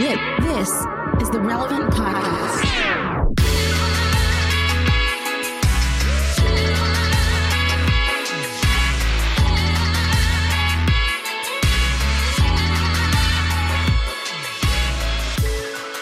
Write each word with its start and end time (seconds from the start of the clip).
This 0.00 0.70
is 1.20 1.28
the 1.28 1.38
Relevant 1.42 1.90
Podcast. 1.90 2.62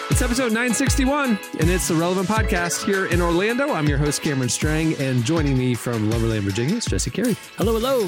It's 0.09 0.21
episode 0.21 0.53
961, 0.53 1.37
and 1.59 1.69
it's 1.69 1.89
the 1.89 1.95
Relevant 1.95 2.29
Podcast 2.29 2.85
here 2.85 3.07
in 3.07 3.21
Orlando. 3.21 3.73
I'm 3.73 3.89
your 3.89 3.97
host, 3.97 4.21
Cameron 4.21 4.47
Strang, 4.47 4.93
and 4.95 5.25
joining 5.25 5.57
me 5.57 5.75
from 5.75 6.09
Lumberland, 6.09 6.43
Virginia 6.43 6.77
is 6.77 6.85
Jesse 6.85 7.11
Carey. 7.11 7.35
Hello, 7.57 7.73
hello. 7.73 8.05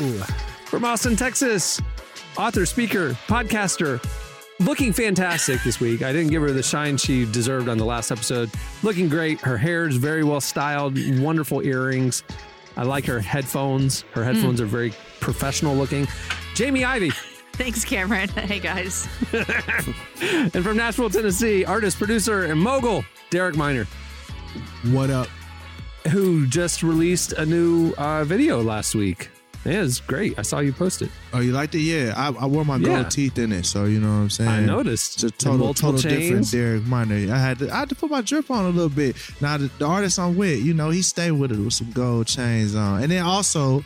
From 0.68 0.86
Austin, 0.86 1.18
Texas, 1.18 1.82
author, 2.38 2.66
speaker, 2.66 3.10
podcaster, 3.28 4.02
looking 4.66 4.94
fantastic 4.94 5.62
this 5.64 5.80
week. 5.80 6.02
I 6.02 6.12
didn't 6.12 6.32
give 6.32 6.42
her 6.42 6.52
the 6.52 6.64
shine 6.64 6.98
she 6.98 7.26
deserved 7.26 7.70
on 7.70 7.78
the 7.78 7.86
last 7.86 8.12
episode. 8.12 8.50
Looking 8.84 9.10
great. 9.10 9.40
Her 9.42 9.58
hair 9.58 9.88
is 9.88 9.98
very 9.98 10.24
well 10.24 10.42
styled, 10.42 10.98
wonderful 11.20 11.62
earrings. 11.62 12.24
I 12.78 12.84
like 12.84 13.06
her 13.06 13.20
headphones. 13.20 14.02
Her 14.14 14.24
headphones 14.24 14.62
are 14.62 14.66
very 14.66 14.94
professional 15.20 15.76
looking. 15.76 16.08
Jamie 16.56 16.86
Ivy. 16.86 17.10
Thanks, 17.54 17.84
Cameron. 17.84 18.30
Hey, 18.36 18.60
guys. 18.60 19.08
And 20.22 20.64
from 20.64 20.78
Nashville, 20.78 21.10
Tennessee, 21.10 21.66
artist, 21.66 21.98
producer, 21.98 22.46
and 22.46 22.60
mogul, 22.60 23.04
Derek 23.32 23.56
Minor. 23.56 23.88
What 24.84 25.10
up? 25.10 25.28
who 26.10 26.48
just 26.48 26.84
released 26.84 27.34
a 27.34 27.46
new 27.46 27.94
uh, 27.98 28.24
video 28.24 28.62
last 28.62 28.96
week. 28.96 29.30
Yeah, 29.64 29.84
it's 29.84 30.00
great. 30.00 30.40
I 30.40 30.42
saw 30.42 30.60
you 30.60 30.74
post 30.74 31.04
it. 31.04 31.10
Oh, 31.34 31.40
you 31.40 31.52
liked 31.52 31.76
it? 31.76 31.82
Yeah, 31.82 32.14
I, 32.18 32.30
I 32.30 32.46
wore 32.48 32.66
my 32.66 32.80
gold 32.80 32.98
Yeah. 32.98 33.04
teeth 33.10 33.38
in 33.38 33.52
it, 33.52 33.66
so 33.68 33.86
you 33.86 34.00
know 34.00 34.08
what 34.08 34.22
I'm 34.24 34.30
saying. 34.32 34.50
I 34.50 34.60
noticed. 34.62 35.16
It's 35.16 35.24
a 35.24 35.28
The 35.28 35.32
total, 35.34 35.74
total 35.76 36.02
different. 36.02 36.50
Derek 36.52 36.84
Minor. 36.86 37.32
I 37.32 37.38
had 37.38 37.60
to, 37.60 37.70
I 37.72 37.80
had 37.80 37.90
to 37.90 37.96
put 37.96 38.10
my 38.10 38.22
drip 38.22 38.50
on 38.50 38.66
a 38.66 38.70
little 38.70 38.90
bit. 38.90 39.16
Now 39.40 39.58
the, 39.58 39.70
the 39.78 39.86
artist 39.86 40.18
I'm 40.18 40.36
with, 40.36 40.60
you 40.64 40.74
know, 40.74 40.90
he 40.90 41.04
stayed 41.04 41.32
with 41.32 41.52
it 41.52 41.60
with 41.60 41.74
some 41.74 41.92
gold 41.92 42.26
chains 42.28 42.76
on, 42.76 43.04
and 43.04 43.12
then 43.12 43.24
also. 43.24 43.84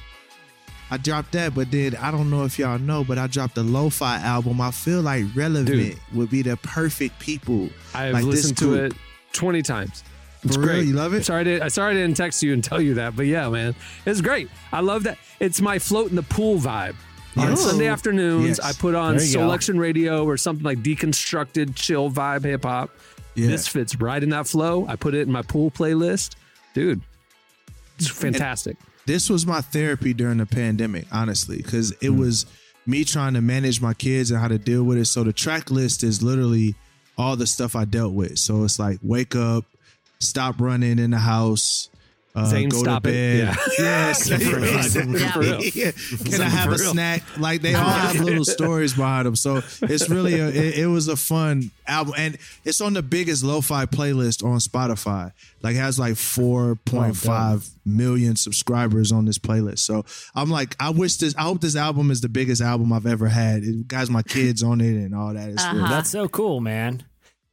I 0.92 0.98
dropped 0.98 1.32
that, 1.32 1.56
but 1.56 1.72
then 1.72 1.96
I 1.96 2.12
don't 2.12 2.30
know 2.30 2.44
if 2.46 2.60
y'all 2.60 2.78
know, 2.78 3.04
but 3.04 3.18
I 3.18 3.26
dropped 3.26 3.58
a 3.58 3.64
lo-fi 3.64 4.18
album. 4.20 4.62
I 4.62 4.70
feel 4.70 5.02
like 5.02 5.26
relevant 5.36 5.66
Dude. 5.68 5.98
would 6.14 6.30
be 6.30 6.44
the 6.44 6.58
perfect 6.58 7.18
people. 7.18 7.70
I've 7.96 8.14
like 8.14 8.24
listened 8.24 8.56
to 8.60 8.76
it 8.76 8.94
20 9.34 9.64
times. 9.64 10.04
It's 10.46 10.58
real? 10.58 10.68
great. 10.68 10.88
You 10.88 10.94
love 10.94 11.14
it? 11.14 11.26
Sorry, 11.26 11.42
I 11.42 11.44
didn't, 11.44 11.70
sorry 11.72 11.92
I 11.92 11.94
didn't 11.96 12.16
text 12.18 12.42
you 12.44 12.54
and 12.54 12.64
tell 12.64 12.80
you 12.82 12.94
that, 12.96 13.16
but 13.16 13.26
yeah, 13.26 13.50
man, 13.50 13.76
it's 14.06 14.22
great. 14.22 14.50
I 14.72 14.80
love 14.82 15.04
that. 15.04 15.18
It's 15.40 15.60
my 15.62 15.80
float 15.80 16.10
in 16.10 16.16
the 16.16 16.24
pool 16.24 16.58
vibe. 16.60 16.96
On 17.38 17.50
Yes. 17.50 17.62
Sunday 17.62 17.88
afternoons, 17.88 18.48
Yes. 18.48 18.60
I 18.62 18.72
put 18.72 18.96
on 18.96 19.16
you 19.16 19.20
go. 19.20 19.26
selection 19.26 19.78
radio 19.78 20.24
or 20.26 20.38
something 20.38 20.64
like 20.64 20.80
deconstructed, 20.84 21.76
chill 21.76 22.10
vibe 22.10 22.46
hip 22.46 22.64
hop. 22.64 22.92
Yeah. 23.36 23.48
This 23.48 23.68
fits 23.68 24.00
right 24.00 24.22
in 24.24 24.30
that 24.30 24.48
flow. 24.48 24.86
I 24.88 24.96
put 24.96 25.14
it 25.14 25.22
in 25.28 25.32
my 25.32 25.42
pool 25.42 25.70
playlist. 25.70 26.36
Dude, 26.74 27.02
it's 27.98 28.08
fantastic. 28.08 28.78
this 29.06 29.30
was 29.30 29.46
my 29.46 29.62
therapy 29.62 30.14
during 30.14 30.38
the 30.38 30.46
pandemic, 30.46 31.06
honestly, 31.12 31.58
because 31.58 31.92
it 32.02 32.10
Hmm. 32.10 32.18
was 32.20 32.46
me 32.88 33.04
trying 33.04 33.34
to 33.34 33.42
manage 33.42 33.82
my 33.82 33.94
kids 33.94 34.32
and 34.32 34.40
how 34.40 34.48
to 34.48 34.58
deal 34.58 34.84
with 34.84 34.98
it. 34.98 35.06
So 35.06 35.24
the 35.24 35.34
track 35.34 35.70
list 35.72 36.04
is 36.04 36.22
literally 36.24 36.76
all 37.18 37.36
the 37.36 37.48
stuff 37.48 37.76
I 37.76 37.86
dealt 37.86 38.14
with. 38.14 38.38
So 38.40 38.64
it's 38.64 38.80
like 38.80 39.00
wake 39.04 39.36
up, 39.36 39.66
stop 40.26 40.60
running 40.60 41.00
in 41.00 41.12
the 41.12 41.18
house. 41.20 41.90
Uh, 42.38 42.44
Zane, 42.48 42.68
go 42.68 42.80
stop 42.80 43.04
to 43.04 43.10
it. 43.10 43.14
bed. 43.14 43.38
Yeah. 43.40 43.56
Yes. 43.80 44.30
Yeah. 44.30 45.60
Yeah. 45.74 45.92
Can 46.26 46.42
I 46.42 46.50
have 46.50 46.68
a 46.68 46.72
real. 46.72 46.92
snack? 46.92 47.24
Like 47.40 47.62
they 47.62 47.74
all 47.74 47.86
have 47.90 48.20
little 48.20 48.44
stories 48.44 48.94
behind 48.94 49.26
them. 49.26 49.38
So 49.38 49.62
it's 49.84 50.10
really 50.10 50.34
a, 50.34 50.50
it, 50.50 50.80
it 50.80 50.88
was 50.88 51.08
a 51.08 51.16
fun 51.16 51.72
album, 51.88 52.14
and 52.18 52.38
it's 52.66 52.82
on 52.82 52.92
the 52.94 53.02
biggest 53.02 53.42
lo-fi 53.46 53.86
playlist 53.86 54.44
on 54.44 54.58
Spotify. 54.60 55.32
Like 55.64 55.76
it 55.76 55.80
has 55.80 55.98
like 55.98 56.18
four 56.18 56.76
point 56.76 57.16
five 57.16 57.66
million 57.86 58.36
subscribers 58.36 59.14
on 59.14 59.24
this 59.24 59.38
playlist. 59.38 59.80
So 59.80 60.04
I'm 60.36 60.50
like, 60.50 60.76
I 60.78 60.90
wish 60.90 61.16
this. 61.16 61.34
I 61.38 61.44
hope 61.44 61.62
this 61.62 61.78
album 61.78 62.12
is 62.12 62.20
the 62.20 62.28
biggest 62.30 62.62
album 62.62 62.92
I've 62.92 63.06
ever 63.06 63.30
had. 63.30 63.64
It 63.64 63.90
has 63.94 64.10
my 64.10 64.24
kids 64.24 64.62
on 64.62 64.82
it 64.82 64.88
and 64.96 65.16
all 65.16 65.34
that. 65.34 65.50
It's 65.52 65.64
Uh-huh. 65.64 65.78
really- 65.78 65.90
That's 65.90 66.10
so 66.10 66.28
cool, 66.28 66.60
man. 66.60 67.04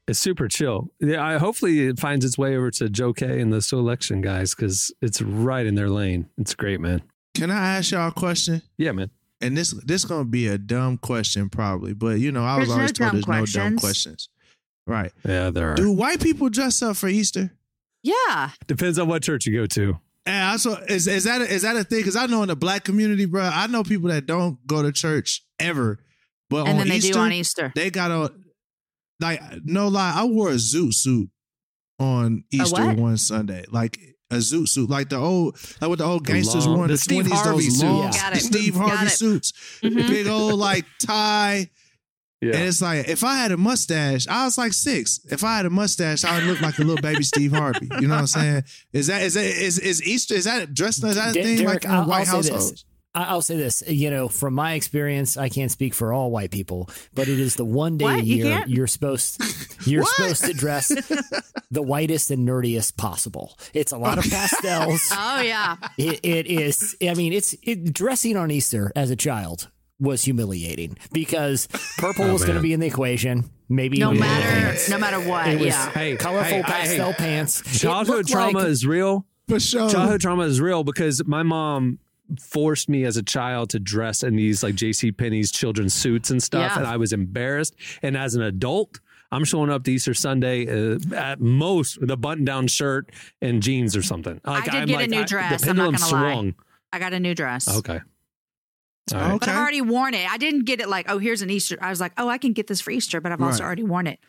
It's 0.08 0.18
super 0.18 0.48
chill. 0.48 0.90
Yeah, 1.00 1.24
I 1.24 1.38
hopefully 1.38 1.86
it 1.86 1.98
finds 2.00 2.24
its 2.24 2.36
way 2.36 2.56
over 2.56 2.70
to 2.72 2.88
Joe 2.90 3.12
K 3.12 3.40
and 3.40 3.52
the 3.52 3.62
selection 3.62 4.20
guys 4.20 4.54
because 4.54 4.92
it's 5.00 5.22
right 5.22 5.64
in 5.64 5.74
their 5.76 5.88
lane. 5.88 6.28
It's 6.38 6.54
great, 6.54 6.80
man. 6.80 7.02
Can 7.34 7.50
I 7.50 7.76
ask 7.76 7.92
y'all 7.92 8.08
a 8.08 8.12
question? 8.12 8.62
Yeah, 8.76 8.92
man. 8.92 9.10
And 9.40 9.56
this 9.56 9.70
this 9.84 10.04
gonna 10.04 10.24
be 10.24 10.48
a 10.48 10.58
dumb 10.58 10.98
question 10.98 11.48
probably, 11.48 11.94
but 11.94 12.18
you 12.20 12.32
know 12.32 12.44
I 12.44 12.58
was 12.58 12.68
There's 12.68 12.68
no 12.68 12.74
always 12.74 12.92
told 12.92 13.10
dumb 13.10 13.14
there's 13.16 13.28
no 13.28 13.60
dumb 13.62 13.78
questions. 13.78 13.80
questions. 13.80 14.28
Right? 14.86 15.12
Yeah, 15.24 15.50
there 15.50 15.70
are. 15.70 15.74
Do 15.76 15.92
white 15.92 16.20
people 16.20 16.48
dress 16.48 16.82
up 16.82 16.96
for 16.96 17.08
Easter? 17.08 17.52
Yeah. 18.02 18.50
Depends 18.66 18.98
on 18.98 19.06
what 19.08 19.22
church 19.22 19.46
you 19.46 19.56
go 19.56 19.66
to. 19.66 19.98
And 20.26 20.50
also, 20.52 20.76
is 20.88 21.06
is 21.06 21.24
that 21.24 21.40
a, 21.40 21.44
is 21.52 21.62
that 21.62 21.76
a 21.76 21.84
thing? 21.84 22.00
Because 22.00 22.16
I 22.16 22.26
know 22.26 22.42
in 22.42 22.48
the 22.48 22.56
black 22.56 22.82
community, 22.84 23.24
bro, 23.24 23.42
I 23.42 23.66
know 23.68 23.82
people 23.84 24.08
that 24.10 24.26
don't 24.26 24.64
go 24.66 24.82
to 24.82 24.90
church 24.92 25.44
ever, 25.60 25.98
but 26.50 26.62
And 26.66 26.70
on 26.70 26.76
then 26.78 26.88
they 26.88 26.96
Easter, 26.96 27.12
do 27.12 27.18
on 27.20 27.32
Easter. 27.32 27.72
they 27.76 27.90
got 27.90 28.10
a 28.10 28.32
like 29.22 29.40
no 29.64 29.88
lie. 29.88 30.12
I 30.14 30.24
wore 30.24 30.50
a 30.50 30.54
zoot 30.54 30.94
suit 30.94 31.30
on 31.98 32.44
Easter 32.52 32.92
one 32.94 33.16
Sunday, 33.16 33.64
like 33.70 33.98
a 34.30 34.36
zoot 34.36 34.68
suit, 34.68 34.90
like 34.90 35.08
the 35.10 35.16
old 35.16 35.56
like 35.80 35.88
what 35.88 35.98
the 35.98 36.04
old 36.04 36.26
gangsters 36.26 36.66
wore 36.66 36.82
in 36.84 36.88
the 36.88 36.94
the 36.94 36.98
Steve 36.98 37.26
twenties. 37.26 37.40
Harvey 37.40 37.64
Those 37.64 37.78
suit. 37.80 37.86
long 37.86 38.10
Got 38.10 38.36
it. 38.36 38.40
Steve 38.40 38.74
Harvey 38.74 39.06
it. 39.06 39.10
suits, 39.10 39.52
Mhm. 39.82 40.08
big 40.08 40.26
old 40.26 40.58
like 40.58 40.84
tie. 41.00 41.70
Yeah. 42.40 42.56
And 42.56 42.64
it's 42.68 42.82
like 42.82 43.08
if 43.08 43.22
I 43.22 43.36
had 43.36 43.52
a 43.52 43.56
mustache, 43.56 44.26
I 44.26 44.44
was 44.46 44.58
like 44.58 44.72
six. 44.72 45.20
If 45.30 45.44
I 45.44 45.56
had 45.58 45.66
a 45.66 45.70
mustache, 45.70 46.24
I 46.24 46.34
would 46.38 46.44
look 46.48 46.60
like 46.60 46.76
a 46.80 46.82
little 46.82 47.00
baby 47.00 47.22
Steve 47.22 47.52
Harvey. 47.52 47.88
You 48.00 48.08
know 48.08 48.14
what 48.14 48.20
I'm 48.22 48.26
saying? 48.26 48.64
Is 48.92 49.06
that 49.06 49.22
is 49.22 49.34
that 49.34 49.44
is 49.44 49.78
is 49.78 50.02
Easter? 50.02 50.34
Is 50.34 50.44
that 50.46 50.74
dressed? 50.74 51.04
Is 51.04 51.14
that 51.14 51.30
a 51.30 51.32
thing 51.34 51.58
Derek, 51.58 51.68
like 51.68 51.84
in 51.84 51.90
I'll, 51.92 52.06
white 52.08 52.26
I'll 52.28 52.36
households? 52.36 52.84
This. 53.14 53.22
I- 53.22 53.30
I'll 53.30 53.42
say 53.42 53.56
this. 53.56 53.82
You 53.86 54.10
know, 54.10 54.28
from 54.28 54.54
my 54.54 54.74
experience, 54.74 55.36
I 55.36 55.48
can't 55.48 55.70
speak 55.70 55.94
for 55.94 56.12
all 56.12 56.30
white 56.30 56.50
people, 56.50 56.88
but 57.14 57.28
it 57.28 57.38
is 57.40 57.56
the 57.56 57.64
one 57.64 57.96
day 57.98 58.04
a 58.04 58.08
What? 58.16 58.24
You 58.24 58.36
year 58.36 58.44
can't? 58.58 58.70
you're 58.70 58.86
supposed 58.86 59.40
you're 59.86 60.04
supposed 60.04 60.44
to 60.44 60.52
dress 60.54 60.88
the 61.70 61.82
whitest 61.82 62.30
and 62.30 62.46
nerdiest 62.48 62.96
possible. 62.96 63.56
It's 63.74 63.92
a 63.92 63.98
lot 63.98 64.18
of 64.18 64.24
pastels. 64.24 65.10
Oh, 65.34 65.40
yeah. 65.40 65.76
it, 65.98 66.20
it 66.24 66.46
is. 66.46 66.96
I 67.02 67.14
mean, 67.14 67.32
it's 67.32 67.54
it, 67.62 67.92
dressing 67.92 68.36
on 68.36 68.50
Easter 68.50 68.92
as 68.96 69.10
a 69.10 69.16
child 69.16 69.70
was 70.00 70.24
humiliating 70.24 70.96
because 71.12 71.68
purple 71.98 72.24
Oh, 72.24 72.32
was 72.32 72.44
going 72.44 72.56
to 72.56 72.62
be 72.62 72.72
in 72.72 72.80
the 72.80 72.86
equation. 72.86 73.50
Maybe 73.68 73.98
No 73.98 74.12
matter, 74.12 74.42
pants. 74.66 74.90
no 74.90 74.98
matter 74.98 75.20
what. 75.20 75.46
It 75.48 75.56
was 75.58 75.66
yeah. 75.68 75.90
Hey, 75.90 76.16
colorful 76.16 76.44
hey, 76.44 76.56
hey, 76.56 76.62
pastel 76.62 77.12
hey. 77.12 77.16
pants. 77.18 77.60
It 77.60 77.78
Childhood 77.78 78.26
trauma 78.26 78.58
like- 78.58 78.68
is 78.68 78.84
real. 78.86 79.26
For 79.48 79.58
sure. 79.60 79.88
Childhood 79.88 80.20
trauma 80.20 80.42
is 80.44 80.60
real 80.60 80.84
because 80.84 81.24
my 81.26 81.42
mom 81.42 81.98
forced 82.40 82.88
me 82.88 83.04
as 83.04 83.16
a 83.16 83.22
child 83.22 83.70
to 83.70 83.78
dress 83.80 84.22
in 84.22 84.36
these 84.36 84.62
like 84.62 84.74
JC 84.74 85.16
Penney's 85.16 85.50
children's 85.50 85.94
suits 85.94 86.30
and 86.30 86.42
stuff, 86.42 86.72
Yeah. 86.72 86.78
and 86.78 86.86
I 86.86 86.96
was 86.96 87.12
embarrassed. 87.12 87.74
And 88.02 88.16
as 88.16 88.34
an 88.34 88.42
adult, 88.42 89.00
I'm 89.30 89.44
showing 89.44 89.70
up 89.70 89.84
to 89.84 89.92
Easter 89.92 90.14
Sunday 90.14 90.66
uh, 90.94 90.98
at 91.16 91.40
most 91.40 91.98
with 92.00 92.10
a 92.10 92.16
button-down 92.16 92.66
shirt 92.68 93.10
and 93.40 93.62
jeans 93.62 93.96
or 93.96 94.02
something. 94.02 94.40
Like 94.44 94.64
did 94.64 94.74
I'm 94.74 94.86
get 94.88 94.94
a 94.94 94.96
like, 95.00 95.10
new 95.10 95.20
I- 95.20 95.24
dress, 95.24 95.62
The 95.62 95.70
I'm 95.70 95.76
not 95.76 95.84
pendulum 95.92 96.10
gonna 96.10 96.24
lie. 96.26 96.32
swung. 96.34 96.54
I 96.92 96.98
got 96.98 97.12
a 97.14 97.20
new 97.20 97.34
dress. 97.34 97.78
Okay. 97.78 98.00
All 99.12 99.18
right. 99.20 99.40
But 99.40 99.48
I've 99.48 99.56
already 99.56 99.80
worn 99.80 100.14
it. 100.14 100.30
I 100.30 100.36
didn't 100.36 100.64
get 100.64 100.80
it 100.80 100.88
like, 100.88 101.06
oh, 101.10 101.18
here's 101.18 101.42
an 101.42 101.50
Easter. 101.50 101.76
I 101.80 101.90
was 101.90 102.00
like, 102.00 102.12
oh, 102.18 102.28
I 102.28 102.38
can 102.38 102.52
get 102.52 102.66
this 102.66 102.80
for 102.80 102.90
Easter, 102.90 103.20
but 103.20 103.32
I've 103.32 103.42
also 103.42 103.64
already 103.64 103.82
worn 103.82 104.06
it. 104.06 104.20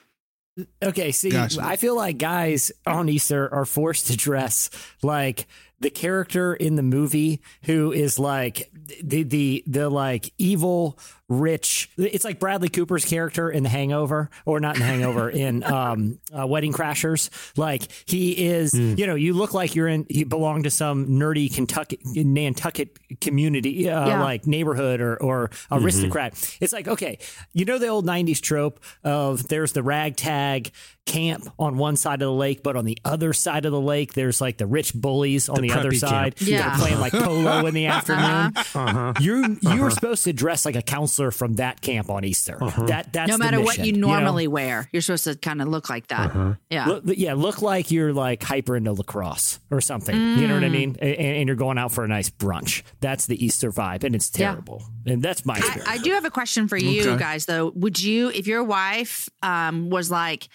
Okay, 0.83 1.11
see, 1.11 1.31
Gotcha. 1.31 1.61
I 1.63 1.77
feel 1.77 1.95
like 1.95 2.17
guys 2.19 2.71
on 2.85 3.09
Easter 3.09 3.51
are 3.53 3.65
forced 3.65 4.07
to 4.07 4.15
dress 4.17 4.69
like 5.01 5.47
the 5.83 5.89
character 5.91 6.53
in 6.55 6.75
the 6.75 6.83
movie 6.83 7.41
who 7.63 7.91
is 7.91 8.17
like 8.17 8.71
the 9.03 9.23
the 9.23 9.63
the 9.67 9.89
like 9.89 10.33
evil 10.37 10.97
rich. 11.29 11.89
It's 11.97 12.25
like 12.25 12.39
Bradley 12.39 12.69
Cooper's 12.69 13.05
character 13.05 13.49
in 13.49 13.63
The 13.63 13.69
Hangover, 13.69 14.29
or 14.45 14.59
not 14.59 14.75
in 14.75 14.81
The 14.81 14.85
Hangover, 14.87 15.29
in 15.45 15.63
um, 15.63 16.19
uh, 16.37 16.45
Wedding 16.45 16.73
Crashers. 16.73 17.29
Like 17.57 17.83
he 18.05 18.45
is, 18.45 18.73
you 18.73 19.07
know, 19.07 19.15
you 19.15 19.33
look 19.33 19.53
like 19.53 19.73
you're 19.73 19.87
in, 19.87 20.05
you 20.09 20.25
belong 20.25 20.63
to 20.63 20.69
some 20.69 21.07
nerdy 21.07 21.53
Kentucky 21.53 21.99
Nantucket 22.03 22.97
community, 23.21 23.89
uh, 23.89 24.07
Yeah. 24.07 24.21
like 24.21 24.45
neighborhood 24.47 25.01
or 25.01 25.15
or 25.21 25.49
aristocrat. 25.71 26.33
It's 26.61 26.73
like 26.73 26.87
okay, 26.87 27.17
you 27.53 27.65
know 27.65 27.77
the 27.77 27.87
old 27.87 28.05
'90s 28.05 28.41
trope 28.41 28.79
of 29.03 29.47
there's 29.47 29.71
the 29.73 29.83
ragtag 29.83 30.71
camp 31.05 31.47
on 31.59 31.77
one 31.77 31.95
side 31.97 32.15
of 32.21 32.27
the 32.27 32.31
lake, 32.31 32.63
but 32.63 32.75
on 32.75 32.85
the 32.85 32.97
other 33.03 33.33
side 33.33 33.65
of 33.65 33.71
the 33.71 33.79
lake 33.81 34.13
there's 34.13 34.39
like 34.39 34.57
the 34.57 34.65
rich 34.65 34.93
bullies 34.93 35.49
on 35.49 35.61
the, 35.61 35.71
other 35.71 35.91
preppy 35.91 35.99
side. 35.99 36.35
camp. 36.37 36.49
Yeah. 36.49 36.69
They're 36.69 36.77
playing 36.79 36.99
like 36.99 37.11
polo 37.11 37.65
in 37.65 37.73
the 37.73 37.85
afternoon. 37.87 38.53
Uh-huh. 38.55 39.13
You 39.19 39.57
you 39.61 39.81
were 39.81 39.89
supposed 39.91 40.23
to 40.23 40.33
dress 40.33 40.65
like 40.65 40.75
a 40.75 40.81
counselor 40.81 41.31
from 41.31 41.55
that 41.55 41.81
camp 41.81 42.09
on 42.09 42.23
Easter. 42.23 42.57
That 42.87 43.11
that's 43.11 43.29
no 43.29 43.37
the 43.37 43.43
matter 43.43 43.59
what 43.59 43.77
mission, 43.77 43.85
you 43.95 44.01
know? 44.01 44.07
normally 44.07 44.47
wear, 44.47 44.89
you're 44.93 45.01
supposed 45.01 45.25
to 45.25 45.35
kind 45.35 45.61
of 45.61 45.67
look 45.67 45.89
like 45.89 46.07
that. 46.07 46.27
Uh-huh. 46.29 46.53
Yeah. 46.69 46.85
Look, 46.85 47.03
yeah, 47.07 47.33
look 47.33 47.61
like 47.61 47.91
you're 47.91 48.13
like 48.13 48.41
hyper 48.41 48.75
into 48.77 48.93
lacrosse 48.93 49.59
or 49.71 49.81
something. 49.81 50.15
You 50.15 50.47
know 50.47 50.55
what 50.55 50.63
I 50.63 50.67
Mm. 50.67 50.71
mean? 50.71 50.95
And, 51.01 51.15
and 51.15 51.47
you're 51.49 51.55
going 51.57 51.77
out 51.77 51.91
for 51.91 52.03
a 52.03 52.07
nice 52.07 52.29
brunch. 52.29 52.83
That's 53.01 53.25
the 53.27 53.43
Easter 53.45 53.71
vibe, 53.71 54.03
and 54.03 54.15
it's 54.15 54.31
Yeah. 54.37 54.51
terrible. 54.53 54.81
And 55.05 55.21
that's 55.21 55.45
my 55.45 55.55
I. 55.61 55.95
I 55.95 55.97
do 55.97 56.11
have 56.13 56.23
a 56.25 56.31
question 56.31 56.67
for 56.69 56.77
you 56.77 57.01
Okay. 57.01 57.19
guys, 57.19 57.45
though. 57.45 57.71
Would 57.75 58.01
you, 58.01 58.29
if 58.29 58.47
your 58.47 58.63
wife 58.63 59.27
um, 59.41 59.89
was 59.89 60.09
like, 60.09 60.47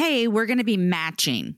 "Hey, 0.00 0.28
we're 0.28 0.46
going 0.46 0.58
to 0.58 0.64
be 0.64 0.76
matching," 0.76 1.56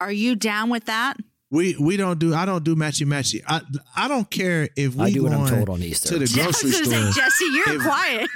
are 0.00 0.12
you 0.12 0.34
down 0.36 0.70
with 0.70 0.86
that? 0.86 1.16
We 1.52 1.76
we 1.80 1.96
don't 1.96 2.18
do. 2.20 2.32
I 2.34 2.44
don't 2.46 2.62
do 2.62 2.76
matchy 2.76 3.04
matchy. 3.06 3.42
I 3.46 3.60
I 3.96 4.06
don't 4.06 4.30
care 4.30 4.68
if 4.76 4.94
we 4.94 5.04
I 5.06 5.10
do 5.10 5.24
what 5.24 5.32
I'm 5.32 5.48
told 5.48 5.68
on 5.68 5.82
Easter. 5.82 6.10
to 6.10 6.18
the 6.20 6.26
grocery 6.32 6.70
gonna 6.70 6.84
store. 6.84 7.12
say, 7.12 7.20
Jesse, 7.20 7.44
you're 7.44 7.76
If- 7.76 7.82
quiet. 7.82 8.28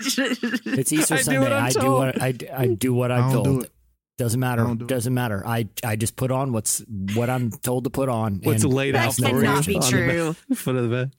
It's 0.78 0.92
Easter 0.92 1.18
Sunday. 1.18 1.46
I 1.52 1.68
do 1.68 1.72
Sunday. 1.74 1.88
what 1.90 2.16
I'm 2.16 2.22
I 2.22 2.32
do 2.32 2.42
what 2.42 2.50
I, 2.52 2.62
I 2.62 2.66
do 2.66 2.94
what 2.94 3.12
I 3.12 3.18
I'm 3.18 3.32
don't 3.32 3.44
told. 3.44 3.58
do 3.60 3.64
it. 3.66 3.70
Doesn't 4.18 4.40
matter. 4.40 4.62
I 4.62 4.66
don't 4.66 4.82
it. 4.82 4.88
Doesn't 4.88 5.14
matter. 5.14 5.42
I 5.46 5.68
I 5.84 5.94
just 5.96 6.16
put 6.16 6.32
on 6.32 6.52
what's 6.52 6.82
what 7.14 7.30
I'm 7.30 7.50
told 7.52 7.84
to 7.84 7.90
put 7.90 8.08
on. 8.08 8.40
What's 8.42 8.64
and 8.64 8.74
laid 8.74 8.96
out 8.96 9.14
for 9.14 9.22
you 9.28 9.40
cannot 9.42 9.66
be 9.66 9.78
true. 9.78 10.32
foot 10.54 10.74
of 10.76 10.82
the 10.82 10.88
bed. 10.88 11.12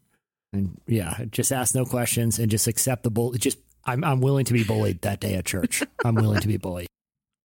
And 0.52 0.80
yeah, 0.88 1.24
just 1.31 1.52
ask 1.54 1.75
no 1.75 1.86
questions 1.86 2.40
and 2.40 2.52
just 2.52 2.68
accept 2.68 3.04
the 3.04 3.10
bull. 3.10 3.31
Just 3.34 3.57
I'm 3.86 4.04
I'm 4.04 4.19
willing 4.19 4.44
to 4.46 4.54
be 4.54 4.66
bullied 4.66 5.02
that 5.04 5.22
day 5.22 5.36
at 5.36 5.46
church. 5.46 5.81
I'm 6.04 6.16
willing 6.16 6.42
to 6.42 6.48
be 6.48 6.57
bullied. 6.57 6.88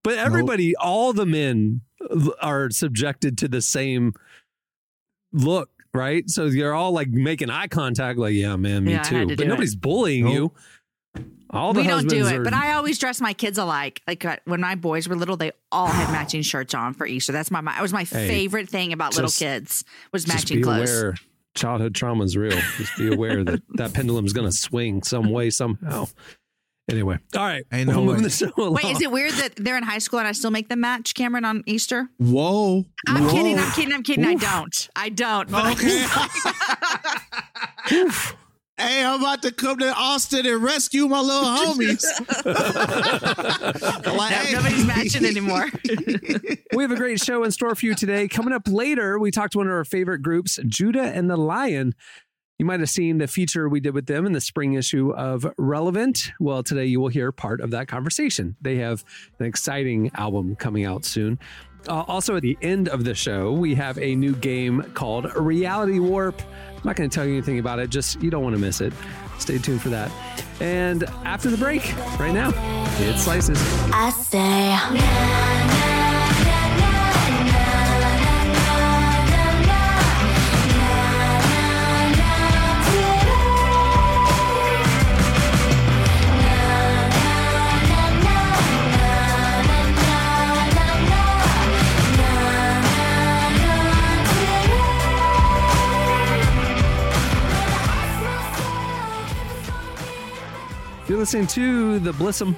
But 0.02 0.19
everybody, 0.19 0.75
all 0.76 1.12
the 1.12 1.26
men 1.26 1.82
are 2.41 2.70
subjected 2.70 3.37
to 3.38 3.49
the 3.49 3.61
same 3.61 4.14
look, 5.32 5.70
right? 5.93 6.29
So 6.31 6.47
you're 6.47 6.75
all 6.75 6.93
like 6.93 7.08
making 7.08 7.50
eye 7.50 7.67
contact, 7.69 8.19
like, 8.19 8.35
yeah, 8.35 8.56
man, 8.56 8.85
me 8.85 8.93
Yeah, 8.93 9.02
too. 9.02 9.20
to 9.20 9.37
But 9.37 9.38
do 9.38 9.49
nobody's 9.49 9.75
bullying 9.76 10.25
Nope. 10.25 10.35
you. 10.35 10.52
All 11.52 11.73
the 11.73 11.81
we 11.81 11.87
don't 11.88 12.08
do 12.08 12.25
it, 12.26 12.32
are- 12.37 12.44
but 12.44 12.55
I 12.55 12.75
always 12.75 12.97
dress 12.99 13.20
my 13.20 13.32
kids 13.32 13.58
alike. 13.58 14.00
Like 14.06 14.25
uh, 14.25 14.37
when 14.44 14.61
my 14.61 14.76
boys 14.76 15.08
were 15.08 15.17
little, 15.17 15.37
they 15.37 15.50
all 15.73 15.88
had 15.88 16.12
matching 16.12 16.43
shirts 16.43 16.75
on 16.75 16.94
for 16.94 17.06
Easter. 17.06 17.32
That's 17.32 17.50
my 17.50 17.61
that 17.61 17.82
was 17.82 17.93
my 17.93 18.05
Hey, 18.05 18.29
favorite 18.29 18.69
thing 18.69 18.93
about 18.93 19.17
little 19.17 19.31
kids 19.31 19.85
was 20.12 20.25
just 20.25 20.35
matching 20.44 20.58
be 20.58 20.62
clothes. 20.62 20.88
aware 20.91 21.14
childhood 21.56 21.93
trauma 21.97 22.23
is 22.23 22.37
real. 22.37 22.56
Just 22.79 22.97
be 22.97 23.12
aware 23.12 23.43
that 23.43 23.62
that 23.75 23.93
pendulum 23.94 24.25
is 24.26 24.32
going 24.32 24.49
to 24.49 24.56
swing 24.56 25.02
some 25.02 25.31
way, 25.31 25.50
somehow. 25.50 26.06
Anyway, 26.91 27.19
all 27.37 27.45
right. 27.45 27.65
Ain't 27.73 27.89
we're 27.89 27.95
no 27.95 28.01
moving 28.05 28.17
way. 28.23 28.25
the 28.25 28.31
show 28.31 28.51
along. 28.57 28.75
Wait, 28.75 28.85
is 28.87 29.01
it 29.01 29.11
weird 29.13 29.33
that 29.35 29.55
they're 29.57 29.77
in 29.77 29.83
high 29.85 29.99
school 29.99 30.19
and 30.19 30.27
I 30.29 30.33
still 30.33 30.51
make 30.51 30.69
them 30.69 30.81
match 30.81 31.15
Cameron 31.15 31.45
on 31.45 31.63
Easter? 31.67 32.09
Whoa! 32.19 32.85
I'm 33.07 33.25
Whoa. 33.25 33.31
kidding. 33.33 33.59
I'm 33.59 33.71
kidding. 33.73 33.93
I'm 33.95 34.03
kidding. 34.03 34.25
I 34.25 34.35
don't. 34.35 34.89
I 34.97 35.09
don't. 35.09 35.51
But 35.51 35.73
Okay. 35.73 36.05
hey, 38.77 39.05
I'm 39.05 39.21
about 39.21 39.43
to 39.43 39.53
come 39.53 39.79
to 39.79 39.93
Austin 39.95 40.47
and 40.47 40.63
rescue 40.63 41.07
my 41.07 41.21
little 41.21 41.45
homies. 41.45 42.05
Like, 44.17 44.33
hey. 44.33 44.53
nobody's 44.53 44.87
matching 44.87 45.25
anymore. 45.25 45.67
We 46.75 46.83
have 46.83 46.91
a 46.93 46.97
great 46.97 47.21
show 47.21 47.45
in 47.45 47.51
store 47.51 47.75
for 47.75 47.87
you 47.87 47.95
today. 47.95 48.29
Coming 48.29 48.53
up 48.53 48.63
later, 48.67 49.19
we 49.19 49.31
talked 49.31 49.53
to 49.53 49.59
one 49.59 49.67
of 49.67 49.73
our 49.73 49.85
favorite 49.85 50.21
groups, 50.23 50.59
Judah 50.67 51.03
and 51.03 51.31
the 51.31 51.37
Lion. 51.37 51.95
You 52.61 52.67
might 52.67 52.81
have 52.81 52.91
seen 52.91 53.17
the 53.17 53.27
feature 53.27 53.71
we 53.71 53.81
did 53.81 53.95
with 53.95 54.05
them 54.05 54.27
in 54.27 54.33
the 54.33 54.41
spring 54.41 54.75
issue 54.75 55.15
of 55.15 55.51
Relevant. 55.57 56.31
Well, 56.39 56.62
today 56.62 56.85
you 56.85 57.01
will 57.01 57.09
hear 57.09 57.33
part 57.33 57.62
of 57.62 57.71
that 57.71 57.89
conversation. 57.89 58.55
They 58.61 58.77
have 58.77 59.03
an 59.39 59.47
exciting 59.47 60.11
album 60.12 60.57
coming 60.57 60.85
out 60.85 61.07
soon. 61.07 61.39
Uh, 61.89 62.03
also, 62.03 62.37
at 62.37 62.43
the 62.43 62.59
end 62.61 62.91
of 62.91 63.05
the 63.05 63.15
show, 63.15 63.51
we 63.51 63.75
have 63.77 63.97
a 63.97 64.15
new 64.15 64.35
game 64.35 64.83
called 64.93 65.35
Reality 65.35 66.01
Warp. 66.01 66.43
I'm 66.43 66.83
not 66.85 66.97
going 66.97 67.09
to 67.09 67.15
tell 67.15 67.25
you 67.25 67.33
anything 67.33 67.61
about 67.61 67.79
it, 67.79 67.89
just 67.89 68.21
you 68.21 68.29
don't 68.29 68.43
want 68.43 68.55
to 68.57 68.61
miss 68.61 68.83
it. 68.83 68.93
Stay 69.39 69.57
tuned 69.57 69.81
for 69.81 69.89
that. 69.89 70.12
And 70.61 71.05
after 71.25 71.49
the 71.49 71.57
break, 71.57 71.97
right 72.19 72.35
now, 72.35 72.51
it 72.99 73.17
slices. 73.19 73.59
I 73.91 74.11
say. 74.11 75.99
Listening 101.31 101.47
to 101.47 102.00
The 102.00 102.11
Blissum. 102.11 102.56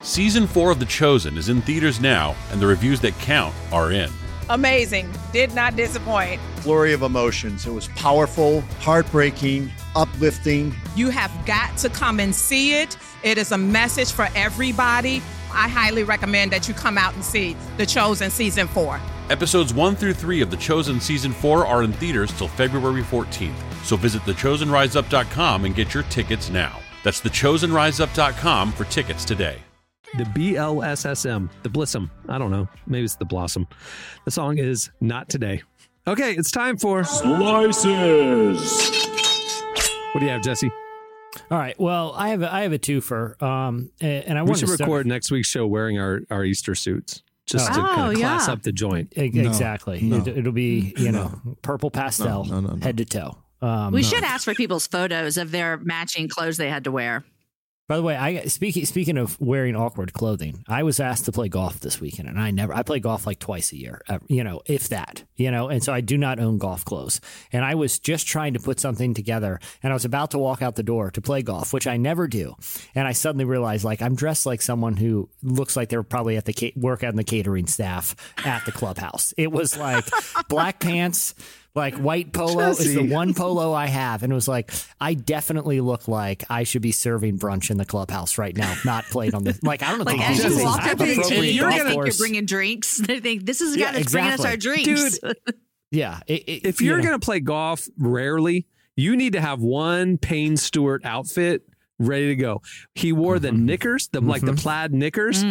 Season 0.00 0.48
4 0.48 0.72
of 0.72 0.80
The 0.80 0.84
Chosen 0.84 1.38
is 1.38 1.48
in 1.48 1.62
theaters 1.62 2.00
now, 2.00 2.34
and 2.50 2.60
the 2.60 2.66
reviews 2.66 3.00
that 3.02 3.16
count 3.20 3.54
are 3.70 3.92
in. 3.92 4.10
Amazing. 4.50 5.12
Did 5.32 5.54
not 5.54 5.76
disappoint. 5.76 6.40
flurry 6.56 6.92
of 6.92 7.02
emotions. 7.02 7.68
It 7.68 7.70
was 7.70 7.86
powerful, 7.94 8.62
heartbreaking, 8.80 9.70
uplifting. 9.94 10.74
You 10.96 11.10
have 11.10 11.30
got 11.46 11.76
to 11.78 11.88
come 11.88 12.18
and 12.18 12.34
see 12.34 12.74
it. 12.74 12.96
It 13.22 13.38
is 13.38 13.52
a 13.52 13.58
message 13.58 14.10
for 14.10 14.26
everybody. 14.34 15.22
I 15.52 15.68
highly 15.68 16.02
recommend 16.02 16.50
that 16.50 16.66
you 16.66 16.74
come 16.74 16.98
out 16.98 17.14
and 17.14 17.24
see 17.24 17.56
The 17.76 17.86
Chosen 17.86 18.28
Season 18.28 18.66
4. 18.66 19.00
Episodes 19.30 19.72
1 19.72 19.94
through 19.94 20.14
3 20.14 20.40
of 20.40 20.50
The 20.50 20.56
Chosen 20.56 20.98
Season 20.98 21.30
4 21.30 21.64
are 21.64 21.84
in 21.84 21.92
theaters 21.92 22.32
till 22.32 22.48
February 22.48 23.02
14th, 23.02 23.84
so 23.84 23.94
visit 23.94 24.22
thechosenriseup.com 24.22 25.64
and 25.64 25.76
get 25.76 25.94
your 25.94 26.02
tickets 26.04 26.50
now. 26.50 26.80
That's 27.04 27.20
thechosenriseup.com 27.20 28.72
for 28.72 28.84
tickets 28.86 29.24
today. 29.24 29.58
The 30.16 30.24
BLSSM, 30.24 31.50
the 31.62 31.68
Blissum. 31.68 32.08
I 32.28 32.38
don't 32.38 32.50
know. 32.50 32.68
Maybe 32.86 33.04
it's 33.04 33.16
the 33.16 33.24
Blossom. 33.24 33.66
The 34.24 34.30
song 34.30 34.58
is 34.58 34.90
Not 35.00 35.28
Today. 35.28 35.62
Okay, 36.06 36.32
it's 36.34 36.50
time 36.50 36.76
for 36.76 37.02
Slices. 37.04 37.84
What 40.12 40.20
do 40.20 40.26
you 40.26 40.30
have, 40.32 40.42
Jesse? 40.42 40.70
All 41.50 41.58
right. 41.58 41.78
Well, 41.80 42.12
I 42.16 42.28
have 42.28 42.42
a, 42.42 42.52
I 42.54 42.62
have 42.62 42.72
a 42.72 42.78
twofer, 42.78 43.40
um, 43.42 43.90
and 44.00 44.38
I 44.38 44.42
We 44.42 44.48
want 44.50 44.60
should 44.60 44.68
to 44.68 44.74
start- 44.74 44.88
record 44.88 45.06
next 45.06 45.30
week's 45.32 45.48
show 45.48 45.66
wearing 45.66 45.98
our, 45.98 46.20
our 46.30 46.44
Easter 46.44 46.74
suits 46.76 47.22
just 47.46 47.66
to 47.72 47.80
Oh, 47.80 47.82
kind 47.82 48.12
of 48.12 48.18
class 48.20 48.46
yeah. 48.46 48.52
up 48.52 48.62
the 48.62 48.72
joint. 48.72 49.12
E- 49.16 49.22
exactly. 49.40 50.00
no. 50.02 50.18
It, 50.18 50.28
it'll 50.28 50.52
be 50.52 50.94
you 50.96 51.10
know 51.10 51.40
purple 51.62 51.90
pastel, 51.90 52.44
No, 52.44 52.60
no, 52.60 52.68
no, 52.68 52.74
no. 52.76 52.84
head 52.84 52.96
to 52.98 53.04
toe. 53.04 53.36
Um, 53.64 53.92
we 53.92 54.02
should 54.02 54.24
ask 54.24 54.44
for 54.44 54.54
people's 54.54 54.86
photos 54.86 55.38
of 55.38 55.50
their 55.50 55.78
matching 55.78 56.28
clothes 56.28 56.58
they 56.58 56.68
had 56.68 56.84
to 56.84 56.92
wear. 56.92 57.24
By 57.86 57.96
the 57.96 58.02
way, 58.02 58.16
I 58.16 58.46
speaking 58.46 58.86
speaking 58.86 59.18
of 59.18 59.38
wearing 59.38 59.76
awkward 59.76 60.14
clothing, 60.14 60.64
I 60.66 60.82
was 60.84 61.00
asked 61.00 61.26
to 61.26 61.32
play 61.32 61.50
golf 61.50 61.80
this 61.80 62.00
weekend, 62.00 62.30
and 62.30 62.40
I 62.40 62.50
never 62.50 62.74
I 62.74 62.82
play 62.82 62.98
golf 62.98 63.26
like 63.26 63.38
twice 63.38 63.72
a 63.72 63.76
year, 63.76 64.00
you 64.26 64.42
know, 64.42 64.62
if 64.64 64.88
that, 64.88 65.22
you 65.36 65.50
know, 65.50 65.68
and 65.68 65.82
so 65.84 65.92
I 65.92 66.00
do 66.00 66.16
not 66.16 66.40
own 66.40 66.56
golf 66.56 66.86
clothes. 66.86 67.20
And 67.52 67.62
I 67.62 67.74
was 67.74 67.98
just 67.98 68.26
trying 68.26 68.54
to 68.54 68.60
put 68.60 68.80
something 68.80 69.12
together, 69.12 69.60
and 69.82 69.92
I 69.92 69.94
was 69.94 70.06
about 70.06 70.30
to 70.30 70.38
walk 70.38 70.62
out 70.62 70.76
the 70.76 70.82
door 70.82 71.10
to 71.10 71.20
play 71.20 71.42
golf, 71.42 71.74
which 71.74 71.86
I 71.86 71.98
never 71.98 72.26
do, 72.26 72.54
and 72.94 73.06
I 73.06 73.12
suddenly 73.12 73.44
realized 73.44 73.84
like 73.84 74.00
I'm 74.00 74.14
dressed 74.14 74.46
like 74.46 74.62
someone 74.62 74.96
who 74.96 75.28
looks 75.42 75.76
like 75.76 75.90
they're 75.90 76.02
probably 76.02 76.38
at 76.38 76.46
the 76.46 76.72
work 76.76 77.04
on 77.04 77.16
the 77.16 77.24
catering 77.24 77.66
staff 77.66 78.16
at 78.46 78.64
the 78.64 78.72
clubhouse. 78.72 79.34
It 79.36 79.52
was 79.52 79.76
like 79.76 80.06
black 80.48 80.80
pants. 80.80 81.34
Like 81.76 81.96
white 81.96 82.32
polo 82.32 82.68
is 82.70 82.94
the 82.94 83.08
one 83.08 83.34
polo 83.34 83.72
I 83.72 83.86
have, 83.86 84.22
and 84.22 84.30
it 84.30 84.34
was 84.34 84.46
like 84.46 84.70
I 85.00 85.14
definitely 85.14 85.80
look 85.80 86.06
like 86.06 86.44
I 86.48 86.62
should 86.62 86.82
be 86.82 86.92
serving 86.92 87.38
brunch 87.40 87.68
in 87.70 87.78
the 87.78 87.84
clubhouse 87.84 88.38
right 88.38 88.56
now, 88.56 88.76
not 88.84 89.04
playing 89.06 89.34
on 89.34 89.42
the 89.42 89.58
like 89.62 89.82
I 89.82 89.88
don't 89.90 89.98
know. 89.98 90.04
Like 90.04 90.20
if 90.20 90.44
as 90.44 90.56
you 90.58 90.64
walk 90.64 90.84
up 90.84 90.98
to 90.98 91.04
the 91.04 91.12
appropriate 91.14 91.24
table, 91.52 91.60
golf 91.62 91.72
they 91.74 91.82
think 91.90 92.04
you're 92.06 92.14
bringing 92.18 92.46
drinks. 92.46 93.00
They 93.06 93.18
think 93.18 93.44
this 93.44 93.60
is 93.60 93.72
the 93.74 93.80
guy 93.80 93.86
Yeah, 93.86 93.92
that's 93.92 94.12
bringing 94.12 94.30
us 94.32 94.44
our 94.44 94.52
exactly. 94.54 94.84
drinks. 94.84 95.18
yeah, 95.90 96.20
it- 96.28 96.44
it- 96.46 96.64
If 96.66 96.80
you 96.80 96.88
you're 96.88 96.98
know. 96.98 97.04
going 97.08 97.20
to 97.20 97.24
play 97.24 97.40
golf 97.40 97.88
rarely, 97.98 98.68
you 98.94 99.16
need 99.16 99.32
to 99.32 99.40
have 99.40 99.60
one 99.60 100.16
Payne 100.16 100.56
Stewart 100.56 101.04
outfit 101.04 101.62
ready 101.98 102.28
to 102.28 102.36
go. 102.36 102.62
He 102.94 103.12
wore 103.12 103.40
the 103.40 103.48
Mm-hmm. 103.48 103.64
knickers, 103.66 104.08
the 104.12 104.20
like 104.20 104.42
the 104.42 104.54
plaid 104.54 104.92
knickers, 104.92 105.42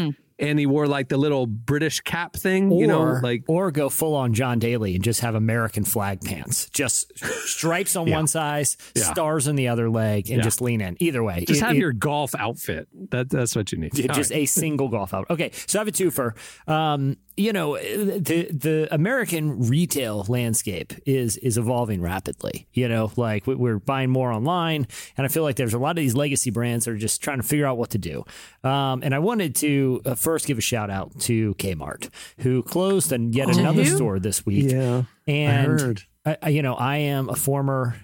and 0.50 0.60
he 0.60 0.66
wore 0.66 0.88
like 0.88 1.10
the 1.10 1.18
little 1.18 1.46
British 1.48 2.00
cap 2.02 2.36
thing, 2.36 2.72
or 2.72 2.82
you 2.82 2.88
know, 2.88 3.20
like 3.24 3.44
or 3.48 3.72
go 3.72 3.90
full 3.90 4.16
on 4.16 4.34
John 4.34 4.60
Daly 4.60 4.96
and 4.96 5.04
just 5.04 5.22
have 5.22 5.36
American 5.36 5.84
flag 5.84 6.22
pants, 6.22 6.70
just 6.70 7.12
stripes 7.48 7.96
on 7.96 8.08
Yeah. 8.14 8.16
one 8.18 8.28
side, 8.28 8.68
Yeah. 8.96 9.04
stars 9.12 9.48
on 9.48 9.56
the 9.56 9.68
other 9.68 9.90
leg, 9.90 10.28
and 10.30 10.38
Yeah. 10.38 10.44
just 10.44 10.62
lean 10.62 10.82
in. 10.82 10.98
Either 11.00 11.24
way, 11.24 11.46
just 11.48 11.62
It- 11.62 11.66
have 11.66 11.76
it- 11.76 11.80
your 11.80 11.94
golf 11.94 12.36
outfit. 12.38 12.88
That 13.12 13.30
that's 13.30 13.56
what 13.56 13.72
you 13.72 13.78
need. 13.78 13.94
Just 13.94 14.32
right. 14.32 14.40
a 14.42 14.46
single 14.46 14.90
golf 14.90 15.14
outfit. 15.14 15.32
Okay, 15.32 15.52
so 15.68 15.80
I 15.80 15.82
have 15.82 15.88
a 15.88 15.92
twofer. 15.92 16.34
Um, 16.68 17.18
you 17.38 17.54
know, 17.54 17.78
the 17.78 18.48
the 18.52 18.88
American 18.92 19.68
retail 19.68 20.26
landscape 20.28 20.94
is 21.06 21.38
is 21.38 21.58
evolving 21.58 22.02
rapidly. 22.02 22.68
You 22.74 22.88
know, 22.88 23.12
like 23.16 23.48
we- 23.48 23.56
we're 23.56 23.80
buying 23.80 24.10
more 24.10 24.32
online, 24.32 24.88
and 25.18 25.26
I 25.26 25.30
feel 25.30 25.44
like 25.44 25.56
there's 25.56 25.74
a 25.74 25.80
lot 25.80 25.92
of 25.92 25.96
these 25.98 26.16
legacy 26.16 26.52
brands 26.52 26.86
that 26.86 26.92
are 26.92 26.98
just 26.98 27.22
trying 27.24 27.38
to 27.38 27.44
figure 27.48 27.66
out 27.66 27.78
what 27.78 27.90
to 27.92 27.98
do. 27.98 28.24
Um, 28.64 29.02
and 29.04 29.16
I 29.16 29.20
wanted 29.20 29.56
to 29.56 30.02
uh, 30.06 30.10
first 30.16 30.34
first 30.34 30.48
give 30.48 30.58
a 30.58 30.62
shout 30.62 30.90
out 30.90 31.20
to 31.22 31.54
Kmart, 31.56 32.10
who 32.40 32.64
closed 32.64 33.12
and 33.12 33.36
yet 33.36 33.50
another 33.56 33.84
who? 33.84 33.96
store 33.96 34.20
this 34.20 34.46
week. 34.48 34.72
Yeah, 34.72 35.04
I 35.28 35.32
and 35.32 35.80
heard. 35.80 36.04
I, 36.26 36.38
I- 36.42 36.50
you 36.50 36.62
know, 36.62 36.74
I 36.76 36.98
am 36.98 37.30
a 37.30 37.36
former. 37.36 37.96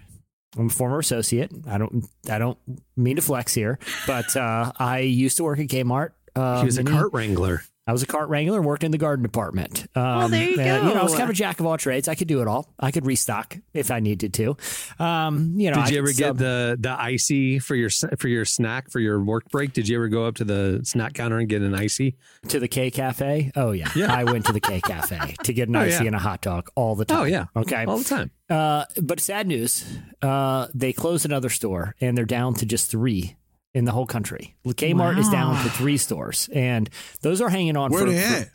I'm 0.58 0.68
a 0.68 0.70
former 0.70 1.00
associate. 1.00 1.52
I 1.68 1.78
don't. 1.78 2.06
I 2.30 2.38
don't 2.40 2.58
mean 2.98 3.16
to 3.18 3.22
flex 3.22 3.54
here, 3.54 3.78
but 4.08 4.36
uh, 4.36 4.72
I 4.80 5.00
used 5.00 5.38
to 5.38 5.44
work 5.44 5.60
at 5.60 5.68
Kmart. 5.68 6.12
Uh, 6.36 6.60
He 6.62 6.66
was 6.66 6.78
a 6.78 6.84
many- 6.84 6.96
cart 6.98 7.14
wrangler. 7.14 7.62
I 7.90 7.92
was 7.92 8.04
a 8.04 8.06
cart 8.06 8.30
wrangler, 8.30 8.58
and 8.60 8.66
worked 8.68 8.84
in 8.84 8.92
the 8.92 9.00
garden 9.00 9.24
department. 9.24 9.88
Um, 9.96 10.30
there 10.30 10.48
you 10.48 10.60
and, 10.60 10.88
You 10.88 10.94
know, 10.94 11.00
I 11.00 11.04
was 11.04 11.14
kind 11.14 11.24
of 11.24 11.32
a 11.32 11.34
jack 11.34 11.60
of 11.60 11.66
all 11.66 11.76
trades. 11.76 12.08
I 12.08 12.14
could 12.14 12.28
do 12.28 12.42
it 12.42 12.48
all. 12.48 12.72
I 12.80 12.92
could 12.92 13.06
restock 13.06 13.58
if 13.74 13.90
I 13.90 14.00
needed 14.00 14.34
to. 14.36 14.56
Um, 15.00 15.54
you 15.58 15.72
know, 15.72 15.76
Did 15.76 15.80
I 15.82 15.86
you 15.86 15.90
could 15.92 15.98
ever 15.98 16.14
sub- 16.14 16.38
get 16.38 16.38
the 16.38 16.78
the 16.80 17.02
icy 17.02 17.58
for 17.58 17.76
your 17.76 17.90
for 18.20 18.28
your 18.28 18.46
snack 18.46 18.92
for 18.92 19.00
your 19.00 19.20
work 19.24 19.50
break? 19.50 19.74
Did 19.74 19.88
you 19.88 19.96
ever 19.98 20.08
go 20.08 20.26
up 20.26 20.36
to 20.36 20.44
the 20.44 20.82
snack 20.84 21.14
counter 21.14 21.40
and 21.40 21.50
get 21.50 21.62
an 21.64 21.74
icy? 21.74 22.16
to 22.50 22.60
the 22.60 22.68
K 22.68 22.92
Cafe? 22.92 23.52
Oh 23.56 23.72
yeah, 23.72 23.90
Yeah. 23.96 24.14
I 24.14 24.24
went 24.24 24.46
to 24.46 24.54
the 24.54 24.60
K 24.62 24.82
Cafe 24.86 25.36
to 25.44 25.54
get 25.54 25.68
an 25.68 25.76
Oh, 25.76 25.80
icy 25.82 26.04
yeah. 26.04 26.08
and 26.08 26.16
a 26.16 26.20
hot 26.20 26.42
dog 26.42 26.70
all 26.76 26.96
the 26.96 27.06
time. 27.06 27.20
Oh 27.22 27.24
yeah, 27.24 27.46
Okay. 27.56 27.86
all 27.86 27.98
the 27.98 28.04
time. 28.04 28.30
Uh, 28.50 28.86
but 29.02 29.20
sad 29.20 29.48
news. 29.48 29.86
Uh, 30.22 30.68
they 30.76 30.92
closed 30.94 31.26
another 31.26 31.50
store 31.50 31.96
and 32.02 32.18
they're 32.18 32.26
down 32.26 32.54
to 32.56 32.66
just 32.66 32.90
three 32.92 33.36
in 33.74 33.86
the 33.86 33.92
whole 33.92 34.06
country. 34.06 34.56
Kmart 34.66 35.18
is 35.18 35.30
down 35.30 35.62
to 35.64 35.70
three 35.70 35.98
stores, 35.98 36.50
and 36.54 36.90
those 37.22 37.42
are 37.42 37.50
hanging 37.50 37.78
on. 37.78 37.92
Where 37.92 38.06
for, 38.06 38.12
they 38.12 38.18
at? 38.18 38.50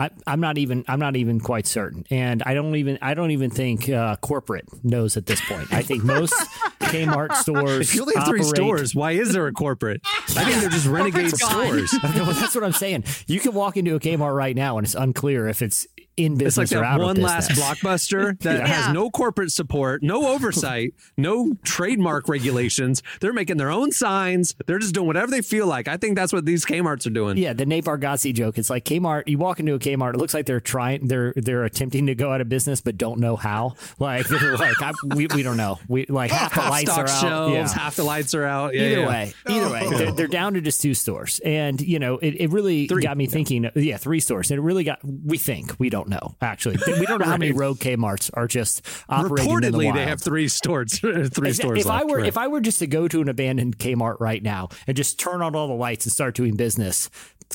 I, 0.00 0.10
I'm 0.28 0.40
not 0.40 0.58
even. 0.58 0.84
I'm 0.86 1.00
not 1.00 1.16
even 1.16 1.40
quite 1.40 1.66
certain, 1.66 2.04
and 2.08 2.42
I 2.44 2.54
don't 2.54 2.76
even. 2.76 2.98
I 3.02 3.14
don't 3.14 3.32
even 3.32 3.50
think 3.50 3.88
uh, 3.88 4.14
corporate 4.16 4.66
knows 4.84 5.16
at 5.16 5.26
this 5.26 5.40
point. 5.40 5.72
I 5.72 5.82
think 5.82 6.04
most 6.04 6.32
Kmart 6.80 7.34
stores. 7.34 7.88
If 7.88 7.94
you 7.96 8.02
only 8.02 8.14
have 8.14 8.28
three 8.28 8.44
stores, 8.44 8.94
why 8.94 9.12
is 9.12 9.32
there 9.32 9.48
a 9.48 9.52
corporate? 9.52 10.00
I 10.04 10.44
think 10.44 10.60
they're 10.60 10.70
just 10.70 10.86
renegade 10.88 11.36
stores. 11.36 11.94
Well, 12.18 12.32
that's 12.34 12.54
what 12.54 12.64
I'm 12.64 12.72
saying. 12.72 13.04
You 13.26 13.40
can 13.40 13.54
walk 13.54 13.76
into 13.76 13.94
a 13.94 14.00
Kmart 14.00 14.34
right 14.34 14.54
now, 14.54 14.78
and 14.78 14.86
it's 14.86 14.94
unclear 14.94 15.48
if 15.48 15.62
it's 15.62 15.86
in 16.18 16.40
It's 16.40 16.56
like 16.56 16.66
or 16.72 16.76
that 16.80 16.84
out 16.84 17.00
one 17.00 17.16
of 17.16 17.22
last 17.22 17.50
blockbuster 17.52 18.38
that 18.42 18.58
Yeah. 18.58 18.66
has 18.66 18.94
no 18.94 19.10
corporate 19.10 19.50
support, 19.52 20.02
no 20.02 20.28
oversight, 20.28 20.94
no 21.16 21.54
trademark 21.64 22.28
regulations. 22.28 23.02
They're 23.20 23.32
making 23.32 23.56
their 23.56 23.70
own 23.70 23.92
signs. 23.92 24.54
They're 24.66 24.78
just 24.78 24.94
doing 24.94 25.06
whatever 25.06 25.30
they 25.30 25.42
feel 25.42 25.66
like. 25.66 25.88
I 25.88 25.96
think 25.96 26.16
that's 26.16 26.32
what 26.32 26.44
these 26.44 26.64
Kmart's 26.64 27.06
are 27.06 27.10
doing. 27.10 27.36
Yeah, 27.38 27.52
the 27.52 27.66
Nate 27.66 27.84
Bargatze 27.84 28.32
joke. 28.34 28.58
It's 28.58 28.70
like 28.70 28.84
Kmart. 28.84 29.24
You 29.26 29.38
walk 29.38 29.60
into 29.60 29.74
a 29.74 29.78
Kmart, 29.78 30.14
it 30.14 30.18
looks 30.18 30.34
like 30.34 30.46
they're 30.46 30.60
trying. 30.60 31.06
They're 31.08 31.32
they're 31.36 31.64
attempting 31.64 32.06
to 32.06 32.14
go 32.14 32.32
out 32.32 32.40
of 32.40 32.48
business, 32.48 32.80
but 32.80 32.96
don't 32.98 33.20
know 33.20 33.36
how. 33.36 33.74
Like 33.98 34.28
they're 34.28 34.56
like, 34.56 34.80
I, 34.80 34.92
we 35.14 35.26
we 35.34 35.42
don't 35.42 35.56
know. 35.56 35.78
We 35.88 36.06
like 36.06 36.30
half 36.30 36.54
the 36.54 36.60
lights 36.60 36.92
stock 36.92 36.98
are 37.06 37.10
out. 37.10 37.20
shelves, 37.20 37.54
Yeah. 37.54 37.68
half 37.82 37.96
the 37.96 38.04
lights 38.04 38.32
are 38.34 38.44
out. 38.44 38.74
Yeah, 38.74 38.82
Either 38.82 39.00
yeah. 39.00 39.08
way, 39.08 39.34
either 39.48 39.70
way, 39.70 39.88
they're, 39.90 40.12
they're 40.12 40.26
down 40.28 40.54
to 40.54 40.60
just 40.60 40.80
two 40.80 40.94
stores, 40.94 41.40
and 41.44 41.80
you 41.80 41.98
know, 41.98 42.18
it, 42.18 42.34
it 42.40 42.50
really 42.50 42.86
Three. 42.86 43.02
got 43.02 43.16
me 43.16 43.26
thinking. 43.26 43.68
Yeah, 43.74 43.96
three 43.96 44.20
stores, 44.20 44.50
and 44.50 44.58
it 44.58 44.62
really 44.62 44.84
got. 44.84 45.00
We 45.04 45.36
think 45.38 45.74
we 45.78 45.90
don't 45.90 46.07
know 46.10 46.34
actually. 46.40 46.76
We 46.86 47.06
don't 47.06 47.18
know 47.20 47.26
how 47.26 47.36
many 47.36 47.52
rogue 47.58 47.78
Kmart's 47.78 48.30
are 48.30 48.46
just 48.46 48.86
operating 49.08 49.50
in 49.50 49.60
the 49.60 49.68
Reportedly, 49.68 49.84
wild. 49.86 49.96
they 49.96 50.06
have 50.06 50.22
three 50.22 50.48
stores. 50.48 50.98
three 51.00 51.50
If- 51.50 51.56
stores. 51.56 51.80
If 51.80 51.86
I 51.86 52.04
were 52.04 52.18
right. 52.18 52.26
if 52.26 52.36
I 52.38 52.46
were 52.48 52.60
just 52.60 52.78
to 52.80 52.86
go 52.86 53.08
to 53.08 53.20
an 53.20 53.28
abandoned 53.28 53.78
Kmart 53.78 54.16
right 54.20 54.42
now 54.42 54.68
and 54.86 54.96
just 54.96 55.18
turn 55.18 55.42
on 55.42 55.54
all 55.54 55.68
the 55.68 55.74
lights 55.74 56.06
and 56.06 56.12
start 56.12 56.34
doing 56.34 56.56
business, 56.56 57.08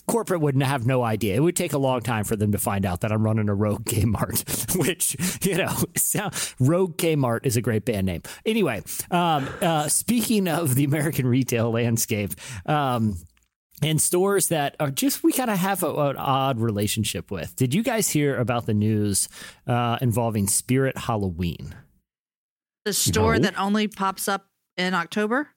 corporate 0.08 0.42
wouldn't 0.42 0.64
have 0.64 0.86
no 0.88 1.04
idea. 1.04 1.36
It 1.36 1.40
would 1.40 1.56
take 1.56 1.74
a 1.74 1.78
long 1.78 2.02
time 2.02 2.24
for 2.24 2.36
them 2.36 2.52
to 2.52 2.58
find 2.58 2.86
out 2.86 3.02
that 3.02 3.12
I'm 3.12 3.24
running 3.24 3.48
a 3.50 3.54
rogue 3.56 3.86
Kmart, 3.86 4.78
which 4.78 5.16
you 5.46 5.58
know, 5.58 5.74
sound, 5.96 6.34
rogue 6.60 6.98
Kmart 6.98 7.46
is 7.46 7.58
a 7.58 7.62
great 7.62 7.86
band 7.86 8.08
name. 8.08 8.22
Anyway, 8.46 8.82
um, 9.12 9.48
uh, 9.62 9.88
speaking 9.88 10.48
of 10.48 10.76
the 10.76 10.84
American 10.84 11.28
retail 11.28 11.72
landscape. 11.72 12.32
Um, 12.66 13.18
and 13.82 14.02
stores 14.02 14.48
that 14.50 14.76
are 14.80 14.92
just 14.92 15.24
we 15.24 15.34
kind 15.34 15.50
of 15.50 15.58
have 15.58 15.84
a, 15.84 15.94
an 16.10 16.18
odd 16.18 16.60
relationship 16.60 17.32
with. 17.32 17.56
Did 17.56 17.74
you 17.74 17.84
guys 17.84 18.10
hear 18.10 18.38
about 18.38 18.66
the 18.66 18.74
news 18.74 19.28
uh, 19.68 19.98
involving 20.02 20.48
Spirit 20.48 20.98
Halloween? 20.98 21.74
The 22.86 22.94
store 22.94 23.34
No. 23.36 23.40
that 23.44 23.60
only 23.60 23.88
pops 23.88 24.28
up 24.28 24.48
in 24.78 24.94
October. 24.94 25.50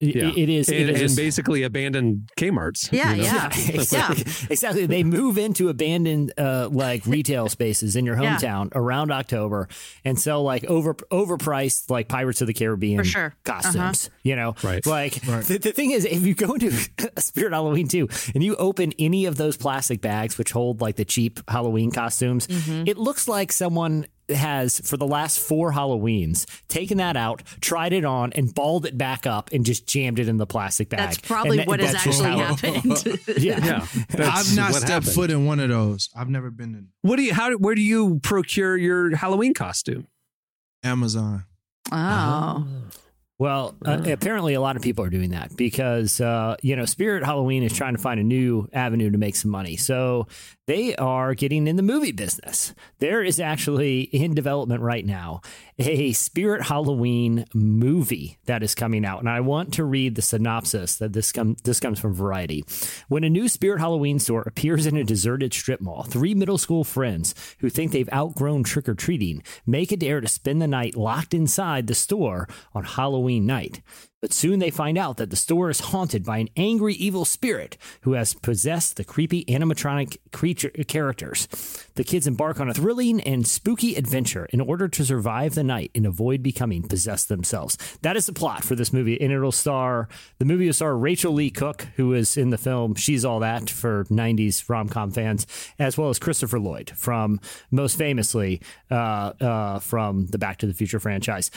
It- 0.00 0.16
it 0.16 0.48
is. 0.48 0.68
and, 0.68 0.78
it 0.78 0.88
is 1.02 1.12
and 1.12 1.16
basically 1.16 1.62
abandoned 1.62 2.30
Kmart's. 2.36 2.88
Yeah, 2.90 3.12
you 3.12 3.22
know? 3.22 3.28
yeah. 3.28 3.46
exactly. 3.68 4.24
exactly. 4.48 4.86
They 4.86 5.04
move 5.04 5.36
into 5.36 5.68
abandoned 5.68 6.32
uh, 6.38 6.68
like 6.72 7.04
retail 7.06 7.48
spaces 7.48 7.96
in 7.96 8.06
your 8.06 8.20
Yeah. 8.20 8.36
hometown 8.38 8.70
around 8.74 9.10
October 9.12 9.68
and 10.04 10.18
sell 10.18 10.42
like 10.42 10.64
over 10.64 10.94
overpriced 10.94 11.90
like 11.90 12.08
Pirates 12.08 12.40
of 12.40 12.46
the 12.46 12.54
Caribbean 12.54 12.98
For 12.98 13.04
sure. 13.04 13.34
costumes. 13.44 14.10
You 14.22 14.36
know, 14.36 14.54
Right. 14.62 14.84
Like 14.86 15.20
The, 15.20 15.58
the 15.60 15.72
thing 15.72 15.90
is, 15.90 16.04
if 16.04 16.22
you 16.26 16.34
go 16.34 16.54
into 16.54 16.70
Spirit 17.18 17.52
Halloween 17.52 17.88
too, 17.88 18.08
and 18.34 18.42
you 18.42 18.56
open 18.56 18.92
any 18.98 19.26
of 19.26 19.36
those 19.36 19.56
plastic 19.56 20.00
bags 20.00 20.38
which 20.38 20.50
hold 20.52 20.80
like 20.80 20.96
the 20.96 21.04
cheap 21.04 21.40
Halloween 21.48 21.90
costumes, 21.90 22.46
it 22.50 22.96
looks 22.96 23.28
like 23.28 23.52
someone 23.52 24.06
has 24.30 24.80
for 24.80 24.96
the 24.96 25.06
last 25.06 25.38
four 25.38 25.72
Halloweens 25.72 26.46
taken 26.68 26.98
that 26.98 27.16
out, 27.16 27.42
tried 27.60 27.92
it 27.92 28.04
on, 28.04 28.32
and 28.32 28.54
balled 28.54 28.86
it 28.86 28.96
back 28.98 29.26
up 29.26 29.50
and 29.52 29.64
just 29.64 29.86
jammed 29.86 30.18
it 30.18 30.28
in 30.28 30.36
the 30.36 30.46
plastic 30.46 30.88
bag. 30.88 31.00
That's 31.00 31.18
probably 31.18 31.58
And 31.58 31.60
that- 31.60 31.66
what 31.68 31.80
has 31.80 31.92
that's 31.92 32.04
just 32.04 32.22
actually 32.22 32.40
how 32.42 32.54
happened. 32.54 33.18
Yeah. 33.42 33.64
Yeah, 33.64 33.86
I've 34.30 34.56
not 34.56 34.74
stepped 34.74 34.88
happened. 34.88 35.12
foot 35.12 35.30
in 35.30 35.46
one 35.46 35.60
of 35.60 35.68
those. 35.68 36.08
I've 36.16 36.28
never 36.30 36.50
been 36.50 36.74
in 36.74 36.88
What 37.02 37.16
do 37.16 37.22
you? 37.22 37.32
How? 37.34 37.52
Where 37.56 37.74
do 37.74 37.82
you 37.82 38.20
procure 38.22 38.76
your 38.76 39.14
Halloween 39.16 39.54
costume? 39.54 40.06
Amazon. 40.82 41.44
oh. 41.92 42.66
Well, 43.38 43.74
uh, 43.86 44.02
apparently 44.04 44.52
a 44.52 44.60
lot 44.60 44.76
of 44.76 44.82
people 44.82 45.02
are 45.02 45.08
doing 45.08 45.30
that 45.30 45.56
because 45.56 46.20
uh, 46.20 46.56
you 46.62 46.76
know 46.76 46.84
Spirit 46.84 47.24
Halloween 47.24 47.62
is 47.62 47.72
trying 47.72 47.96
to 47.96 48.02
find 48.02 48.20
a 48.20 48.22
new 48.22 48.68
avenue 48.74 49.08
to 49.10 49.16
make 49.16 49.34
some 49.34 49.50
money. 49.50 49.76
So 49.76 50.26
they 50.70 50.94
are 50.94 51.34
getting 51.34 51.66
in 51.66 51.74
the 51.74 51.82
movie 51.82 52.12
business. 52.12 52.72
There 53.00 53.24
is 53.24 53.40
actually 53.40 54.02
in 54.02 54.36
development 54.36 54.82
right 54.82 55.04
now 55.04 55.40
a 55.80 56.12
Spirit 56.12 56.62
Halloween 56.62 57.44
movie 57.52 58.38
that 58.44 58.62
is 58.62 58.76
coming 58.76 59.04
out, 59.04 59.18
and 59.18 59.28
I 59.28 59.40
want 59.40 59.74
to 59.74 59.84
read 59.84 60.14
the 60.14 60.22
synopsis 60.22 60.94
that 60.98 61.12
this 61.12 61.32
come 61.32 61.56
this 61.64 61.80
comes 61.80 61.98
from 61.98 62.14
Variety. 62.14 62.64
When 63.08 63.24
a 63.24 63.30
new 63.30 63.48
Spirit 63.48 63.80
Halloween 63.80 64.20
store 64.20 64.42
appears 64.42 64.86
in 64.86 64.96
a 64.96 65.02
deserted 65.02 65.52
strip 65.52 65.80
mall, 65.80 66.04
three 66.04 66.34
middle 66.34 66.58
school 66.58 66.84
friends 66.84 67.34
who 67.58 67.68
think 67.68 67.90
they've 67.90 68.12
outgrown 68.12 68.62
trick 68.62 68.88
or 68.88 68.94
treating 68.94 69.42
make 69.66 69.90
a 69.90 69.96
dare 69.96 70.20
to 70.20 70.28
spend 70.28 70.62
the 70.62 70.68
night 70.68 70.94
locked 70.94 71.34
inside 71.34 71.88
the 71.88 71.96
store 71.96 72.48
on 72.74 72.84
Halloween 72.84 73.44
night. 73.44 73.82
But 74.20 74.34
soon 74.34 74.58
they 74.58 74.70
find 74.70 74.98
out 74.98 75.16
that 75.16 75.30
the 75.30 75.36
store 75.36 75.70
is 75.70 75.80
haunted 75.80 76.24
by 76.24 76.38
an 76.38 76.50
angry 76.54 76.94
evil 76.94 77.24
spirit 77.24 77.78
who 78.02 78.12
has 78.12 78.34
possessed 78.34 78.96
the 78.96 79.04
creepy 79.04 79.46
animatronic 79.46 80.18
creature 80.30 80.70
characters. 80.86 81.48
The 81.94 82.04
kids 82.04 82.26
embark 82.26 82.60
on 82.60 82.68
a 82.68 82.74
thrilling 82.74 83.22
and 83.22 83.46
spooky 83.46 83.94
adventure 83.94 84.46
in 84.52 84.60
order 84.60 84.88
to 84.88 85.04
survive 85.04 85.54
the 85.54 85.64
night 85.64 85.90
and 85.94 86.04
avoid 86.04 86.42
becoming 86.42 86.82
possessed 86.82 87.28
themselves. 87.28 87.78
That 88.02 88.16
is 88.16 88.26
the 88.26 88.34
plot 88.34 88.62
for 88.62 88.74
this 88.74 88.92
movie, 88.92 89.18
and 89.18 89.32
it'll 89.32 89.52
star 89.52 90.08
the 90.38 90.44
movie 90.44 90.66
will 90.66 90.74
star 90.74 90.96
Rachael 90.96 91.32
Leigh 91.32 91.50
Cook, 91.50 91.88
who 91.96 92.08
was 92.08 92.36
in 92.36 92.50
the 92.50 92.58
film 92.58 92.94
She's 92.96 93.24
All 93.24 93.40
That 93.40 93.70
for 93.70 94.04
'90s 94.04 94.68
rom-com 94.68 95.12
fans, 95.12 95.46
as 95.78 95.96
well 95.96 96.10
as 96.10 96.18
Christopher 96.18 96.60
Lloyd 96.60 96.90
from 96.94 97.40
most 97.70 97.96
famously 97.96 98.60
uh, 98.90 99.32
uh, 99.40 99.78
from 99.78 100.26
the 100.26 100.38
Back 100.38 100.58
to 100.58 100.66
the 100.66 100.74
Future 100.74 101.00
franchise. 101.00 101.50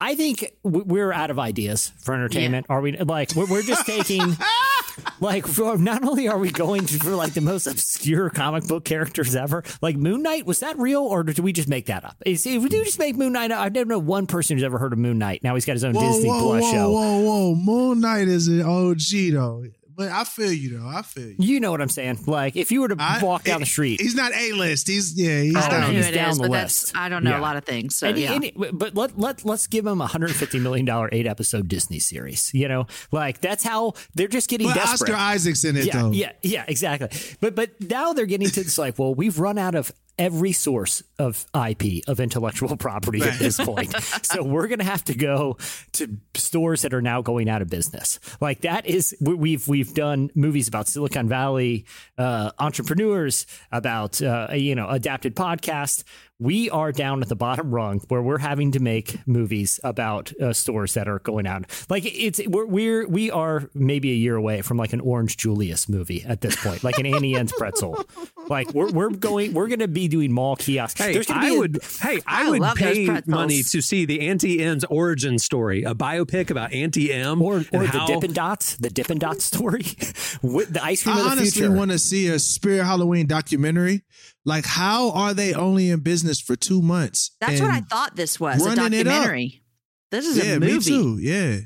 I 0.00 0.14
think 0.14 0.52
we're 0.62 1.12
out 1.12 1.30
of 1.30 1.38
ideas 1.38 1.92
for 1.98 2.14
entertainment. 2.14 2.66
Are 2.68 2.80
we 2.80 2.96
like 2.96 3.34
we're, 3.34 3.46
we're 3.46 3.62
just 3.62 3.84
taking 3.84 4.36
like 5.20 5.46
for, 5.46 5.76
not 5.76 6.04
only 6.04 6.28
are 6.28 6.38
we 6.38 6.50
going 6.50 6.86
to, 6.86 6.98
for 6.98 7.16
like 7.16 7.34
the 7.34 7.40
most 7.40 7.66
obscure 7.66 8.30
comic 8.30 8.66
book 8.68 8.84
characters 8.84 9.34
ever, 9.34 9.64
like 9.82 9.96
Moon 9.96 10.22
Knight 10.22 10.46
was 10.46 10.60
that 10.60 10.78
real 10.78 11.02
or 11.02 11.24
did 11.24 11.40
we 11.40 11.52
just 11.52 11.68
make 11.68 11.86
that 11.86 12.04
up? 12.04 12.16
Is, 12.24 12.46
if 12.46 12.62
we 12.62 12.68
do 12.68 12.84
just 12.84 12.98
make 12.98 13.16
Moon 13.16 13.32
Knight, 13.32 13.50
I 13.50 13.68
don't 13.68 13.88
know 13.88 13.98
one 13.98 14.26
person 14.28 14.56
who's 14.56 14.64
ever 14.64 14.78
heard 14.78 14.92
of 14.92 14.98
Moon 15.00 15.18
Knight. 15.18 15.42
Now 15.42 15.54
he's 15.54 15.64
got 15.64 15.72
his 15.72 15.84
own 15.84 15.94
Whoa, 15.94 16.12
Disney 16.12 16.28
whoa, 16.30 16.40
Plus 16.40 16.62
whoa, 16.62 16.72
show. 16.72 16.90
whoa, 16.92 17.18
whoa! 17.18 17.54
Moon 17.56 18.00
Knight 18.00 18.28
is 18.28 18.46
an 18.46 18.62
OG 18.62 19.32
though, 19.32 19.64
but 19.98 20.08
I 20.10 20.24
feel 20.24 20.50
you 20.52 20.78
though. 20.78 20.86
I 20.88 21.02
feel 21.02 21.28
you. 21.28 21.36
You 21.38 21.60
know 21.60 21.70
what 21.72 21.82
I'm 21.82 21.88
saying? 21.90 22.20
Like 22.26 22.56
if 22.56 22.72
you 22.72 22.80
were 22.80 22.88
to 22.88 22.96
I- 22.98 23.18
walk 23.22 23.44
down 23.44 23.56
eh, 23.56 23.58
the 23.58 23.66
street, 23.66 24.00
He's 24.00 24.14
not 24.14 24.32
a 24.32 24.52
list. 24.52 24.86
He's 24.88 25.18
yeah. 25.20 25.42
He's 25.42 25.56
I 25.56 25.60
don't 25.68 25.80
know 25.80 25.86
down. 25.88 25.94
who 25.94 26.00
it 26.00 26.12
down 26.14 26.30
is, 26.30 26.36
the 26.38 26.42
but 26.44 26.50
list. 26.50 26.80
that's 26.92 26.96
I 26.96 27.08
don't 27.10 27.24
know 27.24 27.30
Yeah. 27.32 27.40
a 27.40 27.42
lot 27.42 27.56
of 27.56 27.64
things. 27.64 27.96
So 27.96 28.08
And- 28.08 28.16
yeah. 28.18 28.32
and- 28.32 28.52
but 28.78 28.94
let 28.94 29.18
let 29.18 29.44
let's 29.44 29.66
give 29.66 29.84
them 29.84 29.98
a 30.00 30.04
150 30.04 30.58
million 30.60 30.86
dollar 30.86 31.08
eight 31.12 31.26
episode 31.26 31.68
Disney 31.68 31.98
series. 31.98 32.50
You 32.54 32.68
know, 32.68 32.86
like 33.12 33.40
that's 33.40 33.64
how 33.64 33.94
they're 34.14 34.28
just 34.28 34.48
getting 34.48 34.68
But 34.68 34.74
desperate. 34.76 35.10
Oscar 35.10 35.16
Isaac's 35.20 35.64
in 35.64 35.76
it 35.76 35.86
yeah, 35.86 36.00
though. 36.02 36.10
yeah, 36.12 36.32
yeah, 36.42 36.64
exactly. 36.68 37.08
But 37.40 37.54
but 37.56 37.80
now 37.80 38.12
they're 38.12 38.24
getting 38.26 38.48
to 38.48 38.62
this 38.62 38.78
like, 38.78 38.98
well, 38.98 39.14
we've 39.14 39.38
run 39.38 39.58
out 39.58 39.74
of 39.74 39.90
every 40.18 40.52
source 40.52 41.02
of 41.18 41.46
IP 41.54 42.02
of 42.08 42.20
intellectual 42.20 42.76
property 42.88 43.22
at 43.22 43.38
this 43.38 43.56
point, 43.56 43.92
so 44.22 44.42
we're 44.42 44.66
gonna 44.68 44.84
have 44.84 45.04
to 45.04 45.14
go 45.14 45.56
to 45.92 46.16
stores 46.34 46.82
that 46.82 46.92
are 46.94 47.02
now 47.02 47.22
going 47.22 47.48
out 47.48 47.62
of 47.62 47.68
business. 47.68 48.18
Like 48.40 48.62
that 48.62 48.86
is 48.86 49.16
we- 49.20 49.34
we've 49.34 49.68
we've 49.68 49.94
done 49.94 50.30
movies 50.34 50.68
about 50.68 50.88
Silicon 50.88 51.28
Valley 51.28 51.86
uh, 52.18 52.50
entrepreneurs, 52.58 53.46
about 53.72 54.20
uh, 54.22 54.48
you 54.52 54.74
know 54.74 54.88
adapted 54.88 55.34
podcasts. 55.36 56.04
We 56.40 56.70
are 56.70 56.92
down 56.92 57.20
at 57.20 57.28
the 57.28 57.34
bottom 57.34 57.74
rung 57.74 57.98
where 58.06 58.22
we're 58.22 58.38
having 58.38 58.70
to 58.72 58.80
make 58.80 59.26
movies 59.26 59.80
about 59.82 60.32
uh, 60.40 60.52
stores 60.52 60.94
that 60.94 61.08
are 61.08 61.18
going 61.18 61.48
out. 61.48 61.64
Like 61.88 62.04
it's 62.06 62.40
we're, 62.46 62.64
we're 62.64 63.08
we 63.08 63.28
are 63.32 63.68
maybe 63.74 64.12
a 64.12 64.14
year 64.14 64.36
away 64.36 64.62
from 64.62 64.76
like 64.76 64.92
an 64.92 65.00
Orange 65.00 65.36
Julius 65.36 65.88
movie 65.88 66.24
at 66.24 66.40
this 66.40 66.54
point, 66.54 66.84
like 66.84 66.96
an 66.98 67.06
Auntie 67.06 67.34
Anne's 67.34 67.52
pretzel. 67.52 68.04
Like 68.48 68.72
we're 68.72 68.92
we're 68.92 69.10
going 69.10 69.52
we're 69.52 69.66
going 69.66 69.80
to 69.80 69.88
be 69.88 70.06
doing 70.06 70.32
mall 70.32 70.54
kiosks. 70.54 71.00
Hey, 71.00 71.12
There's 71.12 71.26
gonna 71.26 71.44
I 71.44 71.58
would. 71.58 71.80
Hey, 72.00 72.20
I, 72.24 72.46
I 72.46 72.50
would 72.50 72.76
pay 72.76 73.20
money 73.26 73.64
to 73.64 73.80
see 73.80 74.04
the 74.04 74.28
Auntie 74.28 74.62
Anne's 74.62 74.84
origin 74.84 75.40
story, 75.40 75.82
a 75.82 75.94
biopic 75.94 76.50
about 76.50 76.72
Auntie 76.72 77.12
M, 77.12 77.42
or 77.42 77.56
or 77.56 77.64
and 77.72 77.82
the 77.82 77.98
how- 77.98 78.06
Dippin' 78.06 78.32
Dots, 78.32 78.76
the 78.76 78.90
Dippin' 78.90 79.18
Dots 79.18 79.42
story, 79.42 79.82
with 80.42 80.72
the 80.72 80.84
ice 80.84 81.02
cream 81.02 81.16
I 81.16 81.18
of 81.18 81.24
the 81.24 81.30
honestly 81.32 81.68
want 81.68 81.90
to 81.90 81.98
see 81.98 82.28
a 82.28 82.38
Spirit 82.38 82.84
Halloween 82.84 83.26
documentary. 83.26 84.04
Like, 84.44 84.64
how 84.66 85.10
are 85.10 85.34
they 85.34 85.52
only 85.54 85.90
in 85.90 86.00
business 86.00 86.40
for 86.40 86.56
two 86.56 86.80
months? 86.80 87.32
That's 87.40 87.60
what 87.60 87.70
I 87.70 87.80
thought 87.80 88.16
this 88.16 88.38
was 88.40 88.64
a 88.64 88.68
running 88.76 89.00
it 89.00 89.06
up. 89.06 89.12
documentary. 89.14 89.62
This 90.10 90.26
is 90.26 90.38
Yeah, 90.38 90.54
a 90.54 90.60
movie. 90.60 90.74
me 90.74 90.80
too. 90.80 91.18
Yeah, 91.20 91.58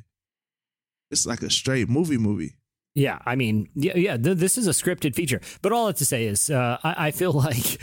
it's 1.10 1.26
like 1.26 1.42
a 1.42 1.50
straight 1.50 1.88
movie 1.88 2.18
movie. 2.18 2.54
Yeah, 2.94 3.20
I 3.24 3.36
mean, 3.36 3.68
yeah, 3.74 3.96
yeah. 3.96 4.16
Th- 4.18 4.36
this 4.36 4.58
is 4.58 4.66
a 4.66 4.72
scripted 4.72 5.14
feature, 5.14 5.40
but 5.62 5.72
all 5.72 5.84
I 5.84 5.88
have 5.90 5.96
to 5.96 6.04
say 6.04 6.26
is, 6.26 6.50
uh, 6.50 6.76
I, 6.84 7.06
I 7.06 7.10
feel 7.10 7.32
like, 7.46 7.82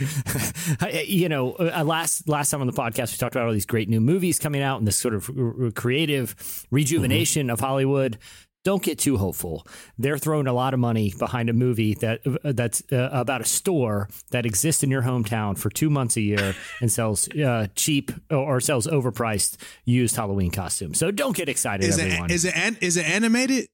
I- 0.80 1.04
you 1.08 1.28
know, 1.28 1.52
uh, 1.54 1.82
last 1.84 2.28
last 2.28 2.50
time 2.50 2.60
on 2.60 2.68
the 2.68 2.72
podcast 2.72 3.12
we 3.12 3.18
talked 3.18 3.34
about 3.34 3.46
all 3.48 3.52
these 3.52 3.66
great 3.66 3.88
new 3.88 4.00
movies 4.00 4.38
coming 4.38 4.62
out 4.62 4.78
and 4.78 4.86
this 4.86 4.96
sort 4.98 5.14
of 5.14 5.28
r- 5.36 5.64
r- 5.64 5.70
creative 5.72 6.36
rejuvenation 6.70 7.50
of 7.50 7.58
Hollywood. 7.58 8.18
Don't 8.62 8.82
get 8.82 8.98
too 8.98 9.16
hopeful. 9.16 9.66
They're 9.98 10.18
throwing 10.18 10.46
a 10.46 10.52
lot 10.52 10.74
of 10.74 10.80
money 10.80 11.14
behind 11.18 11.48
a 11.48 11.54
movie 11.54 11.94
that 11.94 12.20
uh, 12.44 12.52
that's 12.52 12.82
uh, 12.92 13.08
about 13.10 13.40
a 13.40 13.44
store 13.44 14.08
that 14.32 14.44
exists 14.44 14.82
in 14.82 14.90
your 14.90 15.00
hometown 15.02 15.56
for 15.56 15.70
two 15.70 15.88
months 15.88 16.16
a 16.18 16.20
year 16.20 16.54
and 16.82 16.92
sells 16.92 17.26
uh, 17.30 17.68
cheap 17.74 18.12
or 18.30 18.60
sells 18.60 18.86
overpriced 18.86 19.56
used 19.86 20.14
Halloween 20.14 20.50
costumes. 20.50 20.98
So 20.98 21.10
don't 21.10 21.34
get 21.34 21.48
excited, 21.48 21.86
Is 21.88 21.98
everyone. 21.98 22.30
it 22.30 22.34
is 22.34 22.44
it 22.44 22.54
an- 22.56 22.76
is 22.82 22.96
it 22.98 23.06
animated? 23.08 23.68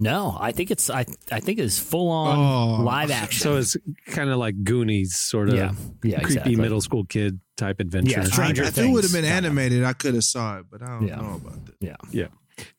No, 0.00 0.36
I 0.40 0.50
think 0.50 0.72
it's 0.72 0.90
I 0.90 1.06
I 1.30 1.38
think 1.38 1.60
it's 1.60 1.78
full 1.78 2.10
on 2.10 2.36
Oh. 2.36 2.82
live 2.82 3.12
action. 3.12 3.40
So 3.40 3.56
it's 3.58 3.76
kind 4.06 4.28
of 4.28 4.38
like 4.38 4.64
Goonies, 4.64 5.14
sort 5.14 5.50
of 5.50 5.54
yeah, 5.54 5.72
yeah, 6.02 6.16
creepy 6.16 6.24
exactly. 6.32 6.56
middle 6.56 6.80
school 6.80 7.04
kid 7.04 7.38
type 7.56 7.78
adventure. 7.78 8.18
Yeah, 8.18 8.22
I, 8.22 8.24
Stranger 8.24 8.64
if 8.64 8.76
it 8.76 8.88
would 8.88 9.04
have 9.04 9.12
been 9.12 9.24
animated, 9.24 9.84
I 9.84 9.92
could 9.92 10.14
have 10.14 10.24
saw 10.24 10.58
it, 10.58 10.64
but 10.68 10.82
I 10.82 10.86
don't 10.98 11.06
Yeah. 11.06 11.16
know 11.20 11.34
about 11.36 11.64
that. 11.66 11.96
Yeah, 12.12 12.26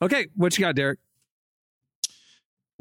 Okay, 0.02 0.28
what 0.36 0.58
you 0.58 0.66
got, 0.66 0.76
Derek? 0.76 1.00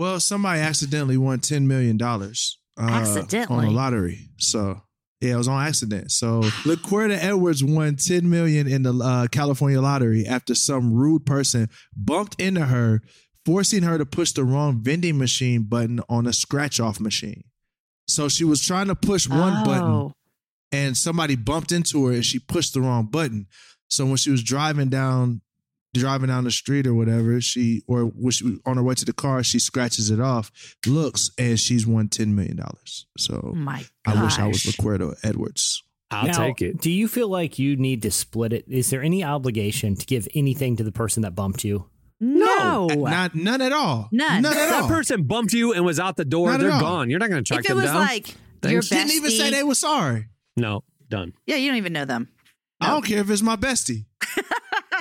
Well, 0.02 0.18
somebody 0.18 0.60
accidentally 0.60 1.16
won 1.16 1.38
ten 1.38 1.68
million 1.68 1.96
dollars 1.96 2.58
uh, 2.76 2.82
Accidentally? 2.90 3.58
on 3.58 3.64
the 3.66 3.70
lottery. 3.70 4.18
So 4.38 4.80
yeah, 5.20 5.34
it 5.34 5.36
was 5.36 5.46
on 5.46 5.64
accident. 5.64 6.10
So 6.10 6.40
LaQuedra 6.64 7.18
Edwards 7.22 7.62
won 7.62 7.94
ten 7.94 8.28
million 8.28 8.66
in 8.66 8.82
the 8.82 8.92
uh, 8.94 9.28
California 9.28 9.80
lottery 9.80 10.26
after 10.26 10.56
some 10.56 10.92
rude 10.92 11.24
person 11.24 11.68
bumped 11.96 12.40
into 12.40 12.66
her, 12.66 13.00
forcing 13.46 13.84
her 13.84 13.96
to 13.96 14.04
push 14.04 14.32
the 14.32 14.42
wrong 14.42 14.82
vending 14.82 15.18
machine 15.18 15.62
button 15.62 16.00
on 16.08 16.26
a 16.26 16.32
scratch 16.32 16.80
off 16.80 16.98
machine. 16.98 17.44
So 18.08 18.28
she 18.28 18.42
was 18.42 18.66
trying 18.66 18.88
to 18.88 18.96
push 18.96 19.28
one 19.28 19.64
button 19.64 19.84
Oh. 19.84 20.12
and 20.72 20.96
somebody 20.96 21.36
bumped 21.36 21.70
into 21.70 22.06
her 22.06 22.14
and 22.14 22.24
she 22.24 22.40
pushed 22.40 22.74
the 22.74 22.80
wrong 22.80 23.06
button. 23.06 23.46
So 23.88 24.04
when 24.06 24.16
she 24.16 24.30
was 24.32 24.42
driving 24.42 24.88
down 24.88 25.42
driving 25.94 26.28
down 26.28 26.44
the 26.44 26.50
street 26.50 26.86
or 26.86 26.94
whatever, 26.94 27.40
she 27.40 27.82
or 27.86 28.02
when 28.04 28.30
she, 28.32 28.58
on 28.64 28.76
her 28.76 28.82
way 28.82 28.94
to 28.94 29.04
the 29.04 29.12
car, 29.12 29.42
she 29.42 29.58
scratches 29.58 30.10
it 30.10 30.20
off, 30.20 30.50
looks, 30.86 31.30
and 31.38 31.58
she's 31.60 31.86
won 31.86 32.08
ten 32.08 32.34
million 32.34 32.56
dollars. 32.56 33.06
So 33.18 33.52
my 33.54 33.84
I 34.06 34.22
wish 34.22 34.38
I 34.38 34.46
was 34.46 34.62
LaQuedra 34.62 35.16
Edwards. 35.22 35.82
I'll 36.10 36.26
Now, 36.26 36.38
take 36.46 36.60
it. 36.60 36.78
Do 36.80 36.90
you 36.90 37.08
feel 37.08 37.28
like 37.28 37.58
you 37.58 37.76
need 37.76 38.02
to 38.02 38.10
split 38.10 38.52
it? 38.52 38.64
Is 38.68 38.90
there 38.90 39.02
any 39.02 39.24
obligation 39.24 39.94
to 39.96 40.04
give 40.04 40.28
anything 40.34 40.76
to 40.76 40.84
the 40.84 40.92
person 40.92 41.22
that 41.22 41.34
bumped 41.34 41.64
you? 41.64 41.88
No. 42.20 42.86
Not 42.86 43.34
none 43.34 43.60
at 43.62 43.72
all. 43.72 44.08
None. 44.12 44.42
None 44.42 44.52
at 44.52 44.68
That 44.70 44.82
all. 44.82 44.88
person 44.88 45.22
bumped 45.24 45.52
you 45.54 45.72
and 45.72 45.84
was 45.84 45.98
out 45.98 46.16
the 46.16 46.24
door. 46.26 46.50
Not 46.52 46.60
They're 46.60 46.68
gone. 46.70 47.08
You're 47.10 47.18
not 47.18 47.30
going 47.30 47.42
to 47.42 47.48
track 47.48 47.60
if 47.60 47.66
it 47.66 47.68
them 47.70 47.76
was 47.78 47.86
down. 47.86 47.96
like 48.00 48.28
your 48.64 48.82
bestie, 48.82 48.90
Didn't 48.90 49.12
even 49.12 49.30
say 49.30 49.50
they 49.50 49.62
were 49.64 49.74
sorry. 49.74 50.28
no, 50.56 50.84
done. 51.08 51.32
yeah, 51.46 51.56
you 51.56 51.68
don't 51.68 51.78
even 51.78 51.92
know 51.94 52.04
them. 52.04 52.28
I 52.80 52.88
don't 52.88 53.04
care 53.04 53.20
if 53.20 53.30
it's 53.30 53.42
my 53.42 53.56
bestie. 53.56 54.04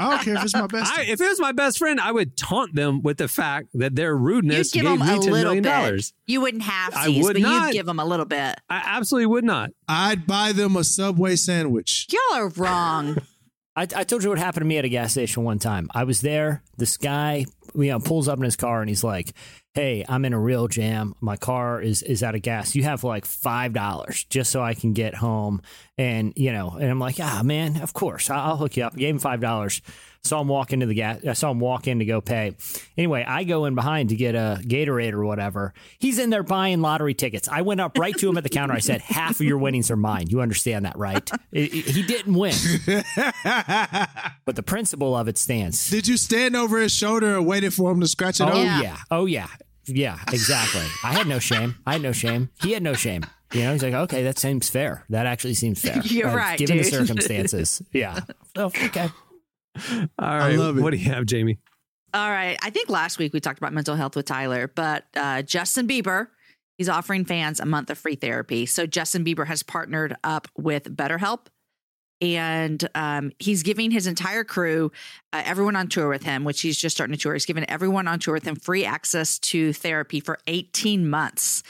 I 0.01 0.10
don't 0.10 0.24
care 0.24 0.36
if 0.36 0.43
it's 0.43 0.53
my 0.53 0.67
bestie. 0.67 0.98
I, 0.98 1.01
if 1.03 1.22
it 1.22 1.27
was 1.27 1.39
my 1.39 1.51
best 1.51 1.77
friend, 1.77 2.00
I 2.00 2.12
would 2.12 2.36
taunt 2.38 2.75
them 2.75 3.01
with 3.01 3.17
the 3.17 3.27
fact 3.27 3.67
that 3.75 3.96
their 3.96 4.12
You'd 4.13 4.22
rudeness 4.22 4.72
give 4.72 4.84
gave 4.84 5.00
them 5.00 5.08
me 5.08 5.15
a 5.15 5.20
ten 5.20 5.31
little 5.31 5.53
bit. 5.53 5.63
dollars. 5.63 6.13
You 6.27 6.41
wouldn't 6.41 6.63
have 6.63 6.96
I 6.96 7.05
to, 7.12 7.22
would 7.22 7.34
but 7.34 7.41
not. 7.41 7.67
you'd 7.67 7.74
give 7.74 7.86
them 7.86 8.00
a 8.00 8.05
little 8.05 8.25
bit. 8.25 8.55
I 8.70 8.81
absolutely 8.86 9.27
would 9.27 9.43
not. 9.43 9.72
I'd 9.88 10.25
buy 10.27 10.51
them 10.53 10.75
a 10.75 10.84
Subway 10.84 11.36
sandwich. 11.36 12.08
Y'all 12.12 12.39
are 12.39 12.50
wrong. 12.50 13.17
I, 13.75 13.83
I 13.83 14.03
told 14.03 14.23
you 14.23 14.29
what 14.29 14.37
happened 14.39 14.63
to 14.63 14.67
me 14.67 14.77
at 14.77 14.85
a 14.85 14.89
gas 14.89 15.13
station 15.13 15.43
one 15.43 15.59
time. 15.59 15.89
I 15.93 16.03
was 16.03 16.21
there. 16.21 16.61
This 16.77 16.97
guy, 16.97 17.45
you 17.73 17.85
know, 17.85 17.99
pulls 17.99 18.27
up 18.27 18.37
in 18.37 18.43
his 18.43 18.57
car 18.57 18.81
and 18.81 18.89
he's 18.89 19.03
like, 19.03 19.33
"Hey, 19.73 20.03
I'm 20.09 20.25
in 20.25 20.33
a 20.33 20.39
real 20.39 20.67
jam. 20.67 21.15
My 21.22 21.37
car 21.37 21.81
is 21.81 22.03
is 22.03 22.22
out 22.22 22.35
of 22.35 22.41
gas. 22.41 22.75
You 22.75 22.83
have 22.83 23.05
like 23.05 23.25
five 23.25 23.72
dollars 23.72 24.25
just 24.25 24.51
so 24.51 24.61
I 24.61 24.74
can 24.74 24.91
get 24.91 25.15
home." 25.15 25.61
And 25.98 26.33
you 26.35 26.51
know, 26.51 26.72
and 26.72 26.89
I'm 26.91 27.00
like, 27.00 27.15
"Ah, 27.22 27.41
man, 27.46 27.81
of 27.81 27.93
course, 27.93 28.29
I'll, 28.29 28.57
hook 28.57 28.75
you 28.75 28.83
up." 28.83 28.93
I 28.96 28.98
gave 28.98 29.15
him 29.15 29.19
five 29.19 29.39
dollars. 29.39 29.81
Saw 30.24 30.40
him 30.42 30.48
walk 30.48 30.72
into 30.72 30.86
the 30.86 30.94
gas. 30.94 31.25
I 31.25 31.34
saw 31.34 31.50
him 31.50 31.60
walk 31.60 31.88
in 31.88 31.98
to 31.98 32.05
go 32.05 32.22
pay. 32.22 32.55
Anyway, 32.96 33.25
I 33.27 33.44
go 33.44 33.66
in 33.66 33.74
behind 33.74 34.10
to 34.10 34.16
get 34.16 34.36
a 34.36 34.60
Gatorade 34.62 35.14
or 35.14 35.25
whatever. 35.25 35.74
He's 35.98 36.20
in 36.20 36.29
there 36.29 36.44
buying 36.44 36.79
lottery 36.81 37.16
tickets. 37.16 37.48
I 37.48 37.62
went 37.62 37.81
up 37.81 37.98
right 37.98 38.16
to 38.20 38.29
him 38.29 38.38
at 38.38 38.44
the 38.44 38.50
counter. 38.50 38.75
I 38.75 38.79
said, 38.79 39.01
"Half 39.01 39.40
of 39.40 39.42
your 39.42 39.57
winnings 39.57 39.90
are 39.90 39.96
mine. 39.98 40.27
You 40.29 40.42
understand 40.42 40.86
that, 40.86 40.96
right?" 40.98 41.27
It- 41.51 41.74
it- 41.74 41.86
he 41.88 42.03
didn't 42.03 42.36
win. 42.36 42.53
But 44.46 44.55
the 44.55 44.64
principle 44.64 45.16
of 45.18 45.27
it 45.27 45.38
stands. 45.38 45.90
Did 45.90 46.07
you 46.07 46.18
stand 46.18 46.55
over 46.55 46.77
his 46.79 46.94
shoulder 46.94 47.38
and 47.38 47.46
waited 47.48 47.74
for 47.74 47.92
him 47.92 48.00
to 48.01 48.07
scratch 48.07 48.40
it 48.40 48.44
oh 48.44 48.50
off? 48.50 48.55
yeah. 48.57 48.81
Yeah. 48.81 48.98
Oh 49.10 49.25
yeah. 49.25 49.48
Yeah, 49.88 50.20
exactly. 50.31 50.86
I 51.03 51.14
had 51.14 51.27
no 51.27 51.40
shame. 51.40 51.75
I 51.86 51.94
had 51.94 52.01
no 52.03 52.12
shame. 52.12 52.50
He 52.62 52.72
had 52.74 52.84
no 52.84 52.94
shame. 52.94 53.24
You 53.51 53.64
know, 53.64 53.74
he's 53.74 53.84
like, 53.84 53.94
okay, 53.96 54.24
that 54.24 54.38
seems 54.38 54.70
fair. 54.70 55.03
That 55.10 55.25
actually 55.25 55.55
seems 55.55 55.81
fair. 55.81 56.00
You're 56.05 56.27
right, 56.34 56.57
Given 56.60 56.77
the 56.77 56.84
circumstances. 56.84 57.81
Yeah. 57.92 58.20
Oh, 58.55 58.66
okay. 58.66 59.10
All 60.20 60.38
right, 60.38 60.57
love 60.57 60.77
it. 60.77 60.81
what 60.81 60.92
do 60.92 60.98
you 60.98 61.12
have, 61.12 61.25
Jamie? 61.25 61.60
All 62.14 62.29
right. 62.29 62.57
I 62.62 62.70
think 62.72 62.90
last 62.90 63.18
week 63.20 63.31
we 63.34 63.40
talked 63.40 63.57
about 63.57 63.72
mental 63.74 63.96
health 63.96 64.16
with 64.18 64.25
Tyler, 64.25 64.68
but 64.68 65.05
uh, 65.16 65.42
Justin 65.44 65.88
Bieber, 65.88 66.27
he's 66.77 66.90
offering 66.90 67.24
fans 67.24 67.60
a 67.62 67.66
month 67.66 67.90
of 67.90 67.98
free 67.98 68.16
therapy. 68.16 68.66
So 68.66 68.86
Justin 68.86 69.24
Bieber 69.24 69.48
has 69.48 69.64
partnered 69.64 70.16
up 70.24 70.48
with 70.57 70.96
BetterHelp. 70.96 71.48
And 72.20 72.88
um, 72.94 73.31
he's 73.40 73.64
giving 73.64 73.90
his 73.90 74.05
entire 74.05 74.44
crew, 74.44 74.92
uh, 75.34 75.42
everyone 75.44 75.75
on 75.75 75.88
tour 75.88 76.07
with 76.07 76.22
him, 76.22 76.44
which 76.44 76.62
he's 76.62 76.77
just 76.77 76.96
starting 76.96 77.16
to 77.16 77.20
tour, 77.20 77.34
he's 77.34 77.48
giving 77.48 77.68
everyone 77.68 78.07
on 78.07 78.20
tour 78.20 78.36
with 78.36 78.44
him 78.44 78.57
free 78.57 78.86
access 78.86 79.40
to 79.40 79.74
therapy 79.74 80.20
for 80.20 80.38
18 80.46 81.10
months. 81.10 81.64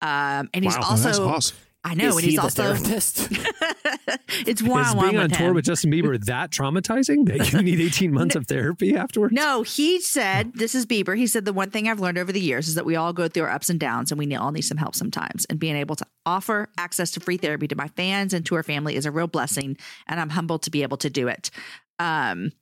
Um, 0.00 0.50
and 0.54 0.62
he's 0.64 0.74
Wow, 0.76 0.82
Oh, 0.84 0.90
also, 0.90 1.28
awesome. 1.28 1.56
I 1.84 1.94
know, 1.94 2.08
Is 2.08 2.16
and 2.16 2.24
he 2.24 2.30
he's 2.32 2.36
the 2.36 2.42
also, 2.42 2.74
therapist? 2.74 3.28
it's 4.46 4.60
one 4.62 4.84
on 4.84 4.96
one. 4.96 5.10
being 5.10 5.22
on 5.22 5.30
tour 5.30 5.48
him. 5.48 5.54
with 5.54 5.64
Justin 5.64 5.90
Bieber 5.92 6.18
that 6.26 6.50
traumatizing 6.50 7.26
that 7.28 7.52
you 7.52 7.62
need 7.62 7.80
18 7.80 8.12
months 8.12 8.34
of 8.34 8.46
therapy 8.46 8.96
afterwards? 8.96 9.32
No, 9.32 9.62
he 9.62 10.00
said, 10.00 10.52
this 10.54 10.74
is 10.74 10.86
Bieber. 10.86 11.16
He 11.16 11.26
said, 11.26 11.44
the 11.44 11.52
one 11.52 11.70
thing 11.70 11.88
I've 11.88 12.00
learned 12.00 12.18
over 12.18 12.32
the 12.32 12.40
years 12.40 12.68
is 12.68 12.74
that 12.74 12.84
we 12.84 12.96
all 12.96 13.12
go 13.12 13.28
through 13.28 13.44
our 13.44 13.50
ups 13.50 13.70
and 13.70 13.78
downs 13.78 14.10
and 14.10 14.18
we 14.18 14.34
all 14.34 14.50
need 14.50 14.62
some 14.62 14.76
help 14.76 14.94
sometimes. 14.96 15.44
And 15.46 15.58
being 15.58 15.76
able 15.76 15.94
to 15.96 16.06
offer 16.26 16.68
access 16.76 17.10
to 17.12 17.20
free 17.20 17.36
therapy 17.36 17.68
to 17.68 17.76
my 17.76 17.88
fans 17.88 18.34
and 18.34 18.44
to 18.46 18.56
our 18.56 18.62
family 18.64 18.96
is 18.96 19.06
a 19.06 19.10
real 19.10 19.28
blessing. 19.28 19.76
And 20.08 20.20
I'm 20.20 20.30
humbled 20.30 20.62
to 20.64 20.70
be 20.70 20.82
able 20.82 20.96
to 20.98 21.10
do 21.10 21.28
it. 21.28 21.50
Um, 21.98 22.52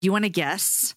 you 0.00 0.12
want 0.12 0.24
to 0.24 0.30
guess 0.30 0.94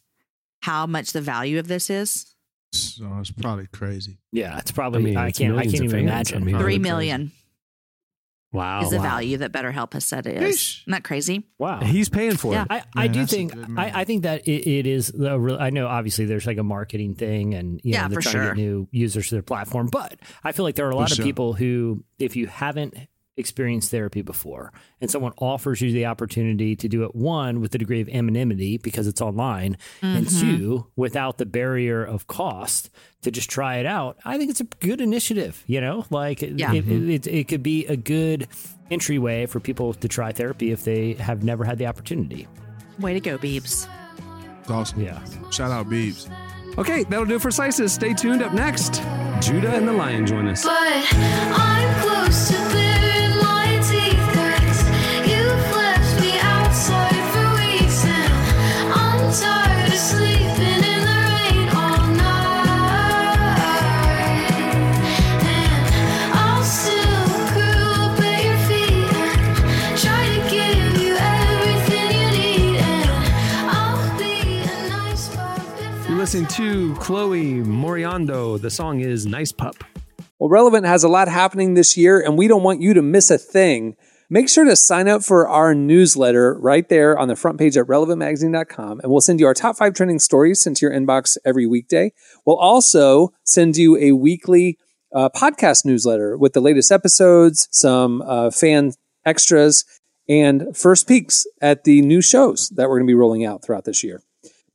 how 0.62 0.86
much 0.86 1.12
the 1.14 1.22
value 1.22 1.60
of 1.60 1.68
this 1.68 1.90
is? 1.90 2.36
So 2.74 3.08
it's 3.20 3.32
probably 3.32 3.68
crazy. 3.68 4.18
yeah, 4.32 4.58
it's 4.60 4.72
probably. 4.72 5.16
I 5.16 5.20
I, 5.20 5.24
mean, 5.24 5.30
it's 5.30 5.38
can't. 5.40 5.58
I 5.58 5.64
can't 5.64 5.76
even 5.76 5.90
fans. 5.90 5.96
I 5.96 6.02
imagine. 6.38 6.46
mean, 6.46 6.56
Three 6.58 6.80
crazy. 6.80 6.80
Million 8.54 8.70
Wow. 8.70 8.82
is 8.84 8.90
the 8.90 8.98
wow. 8.98 9.04
value 9.04 9.38
that 9.38 9.52
BetterHelp 9.52 9.94
has 9.94 10.06
said 10.06 10.26
it 10.28 10.42
is. 10.42 10.56
Yeesh. 10.58 10.82
Isn't 10.84 10.92
that 10.92 11.04
crazy? 11.04 11.44
wow. 11.58 11.80
He's 11.82 12.10
paying 12.10 12.38
for 12.38 12.54
Yeah. 12.54 12.64
it. 12.64 12.68
I, 12.72 12.84
I 12.96 13.04
Man, 13.08 13.12
do 13.14 13.26
think 13.26 13.54
I. 13.78 14.02
I 14.02 14.04
think 14.06 14.24
that 14.24 14.48
it, 14.48 14.70
it 14.70 14.88
is 14.88 15.14
a 15.14 15.38
real, 15.38 15.58
I 15.60 15.70
know 15.72 15.88
obviously 15.88 16.26
there's 16.26 16.46
like 16.48 16.58
a 16.58 16.64
marketing 16.64 17.16
thing 17.16 17.54
and 17.54 17.82
you 17.84 17.92
know 17.94 18.00
Yeah, 18.00 18.08
they're 18.08 18.22
for 18.22 18.22
trying 18.22 18.34
to 18.36 18.40
sure. 18.40 18.48
get 18.56 18.58
new 18.58 18.88
users 18.92 19.30
to 19.30 19.36
their 19.36 19.42
platform 19.44 19.88
but 19.92 20.20
I 20.44 20.52
feel 20.52 20.64
like 20.64 20.76
there 20.76 20.88
are 20.88 20.92
a 20.92 20.96
lot 20.96 21.12
of 21.12 21.18
sure. 21.18 21.26
people 21.26 21.54
who 21.54 22.04
if 22.20 22.36
you 22.36 22.48
haven't 22.48 22.96
experienced 23.38 23.92
therapy 23.92 24.22
before 24.22 24.72
and 25.02 25.12
someone 25.12 25.34
offers 25.40 25.82
you 25.82 25.92
the 25.92 26.06
opportunity 26.06 26.76
to 26.76 26.88
do 26.88 27.04
it 27.04 27.14
one 27.16 27.60
with 27.60 27.72
the 27.72 27.78
degree 27.78 28.00
of 28.02 28.08
anonymity 28.10 28.78
because 28.78 29.08
it's 29.08 29.22
online 29.22 29.78
and 30.02 30.26
Mm-hmm. 30.26 30.58
two 30.58 30.88
without 30.96 31.38
the 31.38 31.46
barrier 31.46 32.04
of 32.04 32.28
cost 32.28 32.90
to 33.24 33.32
just 33.32 33.50
try 33.50 33.78
it 33.78 33.86
out 33.86 34.18
I 34.24 34.38
think 34.38 34.52
it's 34.52 34.62
a 34.62 34.66
good 34.80 35.02
initiative 35.02 35.64
you 35.68 35.82
know 35.82 36.06
like 36.10 36.42
it- 36.44 36.58
Yeah. 36.58 36.74
it, 36.74 36.88
it, 36.88 37.28
it 37.28 37.48
could 37.48 37.62
be 37.64 37.86
a 37.88 37.98
good 37.98 38.48
entryway 38.90 39.46
for 39.48 39.60
people 39.60 39.94
to 39.96 40.08
try 40.08 40.32
therapy 40.32 40.72
if 40.72 40.86
they 40.86 41.14
have 41.14 41.44
never 41.44 41.64
had 41.66 41.78
the 41.78 41.88
opportunity 41.88 42.48
Way 43.00 43.14
to 43.16 43.20
go, 43.20 43.38
Beebs. 43.38 43.90
It's 44.62 44.70
awesome. 44.72 45.02
yeah 45.02 45.20
Shout 45.52 45.72
out 45.72 45.88
Beebs. 45.90 46.30
Okay, 46.78 47.04
that'll 47.04 47.26
do 47.26 47.36
it 47.36 47.42
for 47.42 47.52
Slices. 47.52 47.94
Stay 47.94 48.14
tuned. 48.14 48.42
Up 48.42 48.54
next, 48.54 48.96
Judah 49.42 49.74
and 49.76 49.88
the 49.88 49.94
Lion 49.94 50.26
join 50.26 50.48
us. 50.48 50.66
To 76.36 76.94
Chloe 76.96 77.62
Moriondo. 77.62 78.60
The 78.60 78.70
song 78.70 79.00
is 79.00 79.26
Nice 79.26 79.54
Pup. 79.54 79.78
Well, 80.38 80.50
Relevant 80.50 80.86
has 80.86 81.06
a 81.06 81.08
lot 81.08 81.30
happening 81.30 81.76
this 81.76 81.96
year, 81.96 82.20
and 82.20 82.38
we 82.38 82.50
don't 82.50 82.62
want 82.62 82.82
you 82.82 82.94
to 82.94 83.02
miss 83.02 83.32
a 83.32 83.38
thing. 83.38 83.96
Make 84.30 84.50
sure 84.50 84.66
to 84.66 84.76
sign 84.76 85.08
up 85.08 85.24
for 85.24 85.48
our 85.48 85.74
newsletter 85.74 86.60
right 86.60 86.90
there 86.90 87.18
on 87.18 87.30
the 87.30 87.38
front 87.38 87.58
page 87.58 87.78
at 87.78 87.86
relevantmagazine.com, 87.86 89.00
and 89.00 89.10
we'll 89.10 89.22
send 89.22 89.40
you 89.40 89.46
our 89.46 89.54
top 89.54 89.78
five 89.78 89.94
trending 89.94 90.20
stories 90.20 90.60
sent 90.60 90.76
to 90.78 90.86
your 90.86 90.94
inbox 90.94 91.38
every 91.46 91.66
weekday. 91.66 92.12
We'll 92.46 92.58
also 92.58 93.32
send 93.46 93.78
you 93.78 93.96
a 93.96 94.12
weekly 94.12 94.78
uh, 95.14 95.30
podcast 95.30 95.86
newsletter 95.86 96.38
with 96.38 96.52
the 96.52 96.62
latest 96.62 96.92
episodes, 96.92 97.70
some 97.72 98.22
uh, 98.24 98.52
fan 98.52 98.92
extras, 99.26 99.86
and 100.28 100.76
first 100.76 101.08
peeks 101.08 101.48
at 101.62 101.86
the 101.86 102.02
new 102.02 102.22
shows 102.22 102.68
that 102.72 102.90
we're 102.90 102.98
going 102.98 103.08
to 103.08 103.12
be 103.12 103.16
rolling 103.16 103.46
out 103.46 103.64
throughout 103.64 103.86
this 103.86 104.04
year. 104.04 104.22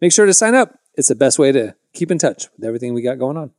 Make 0.01 0.13
sure 0.13 0.25
to 0.25 0.33
sign 0.33 0.55
up. 0.55 0.80
It's 1.01 1.09
the 1.09 1.15
best 1.15 1.39
way 1.39 1.51
to 1.51 1.75
keep 1.95 2.11
in 2.11 2.19
touch 2.19 2.49
with 2.55 2.67
everything 2.67 2.93
we 2.93 3.01
got 3.01 3.19
going 3.19 3.39
on. 3.39 3.53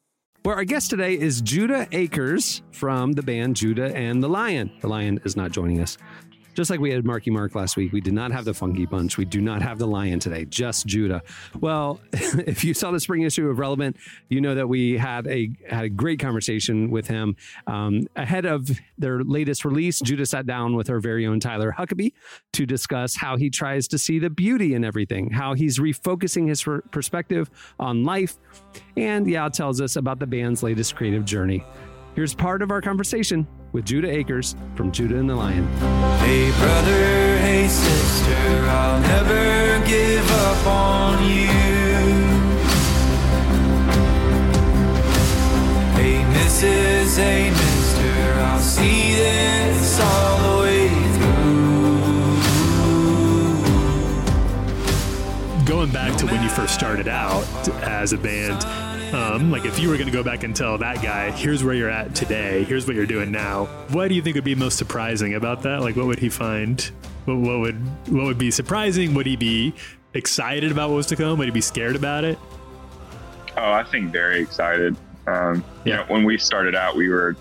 Well, 0.46 0.54
our 0.54 0.64
guest 0.64 0.92
today 0.92 1.18
is 1.18 1.42
Judah 1.42 1.88
Akers 1.92 2.62
from 2.72 3.14
the 3.14 3.24
band 3.24 3.56
Judah 3.56 3.96
and 3.96 4.22
the 4.22 4.30
Lion. 4.30 4.72
The 4.80 4.88
Lion 4.88 5.20
is 5.26 5.36
not 5.36 5.50
joining 5.50 5.82
us. 5.82 5.98
Just 6.62 6.70
like 6.70 6.80
we 6.80 6.92
had 6.92 7.04
Marky 7.04 7.32
Mark 7.32 7.56
last 7.56 7.76
week, 7.76 7.92
we 7.92 8.02
did 8.02 8.14
not 8.14 8.32
have 8.32 8.46
the 8.46 8.54
Funky 8.54 8.86
Bunch. 8.86 9.18
We 9.18 9.26
do 9.26 9.42
not 9.42 9.64
have 9.64 9.80
the 9.80 9.88
Lion 9.88 10.20
today, 10.20 10.46
just 10.46 10.86
Judah. 10.86 11.24
Well, 11.60 12.00
if 12.14 12.64
you 12.64 12.76
saw 12.76 12.92
the 12.92 13.00
spring 13.00 13.24
issue 13.24 13.50
of 13.50 13.58
Relevant, 13.58 13.98
you 14.30 14.42
know 14.42 14.54
that 14.54 14.70
we 14.70 14.96
had 14.96 15.26
a 15.26 15.50
had 15.68 15.86
a 15.86 15.90
great 15.90 16.20
conversation 16.20 16.92
with 16.92 17.08
him 17.08 17.36
um, 17.66 18.06
ahead 18.16 18.46
of 18.46 18.70
their 19.00 19.24
latest 19.24 19.66
release. 19.66 20.00
Judah 20.02 20.28
sat 20.28 20.46
down 20.46 20.76
with 20.76 20.88
our 20.92 21.00
very 21.00 21.26
own 21.26 21.40
Tyler 21.40 21.74
Huckabee 21.76 22.14
to 22.54 22.68
discuss 22.68 23.16
how 23.16 23.38
he 23.38 23.50
tries 23.50 23.88
to 23.88 23.98
see 23.98 24.20
the 24.20 24.30
beauty 24.30 24.76
in 24.76 24.86
everything, 24.86 25.32
how 25.32 25.56
he's 25.56 25.80
refocusing 25.80 26.48
his 26.48 26.64
perspective 26.92 27.50
on 27.80 28.04
life, 28.04 28.38
and 28.96 29.28
yeah, 29.28 29.50
tells 29.50 29.82
us 29.82 29.96
about 29.96 30.20
the 30.20 30.28
band's 30.28 30.62
latest 30.62 30.96
creative 30.96 31.26
journey. 31.26 31.66
Here's 32.14 32.34
part 32.34 32.62
of 32.62 32.72
our 32.72 32.82
conversation 32.82 33.48
with 33.72 33.86
Judah 33.86 34.12
Akers 34.12 34.58
from 34.76 34.92
Judah 34.92 35.18
and 35.18 35.30
the 35.30 35.36
Lion. 35.36 35.66
Hey 36.20 36.52
brother, 36.60 37.38
hey 37.38 37.70
sister, 37.70 38.36
I'll 38.68 39.00
never 39.00 39.86
give 39.88 40.30
up 40.30 40.68
on 40.68 41.24
you. 41.24 41.48
Hey 45.96 46.22
Mrs., 46.36 47.16
hey 47.18 47.50
mister, 47.50 48.42
I'll 48.42 48.60
see 48.60 49.16
this 49.16 50.00
all 50.02 50.38
the 50.38 50.58
way 50.58 50.61
Going 55.72 55.90
back 55.90 56.18
to 56.18 56.26
when 56.26 56.44
you 56.44 56.50
first 56.50 56.74
started 56.74 57.08
out 57.08 57.46
as 57.82 58.12
a 58.12 58.18
band, 58.18 58.62
um, 59.16 59.52
like 59.52 59.64
if 59.64 59.80
you 59.80 59.88
were 59.88 59.96
going 59.96 60.06
to 60.06 60.12
go 60.12 60.22
back 60.22 60.44
and 60.44 60.54
tell 60.54 60.78
that 60.78 61.02
guy, 61.02 61.32
here's 61.32 61.64
where 61.64 61.74
you're 61.74 61.90
at 61.90 62.14
today, 62.14 62.66
here's 62.66 62.86
what 62.88 62.98
you're 62.98 63.06
doing 63.06 63.32
now. 63.32 63.68
What 63.88 64.10
do 64.10 64.16
you 64.16 64.22
think 64.22 64.36
would 64.36 64.44
be 64.44 64.54
most 64.54 64.78
surprising 64.78 65.36
about 65.36 65.62
that? 65.62 65.80
Like, 65.80 65.96
what 65.96 66.08
would 66.08 66.20
he 66.20 66.28
find? 66.28 66.82
What, 67.24 67.38
what 67.38 67.60
would 67.62 67.76
what 68.10 68.26
would 68.26 68.38
be 68.38 68.52
surprising? 68.52 69.14
Would 69.14 69.26
he 69.26 69.38
be 69.38 69.74
excited 70.14 70.74
about 70.74 70.90
what 70.90 70.98
was 70.98 71.08
to 71.08 71.16
come? 71.16 71.40
Would 71.40 71.48
he 71.48 71.52
be 71.52 71.62
scared 71.62 71.96
about 71.96 72.26
it? 72.26 72.38
Oh, 73.56 73.72
I 73.72 73.86
think 73.86 74.12
very 74.12 74.42
excited. 74.42 74.98
Um, 75.26 75.64
you 75.86 75.94
know, 75.94 76.04
when 76.10 76.26
we 76.26 76.38
started 76.38 76.76
out, 76.76 76.98
we 76.98 77.08
were. 77.08 77.38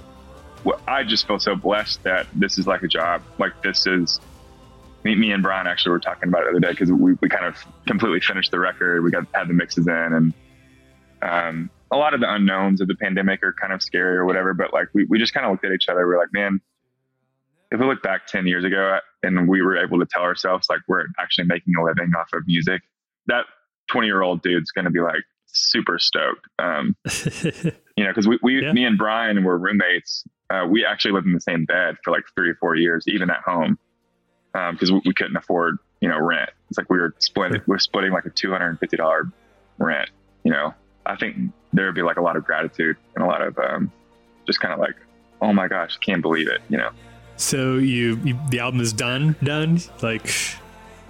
I 0.87 1.03
just 1.03 1.27
feel 1.27 1.41
so 1.41 1.57
blessed 1.57 2.05
that 2.05 2.29
this 2.33 2.59
is 2.59 2.69
like 2.69 2.85
a 2.85 2.89
job. 2.89 3.25
Like 3.39 3.61
this 3.65 3.89
is. 3.89 4.21
Me, 5.05 5.15
me 5.15 5.33
and 5.33 5.43
Brian 5.43 5.67
actually 5.67 5.93
were 5.93 6.01
talking 6.01 6.29
about 6.29 6.43
it 6.43 6.45
the 6.47 6.51
other 6.51 6.61
day 6.61 6.71
because 6.71 6.93
we, 6.93 7.15
we 7.23 7.29
kind 7.29 7.47
of 7.47 7.57
completely 7.87 8.21
finished 8.21 8.51
the 8.51 8.59
record. 8.59 9.03
We 9.03 9.11
got 9.11 9.25
had 9.35 9.49
the 9.49 9.55
mixes 9.55 9.87
in, 9.87 9.95
and 9.95 10.35
um, 11.23 11.71
a 11.91 11.97
lot 11.97 12.15
of 12.15 12.21
the 12.21 12.33
unknowns 12.33 12.81
of 12.81 12.89
the 12.89 12.95
pandemic 12.95 13.43
are 13.43 13.55
kind 13.61 13.73
of 13.73 13.83
scary 13.83 14.17
or 14.17 14.25
whatever. 14.25 14.55
But 14.55 14.73
like 14.73 14.89
we, 14.95 15.05
we 15.05 15.19
just 15.19 15.33
kind 15.35 15.47
of 15.47 15.53
looked 15.53 15.65
at 15.65 15.73
each 15.73 15.89
other. 15.89 16.07
We 16.07 16.15
are 16.15 16.19
like, 16.19 16.33
man, 16.33 16.61
if 17.71 17.81
we 17.81 17.87
look 17.87 18.03
back 18.03 18.27
10 18.27 18.47
years 18.47 18.65
ago 18.65 18.99
and 19.23 19.49
we 19.49 19.63
were 19.63 19.77
able 19.77 19.99
to 19.99 20.07
tell 20.07 20.23
ourselves 20.23 20.67
like 20.69 20.81
we're 20.89 21.05
actually 21.19 21.47
making 21.47 21.75
a 21.77 21.83
living 21.85 22.13
off 22.19 22.29
of 22.33 22.43
music, 22.47 22.83
that 23.27 23.45
20 23.91 24.07
year 24.07 24.23
old 24.23 24.43
dude's 24.43 24.71
going 24.71 24.85
to 24.85 24.91
be 24.91 25.01
like 25.01 25.23
super 25.47 25.99
stoked. 25.99 26.47
Um, 26.59 26.97
you 27.97 28.05
know, 28.05 28.13
cause 28.13 28.27
we, 28.27 28.39
we 28.43 28.63
Yeah. 28.63 28.73
me 28.73 28.85
and 28.85 28.99
Brian 28.99 29.43
were 29.45 29.59
roommates. 29.59 30.25
Uh, 30.49 30.67
we 30.69 30.85
actually 30.85 31.13
lived 31.13 31.27
in 31.27 31.33
the 31.33 31.41
same 31.41 31.65
bed 31.65 31.97
for 32.05 32.11
like 32.11 32.25
three 32.35 32.51
or 32.51 32.57
four 32.57 32.75
years, 32.75 33.05
even 33.07 33.31
at 33.31 33.41
home. 33.45 33.79
Um, 34.55 34.77
cause 34.77 34.91
we, 34.91 35.01
we 35.05 35.15
couldn't 35.15 35.37
afford, 35.37 35.79
you 36.01 36.09
know, 36.09 36.19
rent. 36.19 36.51
It's 36.69 36.79
like 36.79 36.91
we 36.91 36.99
were 36.99 37.15
splitting, 37.19 37.61
we 37.67 37.77
are 37.77 37.79
splitting 37.79 38.13
like 38.13 38.25
a 38.27 38.31
$250 38.31 39.33
rent, 39.79 40.11
you 40.45 40.51
know, 40.53 40.75
I 41.07 41.17
think 41.17 41.53
there 41.73 41.87
would 41.87 41.95
be 41.95 42.03
like 42.03 42.17
a 42.17 42.23
lot 42.23 42.37
of 42.37 42.45
gratitude 42.45 42.97
and 43.15 43.25
a 43.25 43.27
lot 43.27 43.43
of, 43.43 43.57
um, 43.59 43.93
just 44.47 44.61
kind 44.61 44.75
of 44.75 44.81
like, 44.81 44.97
oh 45.41 45.53
my 45.53 45.69
gosh, 45.69 45.97
can't 45.99 46.21
believe 46.23 46.49
it, 46.49 46.61
you 46.69 46.77
know? 46.79 46.91
So 47.37 47.77
you, 47.77 48.17
you 48.25 48.39
the 48.51 48.59
album 48.61 48.81
is 48.81 48.93
done, 48.93 49.35
done. 49.43 49.81
Like, 50.03 50.35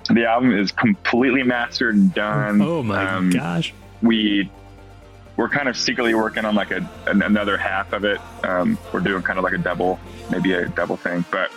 The 0.09 0.27
album 0.27 0.57
is 0.57 0.71
completely 0.71 1.43
mastered 1.43 1.95
and 1.97 2.13
done. 2.15 2.61
oh 2.61 2.83
my 2.83 3.05
Um, 3.15 3.31
gosh, 3.31 3.73
we 4.03 4.51
we're 5.37 5.49
kind 5.49 5.69
of 5.69 5.77
secretly 5.77 6.15
working 6.15 6.45
on 6.45 6.55
like 6.55 6.71
a 6.71 6.89
an, 7.07 7.23
another 7.23 7.57
half 7.57 7.93
of 7.93 8.05
it. 8.05 8.21
Um, 8.45 8.77
we're 8.93 9.01
doing 9.01 9.23
kind 9.23 9.39
of 9.39 9.45
like 9.45 9.55
a 9.55 9.59
double, 9.59 9.99
maybe 10.31 10.53
a 10.53 10.69
double 10.69 10.97
thing. 10.97 11.25
But 11.31 11.51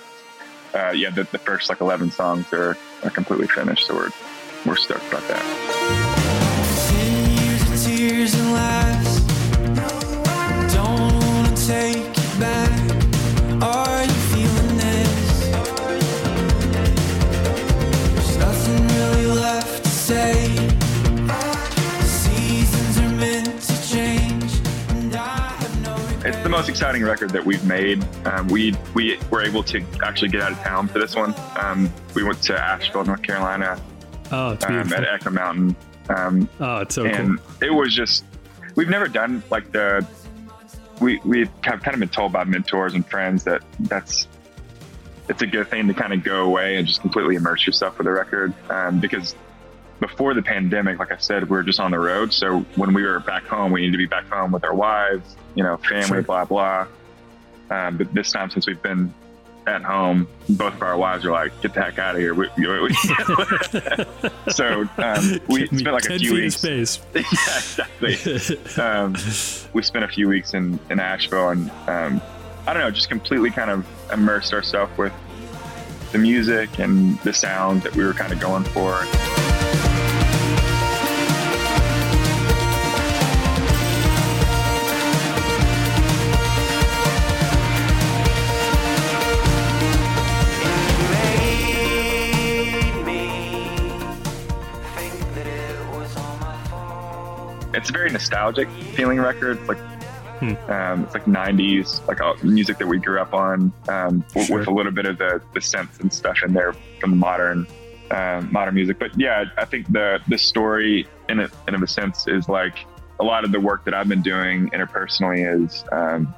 uh, 0.73 0.91
yeah, 0.91 1.09
the, 1.09 1.23
the 1.23 1.37
first 1.39 1.69
like 1.69 1.81
eleven 1.81 2.11
songs 2.11 2.51
are, 2.53 2.77
are 3.03 3.09
completely 3.09 3.47
finished, 3.47 3.87
so 3.87 3.95
we're 3.95 4.11
we're 4.65 4.75
stoked 4.75 5.07
about 5.09 5.27
that. 5.27 6.23
Most 26.53 26.69
exciting 26.69 27.03
record 27.03 27.31
that 27.31 27.43
we've 27.43 27.65
made. 27.65 28.05
Um, 28.27 28.47
we 28.47 28.75
we 28.93 29.17
were 29.31 29.41
able 29.41 29.63
to 29.63 29.83
actually 30.03 30.29
get 30.29 30.41
out 30.41 30.51
of 30.51 30.59
town 30.59 30.87
for 30.87 30.99
this 30.99 31.15
one. 31.15 31.33
Um, 31.59 31.91
we 32.13 32.23
went 32.23 32.43
to 32.43 32.55
Asheville, 32.55 33.03
North 33.05 33.23
Carolina, 33.23 33.81
oh, 34.31 34.51
it's 34.51 34.63
um, 34.63 34.93
at 34.93 35.03
Echo 35.03 35.31
Mountain. 35.31 35.75
Um, 36.09 36.47
oh, 36.59 36.77
it's 36.81 36.93
so 36.93 37.05
and 37.05 37.39
cool. 37.39 37.67
it 37.67 37.71
was 37.71 37.95
just 37.95 38.23
we've 38.75 38.87
never 38.87 39.07
done 39.07 39.41
like 39.49 39.71
the 39.71 40.05
we 41.01 41.19
we 41.25 41.49
have 41.63 41.81
kind 41.81 41.95
of 41.95 41.99
been 41.99 42.09
told 42.09 42.31
by 42.31 42.43
mentors 42.43 42.93
and 42.93 43.03
friends 43.03 43.43
that 43.45 43.63
that's 43.79 44.27
it's 45.29 45.41
a 45.41 45.47
good 45.47 45.67
thing 45.69 45.87
to 45.87 45.93
kind 45.95 46.13
of 46.13 46.23
go 46.23 46.43
away 46.43 46.75
and 46.75 46.85
just 46.85 47.01
completely 47.01 47.35
immerse 47.35 47.65
yourself 47.65 47.97
with 47.97 48.05
the 48.05 48.11
record 48.11 48.53
um, 48.69 48.99
because 48.99 49.33
before 50.07 50.33
the 50.33 50.41
pandemic 50.41 50.99
like 50.99 51.11
i 51.13 51.17
said 51.17 51.43
we 51.43 51.55
were 51.55 51.63
just 51.63 51.79
on 51.79 51.89
the 51.91 51.97
road 51.99 52.33
so 52.33 52.59
when 52.75 52.93
we 52.93 53.03
were 53.03 53.19
back 53.21 53.43
home 53.45 53.71
we 53.71 53.79
needed 53.81 53.93
to 53.93 53.97
be 53.97 54.05
back 54.05 54.25
home 54.29 54.51
with 54.51 54.63
our 54.65 54.75
wives 54.75 55.37
you 55.55 55.63
know 55.63 55.77
family 55.77 56.05
Sure. 56.07 56.21
blah 56.23 56.43
blah 56.43 56.85
um, 57.69 57.95
but 57.97 58.13
this 58.13 58.29
time 58.31 58.49
since 58.49 58.67
we've 58.67 58.81
been 58.81 59.13
at 59.65 59.81
home 59.81 60.27
both 60.49 60.73
of 60.73 60.81
our 60.81 60.97
wives 60.97 61.25
are 61.25 61.31
like 61.31 61.53
get 61.61 61.73
the 61.73 61.81
heck 61.81 61.97
out 61.99 62.15
of 62.15 62.21
here 62.21 62.33
we, 62.33 62.49
we- 62.57 62.81
we- 62.81 62.93
so 64.51 64.81
um, 64.97 65.39
we 65.47 65.67
spent 65.67 65.83
like 65.93 66.05
a 66.09 66.19
few 66.19 66.33
weeks 66.33 66.57
space. 66.57 66.99
yeah, 67.15 67.21
exactly. 67.21 68.83
um, 68.83 69.13
we 69.71 69.81
spent 69.81 70.03
a 70.03 70.07
few 70.09 70.27
weeks 70.27 70.53
in, 70.53 70.77
in 70.89 70.99
Asheville 70.99 71.49
and 71.49 71.71
um, 71.87 72.21
I 72.67 72.73
don't 72.73 72.83
know, 72.83 72.91
just 72.91 73.07
completely 73.09 73.51
kind 73.51 73.71
of 73.71 73.85
immersed 74.11 74.53
ourselves 74.53 74.91
with 74.97 75.13
the 76.11 76.17
music 76.17 76.77
and 76.79 77.17
the 77.21 77.33
sound 77.33 77.81
that 77.83 77.95
we 77.95 78.03
were 78.03 78.13
kind 78.13 78.33
of 78.33 78.39
going 78.41 78.63
for. 78.65 79.05
It's 97.83 97.89
a 97.89 97.93
very 97.93 98.09
nostalgic 98.11 98.69
feeling 98.95 99.19
record. 99.19 99.59
It's 99.59 99.67
like 99.67 99.77
um, 100.69 101.03
it's 101.03 101.13
like 101.13 101.25
'90s, 101.25 102.07
like 102.07 102.21
uh, 102.21 102.33
music 102.41 102.77
that 102.77 102.87
we 102.87 102.97
grew 102.97 103.19
up 103.19 103.33
on, 103.33 103.73
um, 103.89 104.23
w- 104.33 104.53
with 104.53 104.67
a 104.69 104.71
little 104.71 104.93
bit 104.93 105.05
of 105.05 105.17
the 105.17 105.41
the 105.53 105.59
synths 105.59 105.99
and 105.99 106.11
stuff 106.11 106.37
in 106.45 106.53
there 106.53 106.71
from 107.01 107.09
the 107.09 107.17
modern 107.17 107.67
um, 108.09 108.49
modern 108.53 108.75
music. 108.75 108.99
But 108.99 109.19
yeah, 109.19 109.43
I 109.57 109.65
think 109.65 109.91
the 109.91 110.21
the 110.29 110.37
story 110.37 111.09
in 111.27 111.41
a, 111.41 111.49
in 111.67 111.75
a 111.75 111.85
sense 111.85 112.25
is 112.25 112.47
like 112.47 112.85
a 113.19 113.23
lot 113.25 113.43
of 113.43 113.51
the 113.51 113.59
work 113.59 113.83
that 113.83 113.93
I've 113.93 114.07
been 114.07 114.21
doing 114.21 114.69
interpersonally 114.69 115.65
is, 115.65 115.83
um, 115.91 116.33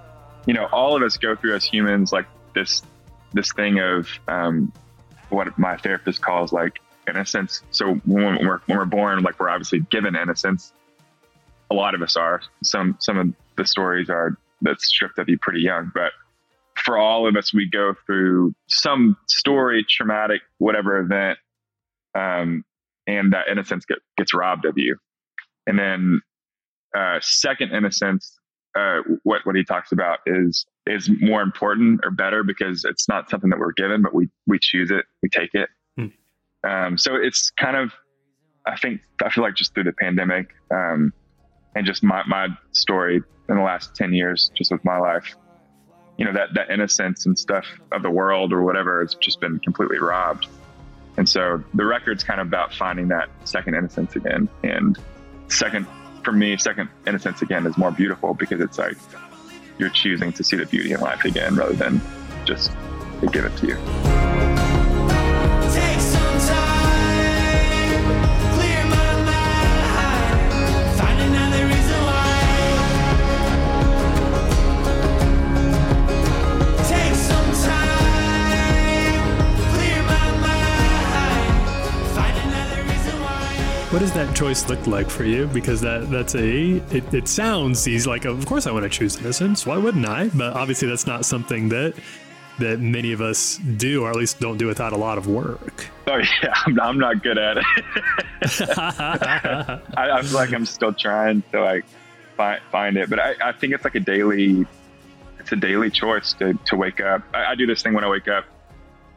you 0.47 0.55
know, 0.55 0.65
all 0.71 0.95
of 0.95 1.03
us 1.03 1.15
go 1.17 1.35
through 1.35 1.53
as 1.57 1.63
humans 1.63 2.11
like 2.11 2.25
this 2.55 2.81
this 3.33 3.51
thing 3.53 3.79
of 3.79 4.07
um, 4.27 4.73
what 5.29 5.55
my 5.59 5.77
therapist 5.77 6.23
calls 6.23 6.51
like 6.51 6.79
innocence. 7.07 7.61
So 7.69 7.93
when 8.03 8.47
we're 8.47 8.61
when 8.65 8.79
we're 8.79 8.85
born, 8.85 9.21
like 9.21 9.39
we're 9.39 9.49
obviously 9.49 9.81
given 9.81 10.15
innocence, 10.15 10.73
a 11.71 11.73
lot 11.73 11.95
of 11.95 12.01
us 12.01 12.15
are. 12.15 12.41
Some 12.63 12.97
some 12.99 13.17
of 13.17 13.27
the 13.57 13.65
stories 13.65 14.09
are 14.09 14.37
that 14.61 14.81
stripped 14.81 15.19
of 15.19 15.29
you 15.29 15.37
pretty 15.37 15.61
young, 15.61 15.91
but 15.93 16.11
for 16.77 16.97
all 16.97 17.27
of 17.27 17.35
us, 17.35 17.53
we 17.53 17.69
go 17.69 17.93
through 18.05 18.53
some 18.67 19.17
story, 19.27 19.85
traumatic, 19.87 20.41
whatever 20.57 20.99
event, 20.99 21.39
um, 22.13 22.63
and 23.07 23.33
that 23.33 23.47
innocence 23.49 23.85
get, 23.85 23.99
gets 24.17 24.33
robbed 24.33 24.65
of 24.65 24.77
you. 24.77 24.97
And 25.67 25.79
then, 25.79 26.21
uh, 26.95 27.19
second 27.21 27.71
innocence, 27.71 28.37
uh, 28.77 28.99
what 29.23 29.45
what 29.45 29.55
he 29.55 29.63
talks 29.63 29.91
about 29.91 30.19
is 30.25 30.65
is 30.85 31.09
more 31.21 31.41
important 31.41 32.01
or 32.03 32.11
better 32.11 32.43
because 32.43 32.85
it's 32.85 33.07
not 33.07 33.29
something 33.29 33.49
that 33.49 33.59
we're 33.59 33.71
given, 33.73 34.01
but 34.01 34.13
we 34.13 34.29
we 34.47 34.59
choose 34.61 34.91
it, 34.91 35.05
we 35.23 35.29
take 35.29 35.53
it. 35.53 35.69
Um, 36.67 36.97
so 36.97 37.15
it's 37.15 37.51
kind 37.51 37.77
of, 37.77 37.93
I 38.65 38.75
think, 38.77 39.01
I 39.23 39.29
feel 39.29 39.43
like 39.43 39.55
just 39.55 39.73
through 39.73 39.83
the 39.85 39.93
pandemic 39.93 40.53
um, 40.71 41.13
and 41.75 41.85
just 41.85 42.03
my 42.03 42.23
my 42.27 42.47
story 42.71 43.21
in 43.49 43.55
the 43.55 43.61
last 43.61 43.95
ten 43.95 44.13
years, 44.13 44.51
just 44.55 44.71
with 44.71 44.83
my 44.83 44.97
life, 44.97 45.35
you 46.17 46.25
know 46.25 46.33
that 46.33 46.53
that 46.55 46.71
innocence 46.71 47.25
and 47.25 47.37
stuff 47.37 47.65
of 47.91 48.01
the 48.01 48.09
world 48.09 48.53
or 48.53 48.63
whatever 48.63 49.01
has 49.01 49.15
just 49.15 49.39
been 49.39 49.59
completely 49.59 49.99
robbed. 49.99 50.47
And 51.17 51.27
so 51.27 51.63
the 51.73 51.85
record's 51.85 52.23
kind 52.23 52.41
of 52.41 52.47
about 52.47 52.73
finding 52.73 53.07
that 53.09 53.29
second 53.45 53.75
innocence 53.75 54.15
again. 54.15 54.49
And 54.63 54.97
second 55.47 55.87
for 56.23 56.31
me 56.31 56.57
second 56.57 56.89
innocence 57.05 57.41
again 57.41 57.65
is 57.67 57.77
more 57.77 57.91
beautiful 57.91 58.33
because 58.33 58.59
it's 58.59 58.79
like 58.79 58.97
you're 59.77 59.89
choosing 59.89 60.33
to 60.33 60.43
see 60.43 60.57
the 60.57 60.65
beauty 60.65 60.91
in 60.91 60.99
life 60.99 61.23
again 61.23 61.55
rather 61.55 61.73
than 61.73 62.01
just 62.45 62.71
to 63.21 63.27
give 63.27 63.45
it 63.45 63.55
to 63.57 63.67
you 63.67 64.34
What 83.95 84.01
does 84.01 84.11
that 84.11 84.35
choice 84.35 84.67
look 84.67 84.87
like 84.87 85.09
for 85.09 85.23
you? 85.23 85.47
Because 85.47 85.79
that 85.79 86.11
that's 86.11 86.35
a 86.35 86.83
it, 86.91 87.13
it 87.13 87.29
sounds 87.29 87.87
easy. 87.87 88.09
Like 88.09 88.25
of 88.25 88.45
course 88.45 88.67
I 88.67 88.71
want 88.73 88.83
to 88.83 88.89
choose 88.89 89.15
innocence. 89.15 89.65
Why 89.65 89.77
wouldn't 89.77 90.05
I? 90.05 90.27
But 90.27 90.51
obviously 90.51 90.89
that's 90.89 91.07
not 91.07 91.23
something 91.23 91.69
that 91.69 91.93
that 92.59 92.81
many 92.81 93.13
of 93.13 93.21
us 93.21 93.55
do, 93.77 94.03
or 94.03 94.09
at 94.09 94.17
least 94.17 94.41
don't 94.41 94.57
do 94.57 94.67
without 94.67 94.91
a 94.91 94.97
lot 94.97 95.17
of 95.17 95.27
work. 95.27 95.87
oh 96.07 96.17
yeah 96.43 96.53
i'm, 96.65 96.77
I'm 96.77 96.99
not 96.99 97.23
good 97.23 97.37
at 97.37 97.55
it 97.55 97.65
I, 98.69 99.79
I 99.95 100.21
feel 100.23 100.33
like 100.33 100.53
i'm 100.53 100.65
still 100.65 100.91
trying 100.91 101.41
to 101.53 101.61
like 101.61 101.85
find, 102.35 102.61
find 102.73 102.97
it 102.97 103.09
but 103.09 103.19
I, 103.21 103.35
I 103.41 103.51
think 103.53 103.73
it's 103.73 103.85
like 103.85 103.95
a 103.95 104.01
daily 104.01 104.67
it's 105.39 105.53
a 105.53 105.55
daily 105.55 105.89
choice 105.89 106.33
to, 106.33 106.53
to 106.65 106.75
wake 106.75 106.99
up 106.99 107.21
I, 107.33 107.45
I 107.51 107.55
do 107.55 107.65
this 107.65 107.81
thing 107.81 107.93
when 107.93 108.03
i 108.03 108.09
wake 108.09 108.27
up 108.27 108.43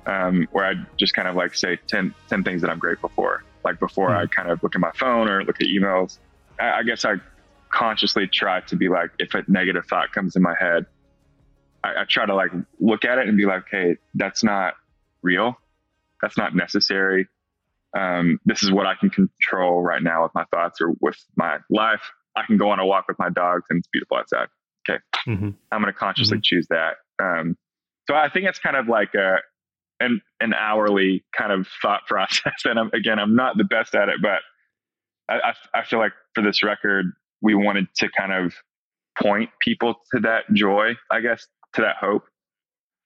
um, 0.06 0.46
where 0.52 0.66
i 0.66 0.74
just 0.96 1.14
kind 1.14 1.26
of 1.26 1.34
like 1.34 1.56
say 1.56 1.80
10, 1.88 2.14
10 2.28 2.44
things 2.44 2.60
that 2.60 2.70
i'm 2.70 2.78
grateful 2.78 3.10
for 3.16 3.42
like 3.64 3.78
before 3.78 4.14
i 4.14 4.26
kind 4.26 4.50
of 4.50 4.62
look 4.62 4.74
at 4.74 4.80
my 4.80 4.92
phone 4.92 5.28
or 5.28 5.42
look 5.44 5.60
at 5.60 5.66
emails 5.66 6.18
I, 6.60 6.78
I 6.78 6.82
guess 6.82 7.04
i 7.04 7.14
consciously 7.70 8.26
try 8.26 8.60
to 8.62 8.76
be 8.76 8.88
like 8.88 9.10
if 9.18 9.34
a 9.34 9.44
negative 9.46 9.84
thought 9.86 10.12
comes 10.12 10.36
in 10.36 10.42
my 10.42 10.54
head 10.58 10.86
I, 11.84 12.00
I 12.00 12.04
try 12.08 12.24
to 12.26 12.34
like 12.34 12.50
look 12.80 13.04
at 13.04 13.18
it 13.18 13.28
and 13.28 13.36
be 13.36 13.44
like 13.44 13.64
hey 13.70 13.96
that's 14.14 14.42
not 14.42 14.74
real 15.22 15.58
that's 16.22 16.38
not 16.38 16.54
necessary 16.54 17.28
um, 17.96 18.38
this 18.44 18.62
is 18.62 18.70
what 18.70 18.86
I 18.86 18.94
can 18.94 19.10
control 19.10 19.80
right 19.80 20.02
now 20.02 20.22
with 20.22 20.34
my 20.34 20.44
thoughts 20.50 20.80
or 20.80 20.94
with 21.00 21.16
my 21.36 21.58
life. 21.70 22.02
I 22.36 22.42
can 22.46 22.56
go 22.56 22.70
on 22.70 22.78
a 22.78 22.86
walk 22.86 23.06
with 23.08 23.18
my 23.18 23.30
dogs 23.30 23.64
and 23.70 23.78
it's 23.78 23.88
beautiful 23.88 24.18
outside. 24.18 24.48
Okay. 24.88 24.98
Mm-hmm. 25.26 25.50
I'm 25.72 25.82
going 25.82 25.92
to 25.92 25.98
consciously 25.98 26.38
choose 26.42 26.66
that. 26.68 26.96
Um, 27.20 27.56
so 28.06 28.14
I 28.14 28.28
think 28.28 28.46
it's 28.46 28.58
kind 28.58 28.76
of 28.76 28.88
like 28.88 29.14
a, 29.14 29.38
an, 30.00 30.20
an 30.40 30.54
hourly 30.54 31.24
kind 31.37 31.52
of 31.52 31.66
thought 31.82 32.06
process. 32.06 32.52
And 32.64 32.78
I'm, 32.78 32.90
again, 32.92 33.18
I'm 33.18 33.34
not 33.34 33.56
the 33.56 33.64
best 33.64 33.94
at 33.94 34.08
it, 34.08 34.16
but 34.22 34.40
I, 35.28 35.50
I, 35.74 35.80
I 35.80 35.84
feel 35.84 35.98
like 35.98 36.12
for 36.34 36.42
this 36.42 36.62
record, 36.62 37.06
we 37.42 37.54
wanted 37.54 37.87
to 37.96 38.08
kind 38.16 38.32
of 38.32 38.54
point 39.20 39.50
people 39.61 39.94
to 40.14 40.20
that 40.20 40.44
joy, 40.54 40.94
I 41.11 41.20
guess, 41.20 41.46
to 41.74 41.82
that 41.82 41.96
hope, 42.00 42.24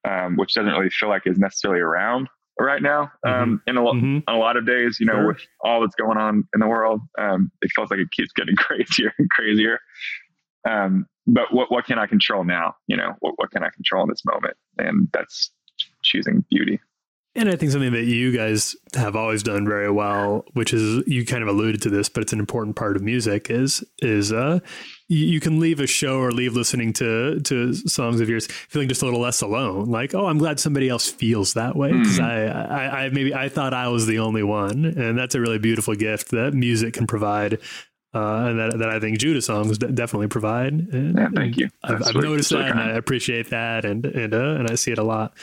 um, 0.09 0.37
which 0.37 0.55
doesn't 0.55 0.73
really 0.73 0.91
feel 0.91 1.09
like 1.09 1.23
is 1.27 1.39
necessarily 1.39 1.81
around 1.81 2.29
right 2.61 2.83
now. 2.83 3.11
Um, 3.27 3.63
in 3.67 3.77
a, 3.77 3.83
lo- 3.83 3.91
on 3.93 4.23
a 4.29 4.37
lot 4.37 4.57
of 4.57 4.67
days, 4.67 4.99
you 5.01 5.07
know, 5.07 5.15
Sure. 5.15 5.27
with 5.29 5.39
all 5.65 5.81
that's 5.81 5.95
going 5.95 6.19
on 6.19 6.45
in 6.55 6.61
the 6.61 6.67
world, 6.67 7.01
um, 7.19 7.51
it 7.63 7.71
feels 7.75 7.91
like 7.91 7.99
it 8.01 8.11
keeps 8.13 8.33
getting 8.33 8.55
crazier 8.57 9.13
and 9.19 9.29
crazier. 9.31 9.79
Um, 10.69 11.07
but 11.27 11.53
what, 11.53 11.71
what 11.73 11.87
can 11.87 11.99
I 11.99 12.07
control 12.07 12.45
now? 12.45 12.75
You 12.89 12.97
know, 12.97 13.15
what, 13.21 13.35
what 13.37 13.51
can 13.51 13.63
I 13.65 13.71
control 13.71 14.03
in 14.05 14.09
this 14.11 14.23
moment? 14.25 14.55
And 14.79 15.09
that's 15.13 15.51
choosing 16.03 16.45
beauty. 16.51 16.81
And 17.35 17.49
I 17.49 17.57
think 17.57 17.73
something 17.73 17.93
that 17.93 18.05
you 18.05 18.31
guys 18.37 18.77
have 18.95 19.17
always 19.17 19.43
done 19.43 19.67
very 19.67 19.91
well, 19.91 20.45
which 20.53 20.75
is 20.75 21.03
you 21.07 21.25
kind 21.25 21.43
of 21.43 21.49
alluded 21.49 21.81
to 21.83 21.89
this, 21.89 22.11
but 22.11 22.23
it's 22.23 22.35
an 22.35 22.39
important 22.39 22.77
part 22.77 22.95
of 22.95 23.03
music, 23.03 23.49
is 23.49 23.83
is 24.01 24.33
uh 24.33 24.61
you, 25.09 25.41
can 25.41 25.61
leave 25.61 25.81
a 25.81 25.87
show 25.87 26.19
or 26.19 26.31
leave 26.31 26.55
listening 26.55 26.93
to 26.95 27.41
to 27.41 27.73
songs 27.75 28.21
of 28.21 28.29
yours 28.29 28.47
feeling 28.69 28.89
just 28.89 29.01
a 29.01 29.07
little 29.07 29.21
less 29.21 29.41
alone. 29.41 29.87
Like, 29.87 30.15
oh, 30.15 30.27
I'm 30.27 30.37
glad 30.37 30.61
somebody 30.61 30.91
else 30.91 31.11
feels 31.11 31.55
that 31.55 31.75
way 31.75 31.93
because 31.93 32.21
I, 32.21 32.45
I 32.45 33.05
I 33.05 33.09
maybe 33.09 33.35
I 33.35 33.49
thought 33.49 33.73
I 33.73 33.89
was 33.89 34.07
the 34.07 34.19
only 34.19 34.43
one, 34.43 34.85
and 34.85 35.19
that's 35.19 35.35
a 35.35 35.41
really 35.41 35.59
beautiful 35.59 35.95
gift 35.95 36.33
that 36.33 36.53
music 36.53 36.93
can 36.93 37.07
provide. 37.07 37.59
Uh, 38.15 38.45
and 38.49 38.59
that, 38.59 38.79
that 38.79 38.91
I 38.91 39.01
think 39.01 39.19
Judah 39.19 39.41
songs 39.41 39.79
definitely 39.79 40.29
provide. 40.29 40.75
And, 40.75 41.17
Yeah, 41.17 41.29
thank 41.35 41.57
you. 41.57 41.71
I've, 41.83 42.03
I've 42.09 42.15
noticed 42.15 42.51
that, 42.51 42.73
and. 42.73 42.79
I 42.79 42.91
appreciate 42.91 43.49
that, 43.49 43.87
and 43.87 44.05
and 44.05 44.35
uh, 44.35 44.57
and 44.59 44.71
I 44.71 44.75
see 44.75 44.93
it 44.93 44.99
a 44.99 45.03
lot. 45.03 45.35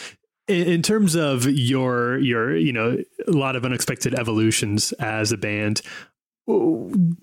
In, 0.50 0.82
terms 0.82 1.16
of 1.16 1.46
your 1.46 2.18
your 2.18 2.58
you 2.58 2.74
know 2.74 2.98
a 3.28 3.32
lot 3.32 3.56
of 3.56 3.66
unexpected 3.66 4.16
evolutions 4.16 4.92
as 4.94 5.32
a 5.32 5.38
band, 5.38 5.82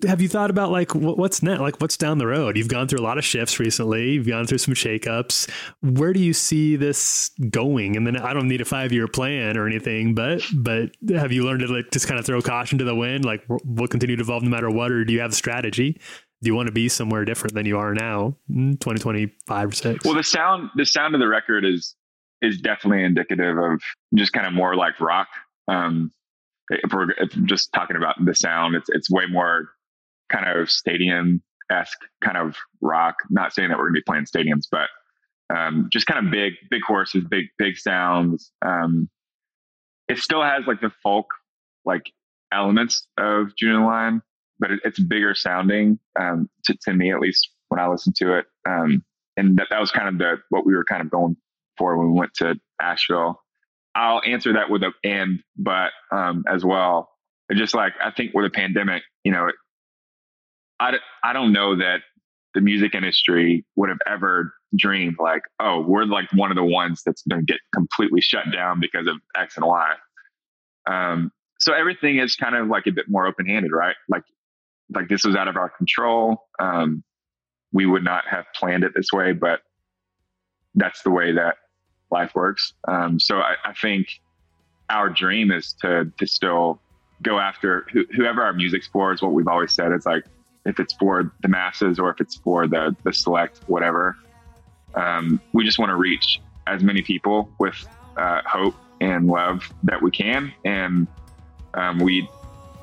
have 0.07 0.21
you 0.21 0.29
thought 0.29 0.49
about 0.49 0.71
like 0.71 0.95
what's 0.95 1.43
next? 1.43 1.59
Like 1.59 1.81
what's 1.81 1.97
down 1.97 2.17
the 2.17 2.27
road? 2.27 2.55
You've 2.55 2.69
gone 2.69 2.87
through 2.87 3.01
a 3.01 3.03
lot 3.03 3.17
of 3.17 3.25
shifts 3.25 3.59
recently. 3.59 4.11
You've 4.11 4.27
gone 4.27 4.47
through 4.47 4.59
some 4.59 4.73
shakeups. 4.73 5.49
Where 5.81 6.13
do 6.13 6.21
you 6.21 6.31
see 6.31 6.77
this 6.77 7.31
going? 7.49 7.97
And 7.97 8.07
then 8.07 8.15
I 8.15 8.31
don't 8.33 8.47
need 8.47 8.61
a 8.61 8.65
five 8.65 8.93
year 8.93 9.07
plan 9.07 9.57
or 9.57 9.67
anything, 9.67 10.15
but 10.15 10.41
but 10.55 10.91
have 11.09 11.33
you 11.33 11.43
learned 11.43 11.61
to 11.61 11.67
like 11.67 11.91
just 11.91 12.07
kind 12.07 12.19
of 12.19 12.25
throw 12.25 12.41
caution 12.41 12.77
to 12.77 12.85
the 12.85 12.95
wind? 12.95 13.25
Like 13.25 13.43
we'll 13.49 13.89
continue 13.89 14.15
to 14.15 14.23
evolve 14.23 14.43
no 14.43 14.49
matter 14.49 14.69
what, 14.69 14.91
or 14.91 15.03
do 15.03 15.11
you 15.11 15.19
have 15.19 15.31
a 15.31 15.35
strategy? 15.35 15.99
Do 16.41 16.47
you 16.47 16.55
want 16.55 16.67
to 16.67 16.73
be 16.73 16.87
somewhere 16.87 17.25
different 17.25 17.55
than 17.55 17.65
you 17.65 17.77
are 17.79 17.93
now, 17.93 18.37
twenty 18.79 18.99
twenty 18.99 19.33
five 19.45 19.69
or 19.69 19.75
six? 19.75 20.05
Well, 20.05 20.13
the 20.13 20.23
sound, 20.23 20.69
the 20.75 20.85
sound 20.85 21.15
of 21.15 21.19
the 21.19 21.27
record 21.27 21.65
is, 21.65 21.95
is 22.41 22.59
definitely 22.61 23.03
indicative 23.03 23.57
of 23.57 23.81
just 24.15 24.33
kind 24.33 24.47
of 24.47 24.53
more 24.53 24.75
like 24.75 24.99
rock. 24.99 25.27
Um, 25.67 26.11
if 26.69 26.93
we're, 26.93 27.11
if 27.11 27.31
just 27.45 27.71
talking 27.73 27.97
about 27.97 28.15
the 28.23 28.35
sound, 28.35 28.75
it's, 28.75 28.89
it's 28.89 29.09
way 29.09 29.25
more 29.29 29.69
kind 30.29 30.45
of 30.47 30.69
stadium 30.69 31.41
esque 31.71 31.99
kind 32.23 32.37
of 32.37 32.55
rock. 32.81 33.15
Not 33.29 33.53
saying 33.53 33.69
that 33.69 33.77
we're 33.77 33.87
gonna 33.87 33.93
be 33.93 34.03
playing 34.05 34.25
stadiums, 34.25 34.65
but, 34.69 34.89
um, 35.55 35.87
just 35.91 36.05
kind 36.05 36.25
of 36.25 36.31
big, 36.31 36.53
big 36.69 36.81
horses, 36.85 37.23
big, 37.29 37.45
big 37.57 37.77
sounds. 37.77 38.51
Um, 38.65 39.09
it 40.07 40.17
still 40.19 40.43
has 40.43 40.65
like 40.67 40.81
the 40.81 40.91
folk, 41.01 41.27
like 41.85 42.11
elements 42.51 43.07
of 43.17 43.55
June 43.57 43.83
Line, 43.83 44.21
but 44.59 44.71
it, 44.71 44.79
it's 44.83 44.99
bigger 44.99 45.33
sounding, 45.33 45.99
um, 46.19 46.49
to, 46.65 46.77
to 46.83 46.93
me, 46.93 47.11
at 47.11 47.19
least 47.19 47.49
when 47.69 47.79
I 47.79 47.87
listen 47.87 48.13
to 48.17 48.37
it. 48.37 48.45
Um, 48.67 49.03
and 49.37 49.57
that, 49.57 49.67
that 49.69 49.79
was 49.79 49.91
kind 49.91 50.07
of 50.07 50.17
the, 50.17 50.35
what 50.49 50.65
we 50.65 50.75
were 50.75 50.85
kind 50.85 51.01
of 51.01 51.09
going 51.09 51.37
for 51.77 51.97
when 51.97 52.13
we 52.13 52.19
went 52.19 52.33
to 52.35 52.55
Asheville. 52.81 53.41
I'll 53.95 54.21
answer 54.25 54.53
that 54.53 54.69
with 54.69 54.83
a 54.83 54.91
and, 55.03 55.41
but, 55.57 55.91
um, 56.11 56.43
as 56.47 56.63
well. 56.63 57.09
Just 57.53 57.73
like, 57.73 57.93
I 58.03 58.11
think 58.11 58.33
with 58.33 58.45
the 58.45 58.49
pandemic, 58.49 59.03
you 59.23 59.31
know, 59.31 59.49
I, 60.79 60.93
I 61.23 61.33
don't 61.33 61.53
know 61.53 61.77
that 61.77 62.01
the 62.53 62.61
music 62.61 62.93
industry 62.93 63.65
would 63.75 63.89
have 63.89 63.99
ever 64.05 64.53
dreamed 64.75 65.15
like, 65.19 65.41
oh, 65.59 65.81
we're 65.81 66.05
like 66.05 66.27
one 66.33 66.51
of 66.51 66.57
the 66.57 66.63
ones 66.63 67.01
that's 67.05 67.23
going 67.29 67.45
to 67.45 67.45
get 67.45 67.59
completely 67.73 68.21
shut 68.21 68.45
down 68.51 68.79
because 68.79 69.07
of 69.07 69.15
X 69.35 69.57
and 69.57 69.65
Y. 69.65 69.93
Um, 70.89 71.31
so 71.59 71.73
everything 71.73 72.17
is 72.17 72.35
kind 72.35 72.55
of 72.55 72.67
like 72.67 72.85
a 72.85 72.91
bit 72.91 73.05
more 73.07 73.25
open 73.25 73.45
handed, 73.45 73.71
right? 73.71 73.95
Like, 74.09 74.23
like 74.93 75.07
this 75.09 75.23
was 75.23 75.35
out 75.35 75.47
of 75.47 75.55
our 75.55 75.69
control. 75.69 76.45
Um, 76.59 77.03
we 77.71 77.85
would 77.85 78.03
not 78.03 78.25
have 78.29 78.45
planned 78.55 78.83
it 78.83 78.91
this 78.95 79.07
way, 79.11 79.33
but 79.33 79.61
that's 80.75 81.01
the 81.01 81.11
way 81.11 81.33
that 81.33 81.55
life 82.11 82.31
works. 82.35 82.73
Um, 82.87 83.19
so 83.19 83.37
I, 83.37 83.55
I 83.65 83.73
think 83.73 84.07
our 84.89 85.09
dream 85.09 85.51
is 85.51 85.73
to 85.81 86.11
to 86.17 86.27
still 86.27 86.79
go 87.21 87.39
after 87.39 87.85
who, 87.91 88.05
whoever 88.15 88.41
our 88.41 88.53
music's 88.53 88.87
for. 88.87 89.11
Is 89.11 89.21
what 89.21 89.33
we've 89.33 89.47
always 89.47 89.73
said. 89.73 89.91
It's 89.91 90.05
like 90.05 90.25
if 90.65 90.79
it's 90.79 90.93
for 90.93 91.33
the 91.41 91.47
masses 91.47 91.99
or 91.99 92.09
if 92.11 92.21
it's 92.21 92.35
for 92.35 92.67
the 92.67 92.95
the 93.03 93.13
select, 93.13 93.59
whatever. 93.67 94.17
Um, 94.95 95.41
we 95.53 95.63
just 95.63 95.79
want 95.79 95.89
to 95.89 95.95
reach 95.95 96.41
as 96.65 96.83
many 96.83 97.01
people 97.01 97.49
with 97.59 97.75
uh, 98.15 98.41
hope 98.45 98.75
and 98.99 99.27
love 99.27 99.71
that 99.83 100.01
we 100.01 100.11
can, 100.11 100.53
and 100.65 101.07
um, 101.73 101.99
we 101.99 102.27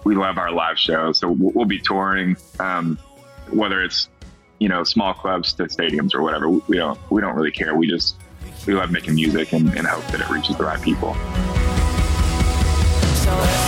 we 0.04 0.14
love 0.14 0.38
our 0.38 0.52
live 0.52 0.78
shows. 0.78 1.18
So 1.18 1.30
we'll, 1.30 1.52
we'll 1.52 1.64
be 1.64 1.80
touring 1.80 2.36
um, 2.60 2.98
whether 3.50 3.82
it's 3.82 4.08
you 4.58 4.68
know 4.68 4.84
small 4.84 5.14
clubs 5.14 5.52
to 5.54 5.64
stadiums 5.64 6.14
or 6.14 6.22
whatever. 6.22 6.48
We 6.48 6.76
don't 6.76 6.98
we 7.10 7.20
don't 7.20 7.34
really 7.34 7.50
care. 7.50 7.74
We 7.74 7.88
just 7.88 8.16
we 8.66 8.74
love 8.74 8.90
making 8.90 9.14
music 9.14 9.52
and, 9.52 9.68
and 9.76 9.86
hope 9.86 10.04
that 10.12 10.20
it 10.20 10.28
reaches 10.30 10.56
the 10.56 10.64
right 10.64 10.80
people. 10.80 11.14
That 13.24 13.63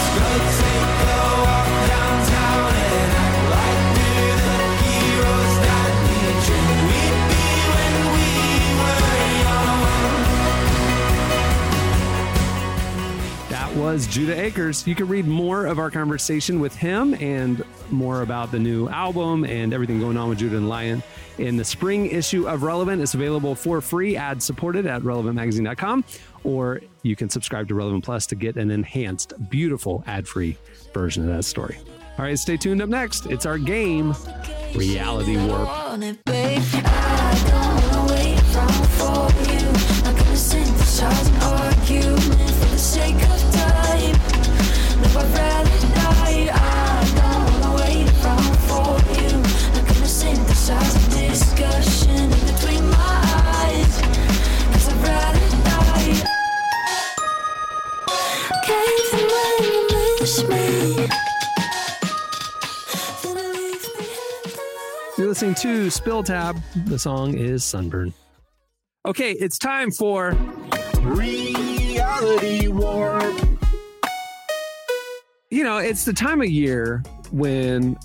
was 13.97 14.07
Judah 14.07 14.39
Akers. 14.39 14.87
You 14.87 14.95
can 14.95 15.09
read 15.09 15.27
more 15.27 15.65
of 15.65 15.79
our 15.79 15.91
conversation 15.91 16.61
with 16.61 16.77
him 16.77 17.15
and 17.15 17.65
more 17.91 18.21
about 18.21 18.53
the 18.53 18.59
new 18.59 18.91
album 18.91 19.47
and 19.47 19.73
everything 19.73 19.99
going 19.99 20.19
on 20.19 20.29
with 20.29 20.39
Judah 20.39 20.59
and 20.59 20.69
Lion 20.69 21.03
in 21.39 21.57
the 21.57 21.65
spring 21.65 22.05
issue 22.05 22.47
of 22.47 22.63
Relevant. 22.63 23.01
It's 23.01 23.15
available 23.15 23.55
for 23.55 23.81
free, 23.81 24.15
ad 24.15 24.43
supported 24.43 24.85
at 24.85 25.01
relevantmagazine.com, 25.01 26.05
or 26.45 26.83
you 27.05 27.17
can 27.17 27.31
subscribe 27.31 27.69
to 27.69 27.75
Relevant 27.75 28.05
Plus 28.05 28.27
to 28.27 28.35
get 28.35 28.57
an 28.57 28.71
enhanced, 28.71 29.33
beautiful, 29.49 30.05
ad 30.07 30.29
free 30.29 30.59
version 30.93 31.27
of 31.27 31.35
that 31.35 31.45
story. 31.45 31.79
All 32.19 32.27
right, 32.27 32.39
stay 32.39 32.59
tuned 32.59 32.83
up 32.83 32.91
next. 32.91 33.25
It's 33.25 33.47
our 33.47 33.57
game, 33.57 34.15
Reality 34.75 35.39
Warp. 35.39 35.71
I 35.71 35.97
listening 65.37 65.55
to 65.55 65.91
Spill 65.91 66.23
Tab. 66.23 66.59
The 66.87 66.99
song 66.99 67.37
is 67.37 67.63
Sunburn. 67.63 68.15
Okay, 69.05 69.33
it's 69.33 69.59
time 69.59 69.91
for 69.91 70.31
Reality 71.03 72.69
Warp. 72.69 73.39
You 75.51 75.63
know, 75.63 75.77
it's 75.77 76.07
the 76.07 76.15
time 76.15 76.41
of 76.41 76.49
year 76.49 77.03
when 77.33 77.99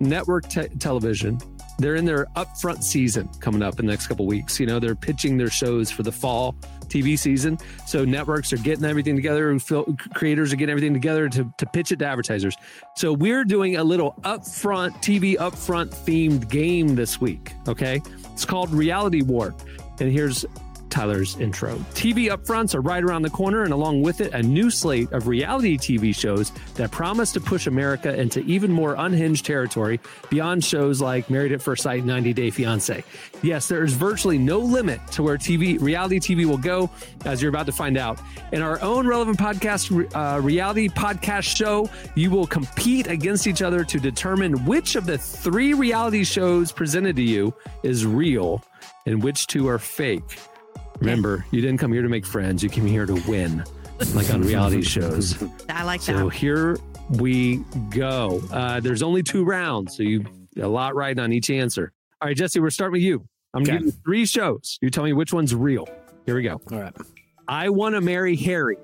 network 0.00 0.48
te- 0.48 0.66
television, 0.80 1.38
they're 1.78 1.94
in 1.94 2.06
their 2.06 2.26
upfront 2.34 2.82
season 2.82 3.28
coming 3.38 3.62
up 3.62 3.78
in 3.78 3.86
the 3.86 3.92
next 3.92 4.08
couple 4.08 4.26
weeks. 4.26 4.58
You 4.58 4.66
know, 4.66 4.80
they're 4.80 4.96
pitching 4.96 5.38
their 5.38 5.48
shows 5.48 5.92
for 5.92 6.02
the 6.02 6.10
fall 6.10 6.56
TV 6.92 7.18
season. 7.18 7.58
So 7.86 8.04
networks 8.04 8.52
are 8.52 8.58
getting 8.58 8.84
everything 8.84 9.16
together 9.16 9.50
and 9.50 9.62
fil- 9.62 9.96
creators 10.14 10.52
are 10.52 10.56
getting 10.56 10.72
everything 10.72 10.92
together 10.92 11.28
to, 11.30 11.52
to 11.56 11.66
pitch 11.66 11.92
it 11.92 11.98
to 12.00 12.06
advertisers. 12.06 12.56
So 12.96 13.12
we're 13.12 13.44
doing 13.44 13.76
a 13.76 13.84
little 13.84 14.14
upfront 14.22 14.90
TV 15.02 15.36
upfront 15.36 15.90
themed 15.90 16.48
game 16.48 16.94
this 16.94 17.20
week. 17.20 17.52
Okay. 17.68 18.02
It's 18.32 18.44
called 18.44 18.70
Reality 18.70 19.22
Warp. 19.22 19.60
And 20.00 20.10
here's 20.10 20.44
Tyler's 20.92 21.36
intro. 21.38 21.76
TV 21.94 22.28
upfronts 22.28 22.74
are 22.74 22.82
right 22.82 23.02
around 23.02 23.22
the 23.22 23.30
corner, 23.30 23.64
and 23.64 23.72
along 23.72 24.02
with 24.02 24.20
it, 24.20 24.34
a 24.34 24.42
new 24.42 24.70
slate 24.70 25.10
of 25.12 25.26
reality 25.26 25.78
TV 25.78 26.14
shows 26.14 26.50
that 26.74 26.90
promise 26.90 27.32
to 27.32 27.40
push 27.40 27.66
America 27.66 28.14
into 28.14 28.40
even 28.40 28.70
more 28.70 28.94
unhinged 28.98 29.46
territory 29.46 29.98
beyond 30.28 30.62
shows 30.62 31.00
like 31.00 31.30
Married 31.30 31.52
at 31.52 31.62
First 31.62 31.82
Sight, 31.82 32.04
90 32.04 32.34
Day 32.34 32.50
Fiance. 32.50 33.02
Yes, 33.42 33.68
there 33.68 33.82
is 33.82 33.94
virtually 33.94 34.36
no 34.36 34.58
limit 34.58 35.00
to 35.12 35.22
where 35.22 35.38
TV 35.38 35.80
reality 35.80 36.20
TV 36.20 36.44
will 36.44 36.58
go, 36.58 36.90
as 37.24 37.40
you're 37.40 37.48
about 37.48 37.66
to 37.66 37.72
find 37.72 37.96
out. 37.96 38.20
In 38.52 38.60
our 38.60 38.80
own 38.82 39.06
relevant 39.06 39.38
podcast, 39.38 39.90
uh, 40.14 40.40
reality 40.42 40.90
podcast 40.90 41.56
show, 41.56 41.88
you 42.14 42.30
will 42.30 42.46
compete 42.46 43.06
against 43.06 43.46
each 43.46 43.62
other 43.62 43.82
to 43.82 43.98
determine 43.98 44.66
which 44.66 44.94
of 44.94 45.06
the 45.06 45.16
three 45.16 45.72
reality 45.72 46.22
shows 46.22 46.70
presented 46.70 47.16
to 47.16 47.22
you 47.22 47.54
is 47.82 48.04
real 48.04 48.62
and 49.06 49.22
which 49.22 49.46
two 49.46 49.68
are 49.68 49.78
fake. 49.78 50.38
Remember, 51.02 51.44
you 51.50 51.60
didn't 51.60 51.78
come 51.78 51.92
here 51.92 52.02
to 52.02 52.08
make 52.08 52.24
friends. 52.24 52.62
You 52.62 52.68
came 52.68 52.86
here 52.86 53.06
to 53.06 53.14
win, 53.28 53.64
like 54.14 54.32
on 54.32 54.42
reality 54.42 54.82
shows. 54.96 55.42
I 55.68 55.82
like 55.84 56.00
So 56.00 56.12
that. 56.12 56.18
So 56.18 56.28
here 56.28 56.78
we 57.10 57.56
go. 57.90 58.40
Uh, 58.52 58.80
there's 58.80 59.02
only 59.02 59.22
two 59.22 59.44
rounds, 59.44 59.96
so 59.96 60.02
you 60.02 60.24
a 60.60 60.66
lot 60.68 60.94
right 60.94 61.18
on 61.18 61.32
each 61.32 61.50
answer. 61.50 61.92
All 62.20 62.28
right, 62.28 62.36
Jesse, 62.36 62.60
we're 62.60 62.70
starting 62.70 62.92
with 62.92 63.02
you. 63.02 63.26
I'm 63.54 63.62
Okay. 63.62 63.78
you 63.80 63.90
three 63.90 64.24
shows. 64.26 64.78
You 64.80 64.90
tell 64.90 65.04
me 65.04 65.12
which 65.12 65.32
one's 65.32 65.54
real. 65.54 65.88
Here 66.24 66.36
we 66.36 66.42
go. 66.42 66.60
All 66.70 66.80
right. 66.80 66.94
I 67.48 67.68
want 67.68 67.94
to 67.96 68.00
marry 68.00 68.36
Harry. 68.36 68.76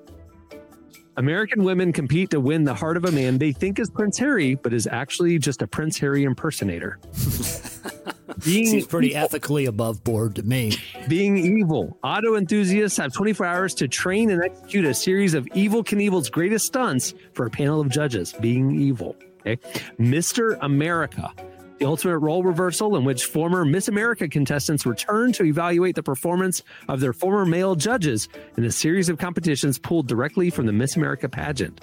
American 1.19 1.65
women 1.65 1.91
compete 1.91 2.29
to 2.29 2.39
win 2.39 2.63
the 2.63 2.73
heart 2.73 2.95
of 2.95 3.03
a 3.03 3.11
man 3.11 3.39
they 3.39 3.51
think 3.51 3.77
is 3.77 3.89
Prince 3.89 4.17
Harry, 4.19 4.55
but 4.55 4.71
is 4.73 4.87
actually 4.87 5.37
just 5.37 5.61
a 5.61 5.67
Prince 5.67 5.97
Harry 5.99 6.23
impersonator. 6.23 6.97
Being 8.45 8.67
Seems 8.67 8.87
pretty 8.87 9.13
ethically 9.13 9.65
above 9.65 10.01
board 10.05 10.35
to 10.35 10.43
me. 10.43 10.77
being 11.09 11.37
evil. 11.37 11.97
Auto 12.03 12.35
enthusiasts 12.35 12.97
have 12.97 13.11
24 13.11 13.45
hours 13.45 13.73
to 13.73 13.87
train 13.89 14.29
and 14.29 14.41
execute 14.41 14.85
a 14.85 14.93
series 14.93 15.33
of 15.33 15.43
Evel 15.47 15.83
Knievel's 15.83 16.29
greatest 16.29 16.67
stunts 16.67 17.13
for 17.33 17.47
a 17.47 17.49
panel 17.49 17.81
of 17.81 17.89
judges. 17.89 18.31
Being 18.39 18.79
evil. 18.79 19.17
Okay. 19.41 19.57
Mr. 19.99 20.57
America. 20.61 21.33
The 21.79 21.85
ultimate 21.85 22.19
role 22.19 22.43
reversal 22.43 22.97
in 22.97 23.05
which 23.05 23.25
former 23.25 23.63
Miss 23.63 23.87
America 23.87 24.27
contestants 24.27 24.85
return 24.85 25.31
to 25.33 25.45
evaluate 25.45 25.95
the 25.95 26.03
performance 26.03 26.61
of 26.89 26.99
their 26.99 27.13
former 27.13 27.45
male 27.45 27.73
judges 27.73 28.27
in 28.57 28.65
a 28.65 28.71
series 28.71 29.07
of 29.07 29.17
competitions 29.17 29.79
pulled 29.79 30.05
directly 30.05 30.49
from 30.49 30.65
the 30.65 30.73
Miss 30.73 30.97
America 30.97 31.29
pageant. 31.29 31.79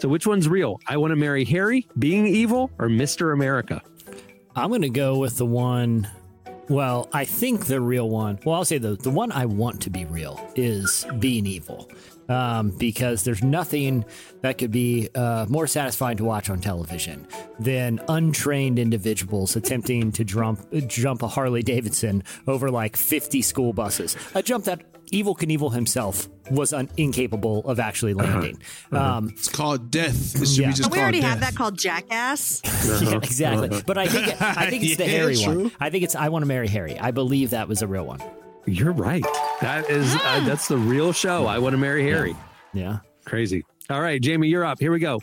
So, 0.00 0.08
which 0.08 0.26
one's 0.26 0.50
real? 0.50 0.80
I 0.86 0.98
want 0.98 1.12
to 1.12 1.16
marry 1.16 1.46
Harry, 1.46 1.88
being 1.98 2.26
evil, 2.26 2.70
or 2.78 2.88
Mr. 2.88 3.32
America? 3.32 3.82
I'm 4.54 4.68
going 4.68 4.82
to 4.82 4.90
go 4.90 5.16
with 5.16 5.38
the 5.38 5.46
one. 5.46 6.06
Well, 6.68 7.08
I 7.14 7.24
think 7.24 7.64
the 7.66 7.80
real 7.80 8.10
one. 8.10 8.38
Well, 8.44 8.56
I'll 8.56 8.66
say 8.66 8.76
the 8.76 8.96
the 8.96 9.10
one 9.10 9.32
I 9.32 9.46
want 9.46 9.80
to 9.82 9.90
be 9.90 10.04
real 10.04 10.38
is 10.56 11.06
being 11.18 11.46
evil, 11.46 11.90
um, 12.28 12.70
because 12.70 13.22
there's 13.24 13.42
nothing 13.42 14.04
that 14.42 14.58
could 14.58 14.70
be 14.70 15.08
uh, 15.14 15.46
more 15.48 15.66
satisfying 15.66 16.16
to 16.18 16.24
watch 16.24 16.50
on 16.50 16.60
television 16.60 17.26
than 17.58 18.00
untrained 18.08 18.78
individuals 18.78 19.56
attempting 19.56 20.12
to 20.12 20.24
jump 20.24 20.60
jump 20.86 21.22
a 21.22 21.28
Harley 21.28 21.62
Davidson 21.62 22.22
over 22.46 22.70
like 22.70 22.96
50 22.96 23.42
school 23.42 23.72
buses. 23.72 24.16
A 24.34 24.42
jump 24.42 24.64
that 24.66 24.82
Evel 25.10 25.34
Knievel 25.38 25.72
himself 25.72 26.28
was 26.50 26.74
un- 26.74 26.90
incapable 26.98 27.60
of 27.64 27.80
actually 27.80 28.12
landing. 28.12 28.60
Um, 28.92 29.30
It's 29.30 29.48
called 29.48 29.90
death. 29.90 30.34
It 30.34 30.46
should 30.46 30.58
Yeah. 30.58 30.66
be 30.68 30.74
just 30.74 30.90
we 30.90 30.98
already 30.98 31.20
death. 31.22 31.30
have 31.30 31.40
that 31.40 31.54
called 31.54 31.78
Jackass? 31.78 32.60
yeah, 33.02 33.16
exactly. 33.22 33.82
But 33.86 33.96
I 33.96 34.06
think 34.06 34.40
I 34.42 34.68
think 34.68 34.84
it's 34.84 34.96
the 34.98 35.04
Yeah, 35.04 35.10
Harry 35.10 35.36
true. 35.36 35.62
one. 35.64 35.72
I 35.80 35.88
think 35.88 36.04
it's 36.04 36.14
I 36.14 36.28
want 36.28 36.42
to 36.42 36.46
marry 36.46 36.68
Harry. 36.68 36.98
I 36.98 37.10
believe 37.12 37.50
that 37.50 37.68
was 37.68 37.80
a 37.80 37.86
real 37.86 38.04
one. 38.04 38.20
You're 38.68 38.92
right. 38.92 39.24
That 39.60 39.88
is 39.90 40.14
uh, 40.14 40.44
that's 40.44 40.68
the 40.68 40.76
real 40.76 41.12
show. 41.12 41.46
I 41.46 41.58
want 41.58 41.72
to 41.72 41.78
marry 41.78 42.02
Harry. 42.04 42.36
Yeah. 42.72 42.98
Crazy. 43.24 43.64
All 43.90 44.00
right, 44.00 44.20
Jamie, 44.20 44.48
you're 44.48 44.64
up. 44.64 44.78
Here 44.78 44.92
we 44.92 44.98
go. 44.98 45.20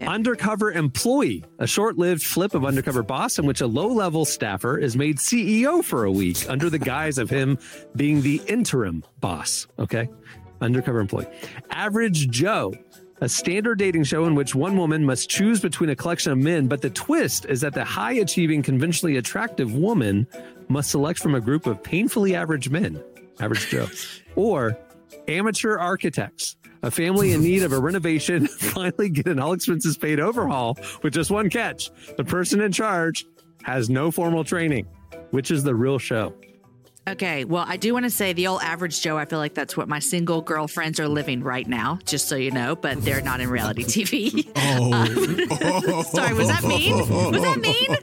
Undercover 0.00 0.72
employee, 0.72 1.44
a 1.58 1.66
short 1.66 1.96
lived 1.98 2.22
flip 2.22 2.54
of 2.54 2.64
undercover 2.64 3.02
boss 3.02 3.38
in 3.38 3.46
which 3.46 3.60
a 3.60 3.66
low 3.66 3.88
level 3.88 4.24
staffer 4.24 4.78
is 4.78 4.96
made 4.96 5.18
CEO 5.18 5.82
for 5.84 6.04
a 6.04 6.10
week 6.10 6.48
under 6.48 6.68
the 6.68 6.78
guise 6.78 7.18
of 7.18 7.30
him 7.30 7.58
being 7.96 8.22
the 8.22 8.40
interim 8.46 9.04
boss. 9.20 9.66
Okay. 9.78 10.08
Undercover 10.60 11.00
employee. 11.00 11.26
Average 11.70 12.28
Joe, 12.30 12.74
a 13.24 13.28
standard 13.28 13.78
dating 13.78 14.04
show 14.04 14.26
in 14.26 14.34
which 14.34 14.54
one 14.54 14.76
woman 14.76 15.02
must 15.02 15.30
choose 15.30 15.58
between 15.58 15.88
a 15.88 15.96
collection 15.96 16.30
of 16.30 16.36
men, 16.36 16.68
but 16.68 16.82
the 16.82 16.90
twist 16.90 17.46
is 17.46 17.62
that 17.62 17.72
the 17.72 17.82
high 17.82 18.12
achieving, 18.12 18.62
conventionally 18.62 19.16
attractive 19.16 19.74
woman 19.74 20.26
must 20.68 20.90
select 20.90 21.18
from 21.18 21.34
a 21.34 21.40
group 21.40 21.66
of 21.66 21.82
painfully 21.82 22.34
average 22.34 22.68
men. 22.68 23.02
Average 23.40 23.68
Joe. 23.68 23.88
Or 24.36 24.76
amateur 25.26 25.78
architects. 25.78 26.56
A 26.82 26.90
family 26.90 27.32
in 27.32 27.40
need 27.40 27.62
of 27.62 27.72
a 27.72 27.78
renovation 27.78 28.46
finally 28.58 29.08
get 29.08 29.26
an 29.26 29.38
all 29.38 29.54
expenses 29.54 29.96
paid 29.96 30.20
overhaul 30.20 30.76
with 31.02 31.14
just 31.14 31.30
one 31.30 31.48
catch. 31.48 31.90
The 32.18 32.24
person 32.24 32.60
in 32.60 32.72
charge 32.72 33.24
has 33.62 33.88
no 33.88 34.10
formal 34.10 34.44
training, 34.44 34.86
which 35.30 35.50
is 35.50 35.64
the 35.64 35.74
real 35.74 35.98
show. 35.98 36.34
Okay, 37.06 37.44
well, 37.44 37.64
I 37.68 37.76
do 37.76 37.92
want 37.92 38.04
to 38.04 38.10
say 38.10 38.32
the 38.32 38.46
old 38.46 38.62
average 38.62 39.02
Joe, 39.02 39.18
I 39.18 39.26
feel 39.26 39.38
like 39.38 39.52
that's 39.52 39.76
what 39.76 39.88
my 39.88 39.98
single 39.98 40.40
girlfriends 40.40 40.98
are 40.98 41.08
living 41.08 41.42
right 41.42 41.66
now, 41.68 41.98
just 42.06 42.28
so 42.28 42.36
you 42.36 42.50
know, 42.50 42.76
but 42.76 43.02
they're 43.04 43.20
not 43.20 43.40
in 43.40 43.50
reality 43.50 43.84
TV. 43.84 44.50
Oh. 44.56 46.02
Sorry, 46.14 46.32
was 46.32 46.48
that 46.48 46.64
mean? 46.64 46.96
Was 46.96 47.42
that 47.42 47.60
mean? 47.60 47.96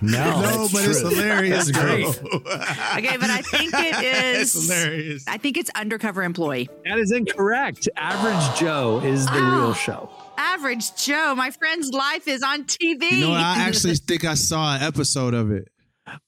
No, 0.00 0.40
no, 0.40 0.64
it's 0.64 0.72
but 0.72 0.84
it's 0.84 1.00
hilarious. 1.00 1.66
That's 1.66 1.78
great. 1.78 2.06
Okay, 2.06 3.16
but 3.16 3.28
I 3.28 3.42
think 3.42 3.72
it 3.74 3.94
It's 4.40 4.52
hilarious. 4.52 5.24
I 5.26 5.38
think 5.38 5.56
it's 5.56 5.70
undercover 5.74 6.22
employee. 6.22 6.68
That 6.84 6.98
is 6.98 7.10
incorrect. 7.10 7.88
Average 7.96 8.60
Joe 8.60 9.00
is 9.04 9.26
the 9.26 9.32
ah. 9.34 9.56
real 9.56 9.74
show. 9.74 10.10
average 10.36 10.94
Joe. 10.94 11.34
My 11.34 11.50
friend's 11.50 11.90
life 11.90 12.28
is 12.28 12.44
on 12.44 12.64
TV. 12.64 13.10
You 13.10 13.20
know, 13.22 13.30
what? 13.30 13.40
I 13.40 13.62
actually 13.66 13.96
think 13.96 14.24
I 14.24 14.34
saw 14.34 14.76
an 14.76 14.82
episode 14.82 15.34
of 15.34 15.50
it. 15.50 15.72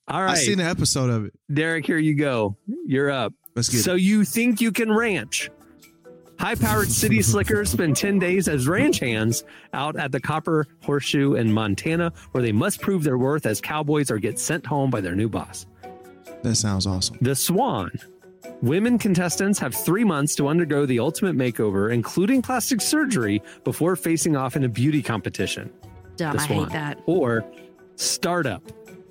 All 0.09 0.23
right. 0.23 0.33
I 0.33 0.35
seen 0.35 0.61
an 0.61 0.67
episode 0.67 1.11
of 1.11 1.25
it. 1.27 1.33
Derek, 1.53 1.87
here 1.87 1.99
you 1.99 2.15
go. 2.15 2.57
You're 2.87 3.11
up. 3.11 3.33
Let's 3.55 3.69
get 3.69 3.83
so 3.83 3.95
it. 3.95 4.03
you 4.03 4.25
think 4.25 4.61
you 4.61 4.73
can 4.73 4.93
ranch? 4.93 5.51
High-powered 6.39 6.91
city 6.91 7.21
slickers 7.23 7.71
spend 7.71 7.97
10 7.97 8.19
days 8.19 8.49
as 8.49 8.67
ranch 8.67 8.99
hands 8.99 9.45
out 9.75 9.97
at 9.97 10.11
the 10.11 10.21
Copper 10.21 10.67
Horseshoe 10.83 11.35
in 11.35 11.53
Montana, 11.53 12.13
where 12.33 12.43
they 12.43 12.53
must 12.53 12.81
prove 12.81 13.05
their 13.05 13.19
worth 13.19 13.45
as 13.45 13.61
cowboys 13.61 14.11
or 14.11 14.19
get 14.19 14.39
sent 14.39 14.65
home 14.65 14.91
by 14.91 15.01
their 15.01 15.15
new 15.15 15.29
boss. 15.29 15.67
That 16.43 16.55
sounds 16.55 16.87
awesome. 16.87 17.19
The 17.21 17.35
Swan. 17.35 17.91
Women 18.63 18.99
contestants 18.99 19.59
have 19.59 19.75
three 19.75 20.05
months 20.05 20.35
to 20.37 20.49
undergo 20.49 20.87
the 20.87 20.99
ultimate 20.99 21.37
makeover, 21.37 21.93
including 21.93 22.41
plastic 22.41 22.81
surgery, 22.81 23.43
before 23.65 23.97
facing 23.97 24.37
off 24.37 24.57
in 24.57 24.65
a 24.65 24.69
beauty 24.69 25.03
competition. 25.03 25.71
Dumb, 26.17 26.39
I 26.39 26.43
hate 26.47 26.69
that. 26.71 27.01
Or 27.07 27.45
Startup. 28.01 28.63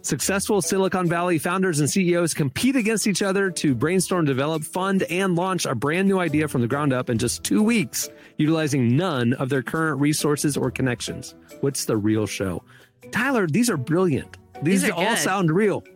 Successful 0.10 0.60
Silicon 0.60 1.08
Valley 1.08 1.38
founders 1.38 1.82
and 1.82 1.88
CEOs 1.88 2.34
compete 2.34 2.76
against 2.76 3.06
each 3.06 3.22
other 3.22 3.52
to 3.52 3.76
brainstorm, 3.76 4.26
develop, 4.26 4.64
fund, 4.64 5.04
and 5.04 5.36
launch 5.36 5.68
a 5.68 5.76
brand 5.76 6.08
new 6.08 6.18
idea 6.18 6.48
from 6.48 6.62
the 6.62 6.68
ground 6.68 6.92
up 6.92 7.12
in 7.12 7.20
just 7.20 7.44
two 7.44 7.62
weeks, 7.62 8.10
utilizing 8.38 8.98
none 8.98 9.34
of 9.34 9.50
their 9.50 9.62
current 9.62 10.02
resources 10.02 10.58
or 10.58 10.72
connections. 10.72 11.36
What's 11.62 11.86
the 11.86 11.96
real 11.96 12.26
show? 12.26 12.64
Tyler, 13.12 13.46
these 13.46 13.70
are 13.70 13.78
brilliant. 13.78 14.36
These, 14.64 14.82
These 14.82 14.90
are 14.90 14.94
all 14.94 15.10
good. 15.10 15.18
sound 15.20 15.52
real. 15.52 15.84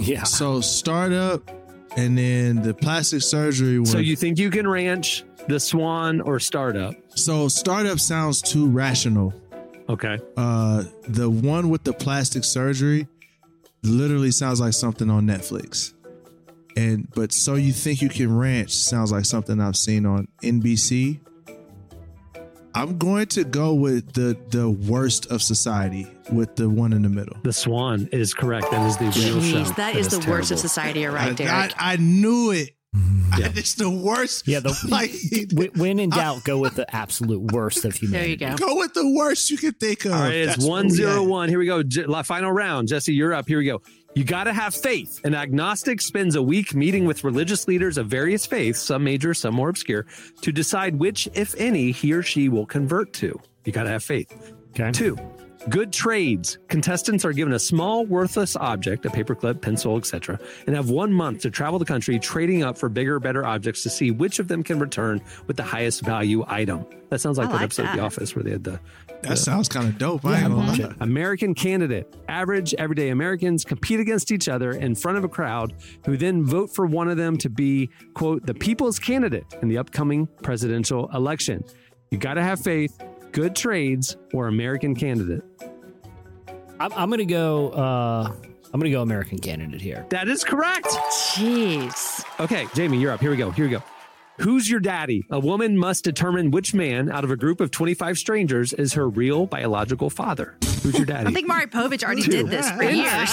Yeah. 0.00 0.24
So 0.24 0.60
startup, 0.60 1.48
and 1.96 2.18
then 2.18 2.60
the 2.62 2.74
plastic 2.74 3.22
surgery. 3.22 3.78
One. 3.78 3.86
So 3.86 3.98
you 3.98 4.16
think 4.16 4.36
you 4.38 4.50
can 4.50 4.66
ranch 4.66 5.22
the 5.46 5.60
Swan 5.60 6.20
or 6.22 6.40
Startup? 6.40 6.92
so 7.14 7.46
startup 7.46 8.00
sounds 8.00 8.42
too 8.42 8.66
rational. 8.66 9.32
Okay. 9.88 10.18
Uh, 10.36 10.84
the 11.06 11.30
one 11.30 11.68
with 11.68 11.84
the 11.84 11.92
plastic 11.92 12.42
surgery 12.42 13.06
literally 13.84 14.30
sounds 14.30 14.60
like 14.60 14.72
something 14.72 15.10
on 15.10 15.26
Netflix. 15.26 15.92
And 16.76 17.08
but 17.14 17.32
so 17.32 17.54
you 17.54 17.72
think 17.72 18.02
you 18.02 18.08
can 18.08 18.36
ranch 18.36 18.74
sounds 18.74 19.12
like 19.12 19.24
something 19.24 19.60
I've 19.60 19.76
seen 19.76 20.06
on 20.06 20.26
NBC. 20.42 21.20
I'm 22.76 22.98
going 22.98 23.26
to 23.26 23.44
go 23.44 23.72
with 23.74 24.14
the 24.14 24.36
the 24.48 24.68
worst 24.68 25.26
of 25.30 25.40
society 25.40 26.08
with 26.32 26.56
the 26.56 26.68
one 26.68 26.92
in 26.92 27.02
the 27.02 27.08
middle. 27.08 27.36
The 27.44 27.52
Swan 27.52 28.08
is 28.10 28.34
correct. 28.34 28.70
That 28.72 28.86
is 28.88 28.96
the 28.96 29.04
real 29.04 29.40
show. 29.40 29.70
Jeez, 29.70 29.76
that 29.76 29.94
is 29.94 30.08
the 30.08 30.28
worst 30.28 30.50
of 30.50 30.58
society. 30.58 31.00
You're 31.00 31.16
I, 31.16 31.28
right, 31.28 31.36
Derek. 31.36 31.72
I, 31.78 31.92
I 31.92 31.96
knew 31.96 32.50
it. 32.50 32.70
Yeah. 32.94 33.00
Mm-hmm. 33.48 33.58
it's 33.58 33.74
the 33.74 33.90
worst. 33.90 34.46
Yeah, 34.46 34.60
the, 34.60 34.72
Like- 34.88 35.76
when 35.76 35.98
in 35.98 36.10
doubt, 36.20 36.44
go 36.44 36.58
with 36.58 36.76
the 36.76 36.94
absolute 36.94 37.52
worst 37.52 37.84
of 37.84 37.94
humanity. 37.94 38.36
there 38.36 38.50
you 38.50 38.56
go. 38.56 38.66
Go 38.66 38.76
with 38.76 38.94
the 38.94 39.08
worst 39.08 39.50
you 39.50 39.56
can 39.58 39.72
think 39.72 40.04
of. 40.04 40.12
All 40.12 40.20
right, 40.20 40.34
it's 40.34 40.56
That's 40.56 40.66
one 40.66 40.84
where 40.86 40.90
we 40.92 40.96
zero 40.96 41.22
at. 41.24 41.28
one. 41.28 41.48
Here 41.48 41.58
we 41.58 41.66
go. 41.66 41.82
J- 41.82 42.04
final 42.22 42.52
round. 42.52 42.88
Jesse, 42.88 43.12
you're 43.12 43.34
up. 43.34 43.48
Here 43.48 43.58
we 43.58 43.64
go. 43.66 43.82
You 44.14 44.22
got 44.22 44.44
to 44.44 44.52
have 44.52 44.74
faith. 44.76 45.20
An 45.24 45.34
agnostic 45.34 46.00
spends 46.00 46.36
a 46.36 46.42
week 46.42 46.72
meeting 46.72 47.04
with 47.04 47.24
religious 47.24 47.66
leaders 47.66 47.98
of 47.98 48.06
various 48.06 48.46
faiths, 48.46 48.80
some 48.80 49.02
major, 49.02 49.34
some 49.34 49.54
more 49.56 49.68
obscure, 49.68 50.06
to 50.42 50.52
decide 50.52 50.94
which, 50.96 51.28
if 51.34 51.54
any, 51.58 51.90
he 51.90 52.12
or 52.12 52.22
she 52.22 52.48
will 52.48 52.64
convert 52.66 53.12
to. 53.14 53.40
You 53.64 53.72
got 53.72 53.84
to 53.84 53.90
have 53.90 54.04
faith. 54.04 54.52
Okay. 54.70 54.92
Two, 54.92 55.16
good 55.68 55.92
trades. 55.92 56.58
Contestants 56.68 57.24
are 57.24 57.32
given 57.32 57.54
a 57.54 57.58
small, 57.58 58.04
worthless 58.06 58.56
object, 58.56 59.06
a 59.06 59.10
paperclip, 59.10 59.60
pencil, 59.60 59.96
etc., 59.96 60.38
and 60.66 60.76
have 60.76 60.90
one 60.90 61.12
month 61.12 61.42
to 61.42 61.50
travel 61.50 61.78
the 61.78 61.84
country 61.84 62.18
trading 62.18 62.62
up 62.62 62.76
for 62.76 62.88
bigger, 62.88 63.18
better 63.18 63.44
objects 63.44 63.82
to 63.82 63.90
see 63.90 64.10
which 64.10 64.38
of 64.38 64.48
them 64.48 64.62
can 64.62 64.78
return 64.78 65.20
with 65.46 65.56
the 65.56 65.62
highest 65.62 66.02
value 66.02 66.44
item. 66.48 66.84
That 67.10 67.20
sounds 67.20 67.38
like 67.38 67.48
I 67.48 67.52
that 67.52 67.54
like 67.54 67.64
episode 67.64 67.86
of. 67.86 67.96
The 67.96 68.02
Office 68.02 68.34
where 68.34 68.42
they 68.42 68.50
had 68.50 68.64
the 68.64 68.80
That 69.22 69.38
sounds 69.38 69.68
kind 69.68 69.86
of 69.88 69.98
dope. 69.98 70.24
I 70.24 70.40
ain't 70.40 70.48
gonna 70.48 70.84
lie. 70.84 70.94
American 71.00 71.54
candidate. 71.54 72.12
Average 72.28 72.74
everyday 72.74 73.10
Americans 73.10 73.64
compete 73.64 74.00
against 74.00 74.32
each 74.32 74.48
other 74.48 74.72
in 74.72 74.94
front 74.94 75.18
of 75.18 75.24
a 75.24 75.28
crowd 75.28 75.74
who 76.04 76.16
then 76.16 76.44
vote 76.44 76.74
for 76.74 76.86
one 76.86 77.08
of 77.08 77.16
them 77.16 77.36
to 77.38 77.48
be, 77.48 77.90
quote, 78.14 78.44
the 78.46 78.54
people's 78.54 78.98
candidate 78.98 79.44
in 79.62 79.68
the 79.68 79.78
upcoming 79.78 80.26
presidential 80.42 81.08
election. 81.14 81.62
You 82.10 82.18
got 82.18 82.34
to 82.34 82.42
have 82.42 82.60
faith, 82.60 83.00
good 83.34 83.54
trades, 83.54 84.16
or 84.32 84.46
American 84.46 84.94
candidate. 84.94 85.44
I'm, 86.80 86.92
I'm 86.92 87.10
gonna 87.10 87.26
go. 87.26 87.70
Uh, 87.70 88.32
I'm 88.72 88.80
gonna 88.80 88.90
go 88.90 89.02
American 89.02 89.38
candidate 89.38 89.82
here. 89.82 90.06
That 90.08 90.28
is 90.28 90.42
correct. 90.42 90.86
Jeez. 90.86 92.24
Okay, 92.40 92.66
Jamie, 92.74 92.98
you're 92.98 93.12
up. 93.12 93.20
Here 93.20 93.30
we 93.30 93.36
go. 93.36 93.50
Here 93.50 93.66
we 93.66 93.70
go. 93.70 93.82
Who's 94.40 94.68
your 94.68 94.80
daddy? 94.80 95.24
A 95.30 95.38
woman 95.38 95.76
must 95.78 96.02
determine 96.02 96.50
which 96.50 96.74
man 96.74 97.08
out 97.08 97.22
of 97.22 97.30
a 97.30 97.36
group 97.36 97.60
of 97.60 97.70
25 97.70 98.18
strangers 98.18 98.72
is 98.72 98.94
her 98.94 99.08
real 99.08 99.46
biological 99.46 100.10
father. 100.10 100.56
Who's 100.82 100.96
your 100.96 101.06
daddy? 101.06 101.28
I 101.28 101.32
think 101.32 101.46
Maury 101.46 101.66
Povich 101.66 102.02
already 102.02 102.22
did 102.22 102.48
this 102.48 102.68
for 102.72 102.82
years. 102.82 103.30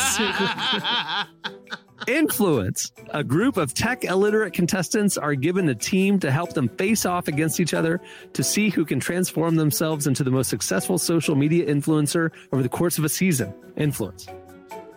Influence. 2.08 2.92
A 3.12 3.24
group 3.24 3.58
of 3.58 3.74
tech 3.74 4.04
illiterate 4.04 4.54
contestants 4.54 5.18
are 5.18 5.36
given 5.36 5.70
a 5.70 5.76
team 5.76 6.20
to 6.20 6.32
help 6.32 6.54
them 6.54 6.68
face 6.70 7.06
off 7.06 7.28
against 7.28 7.60
each 7.60 7.74
other 7.74 8.02
to 8.34 8.44
see 8.44 8.70
who 8.70 8.86
can 8.86 9.00
transform 9.00 9.56
themselves 9.56 10.08
into 10.08 10.24
the 10.24 10.32
most 10.32 10.50
successful 10.50 10.98
social 10.98 11.36
media 11.36 11.66
influencer 11.66 12.32
over 12.52 12.64
the 12.64 12.70
course 12.70 12.98
of 12.98 13.04
a 13.04 13.10
season. 13.10 13.54
Influence. 13.78 14.28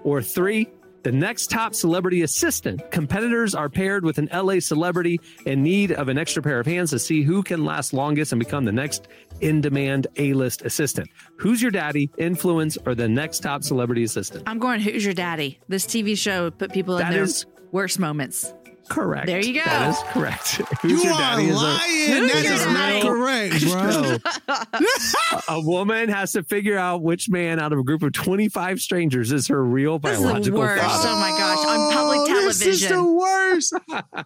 Or 0.02 0.22
three, 0.22 0.68
the 1.04 1.12
next 1.12 1.50
top 1.50 1.74
celebrity 1.74 2.22
assistant. 2.22 2.90
Competitors 2.90 3.54
are 3.54 3.68
paired 3.68 4.04
with 4.04 4.18
an 4.18 4.28
LA 4.34 4.58
celebrity 4.58 5.20
in 5.46 5.62
need 5.62 5.92
of 5.92 6.08
an 6.08 6.18
extra 6.18 6.42
pair 6.42 6.58
of 6.58 6.66
hands 6.66 6.90
to 6.90 6.98
see 6.98 7.22
who 7.22 7.42
can 7.42 7.64
last 7.64 7.92
longest 7.92 8.32
and 8.32 8.38
become 8.40 8.64
the 8.64 8.72
next 8.72 9.06
in 9.40 9.60
demand 9.60 10.06
A 10.16 10.32
list 10.32 10.62
assistant. 10.62 11.08
Who's 11.36 11.62
your 11.62 11.70
daddy, 11.70 12.10
influence, 12.18 12.76
or 12.86 12.94
the 12.94 13.08
next 13.08 13.40
top 13.40 13.62
celebrity 13.62 14.02
assistant? 14.02 14.44
I'm 14.48 14.58
going, 14.58 14.80
Who's 14.80 15.04
Your 15.04 15.14
Daddy? 15.14 15.60
This 15.68 15.86
TV 15.86 16.16
show 16.18 16.50
put 16.50 16.72
people 16.72 16.96
in 16.96 17.02
That 17.04 17.12
their 17.12 17.22
is- 17.24 17.46
worst 17.70 17.98
moments. 17.98 18.52
Correct. 18.88 19.26
There 19.26 19.40
you 19.40 19.54
go. 19.54 19.64
That 19.64 19.90
is 19.90 20.12
correct. 20.12 20.48
Who's 20.82 20.92
You 20.92 21.04
your 21.04 21.14
are 21.14 21.18
daddy 21.18 21.44
is 21.46 21.56
a- 21.56 21.62
lying. 21.64 22.26
That 22.28 22.44
your 22.44 22.72
not 22.72 23.02
correct, 23.02 24.46
bro. 24.46 24.56
a 25.56 25.60
woman 25.60 26.08
has 26.10 26.32
to 26.32 26.42
figure 26.42 26.76
out 26.78 27.02
which 27.02 27.28
man 27.30 27.58
out 27.60 27.72
of 27.72 27.78
a 27.78 27.82
group 27.82 28.02
of 28.02 28.12
25 28.12 28.80
strangers 28.80 29.32
is 29.32 29.48
her 29.48 29.64
real 29.64 29.98
This 29.98 30.12
is 30.12 30.18
the 30.18 30.24
biological 30.26 30.58
worst. 30.60 30.82
father. 30.82 31.08
Oh 31.08 31.20
my 31.20 31.30
gosh, 31.30 31.66
on 31.66 31.92
public 31.92 32.26
television. 32.28 32.70
This 32.70 32.82
is 32.82 32.88
the 32.88 33.04
worst. 33.04 33.74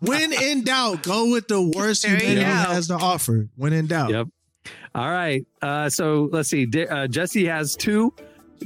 when 0.01 0.33
in 0.33 0.65
doubt, 0.65 1.03
go 1.03 1.31
with 1.31 1.49
the 1.49 1.63
worst 1.63 2.03
There 2.03 2.13
you 2.15 2.19
humanity 2.19 2.41
go. 2.41 2.75
has 2.75 2.89
to 2.89 2.95
offer. 2.95 3.49
When 3.57 3.73
in 3.73 3.87
doubt. 3.87 4.11
Yep. 4.11 4.27
All 4.95 5.11
right. 5.11 5.47
Uh, 5.63 5.89
so 5.89 6.29
let's 6.33 6.49
see. 6.49 6.67
De- 6.67 6.89
uh, 6.89 7.07
Jesse 7.07 7.47
has 7.47 7.77
two. 7.77 8.13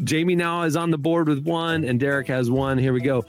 Jamie 0.05 0.37
now 0.37 0.63
is 0.63 0.75
on 0.75 0.91
the 0.91 0.97
board 0.97 1.29
with 1.29 1.45
one, 1.45 1.85
and 1.85 2.01
Derek 2.01 2.27
has 2.29 2.51
one. 2.51 2.79
Here 2.79 2.95
we 2.95 3.03
go. 3.03 3.25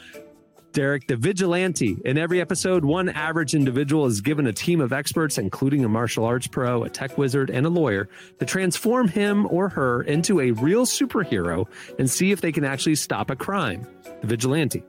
Derek, 0.74 1.08
the 1.08 1.16
vigilante. 1.16 1.98
In 2.04 2.18
every 2.18 2.42
episode, 2.42 2.84
one 2.84 3.10
average 3.10 3.54
individual 3.54 4.08
is 4.08 4.22
given 4.22 4.48
a 4.48 4.54
team 4.54 4.82
of 4.82 4.92
experts, 4.92 5.38
including 5.38 5.86
a 5.86 5.90
martial 5.90 6.26
arts 6.26 6.48
pro, 6.48 6.84
a 6.84 6.90
tech 6.90 7.18
wizard, 7.18 7.52
and 7.52 7.66
a 7.66 7.70
lawyer, 7.70 8.10
to 8.40 8.46
transform 8.46 9.08
him 9.08 9.46
or 9.52 9.70
her 9.70 10.02
into 10.02 10.42
a 10.42 10.52
real 10.52 10.86
superhero 10.86 11.68
and 12.00 12.10
see 12.10 12.32
if 12.32 12.42
they 12.42 12.52
can 12.52 12.66
actually 12.66 12.96
stop 12.96 13.30
a 13.30 13.36
crime. 13.36 13.88
The 14.22 14.28
vigilante. 14.28 14.84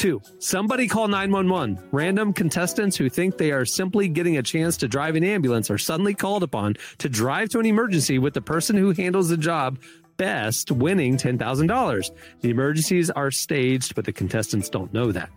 Two, 0.00 0.22
somebody 0.38 0.88
call 0.88 1.08
911. 1.08 1.78
Random 1.92 2.32
contestants 2.32 2.96
who 2.96 3.10
think 3.10 3.36
they 3.36 3.52
are 3.52 3.66
simply 3.66 4.08
getting 4.08 4.38
a 4.38 4.42
chance 4.42 4.78
to 4.78 4.88
drive 4.88 5.14
an 5.14 5.24
ambulance 5.24 5.70
are 5.70 5.76
suddenly 5.76 6.14
called 6.14 6.42
upon 6.42 6.76
to 6.96 7.08
drive 7.10 7.50
to 7.50 7.58
an 7.58 7.66
emergency 7.66 8.18
with 8.18 8.32
the 8.32 8.40
person 8.40 8.76
who 8.76 8.92
handles 8.92 9.28
the 9.28 9.36
job 9.36 9.78
best 10.20 10.70
winning 10.70 11.16
$10,000. 11.16 12.10
The 12.42 12.50
emergencies 12.50 13.08
are 13.08 13.30
staged, 13.30 13.94
but 13.94 14.04
the 14.04 14.12
contestants 14.12 14.68
don't 14.68 14.92
know 14.92 15.12
that. 15.12 15.30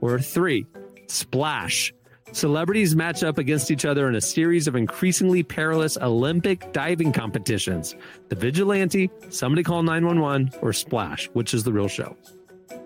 Or 0.00 0.20
three, 0.20 0.64
splash. 1.08 1.92
Celebrities 2.30 2.94
match 2.94 3.24
up 3.24 3.38
against 3.38 3.72
each 3.72 3.84
other 3.84 4.08
in 4.08 4.14
a 4.14 4.20
series 4.20 4.68
of 4.68 4.76
increasingly 4.76 5.42
perilous 5.42 5.98
Olympic 5.98 6.72
diving 6.72 7.12
competitions. 7.12 7.96
The 8.28 8.36
Vigilante, 8.36 9.10
Somebody 9.28 9.64
Call 9.64 9.82
911, 9.82 10.52
or 10.62 10.72
Splash, 10.72 11.28
which 11.32 11.52
is 11.52 11.64
the 11.64 11.72
real 11.72 11.88
show. 11.88 12.16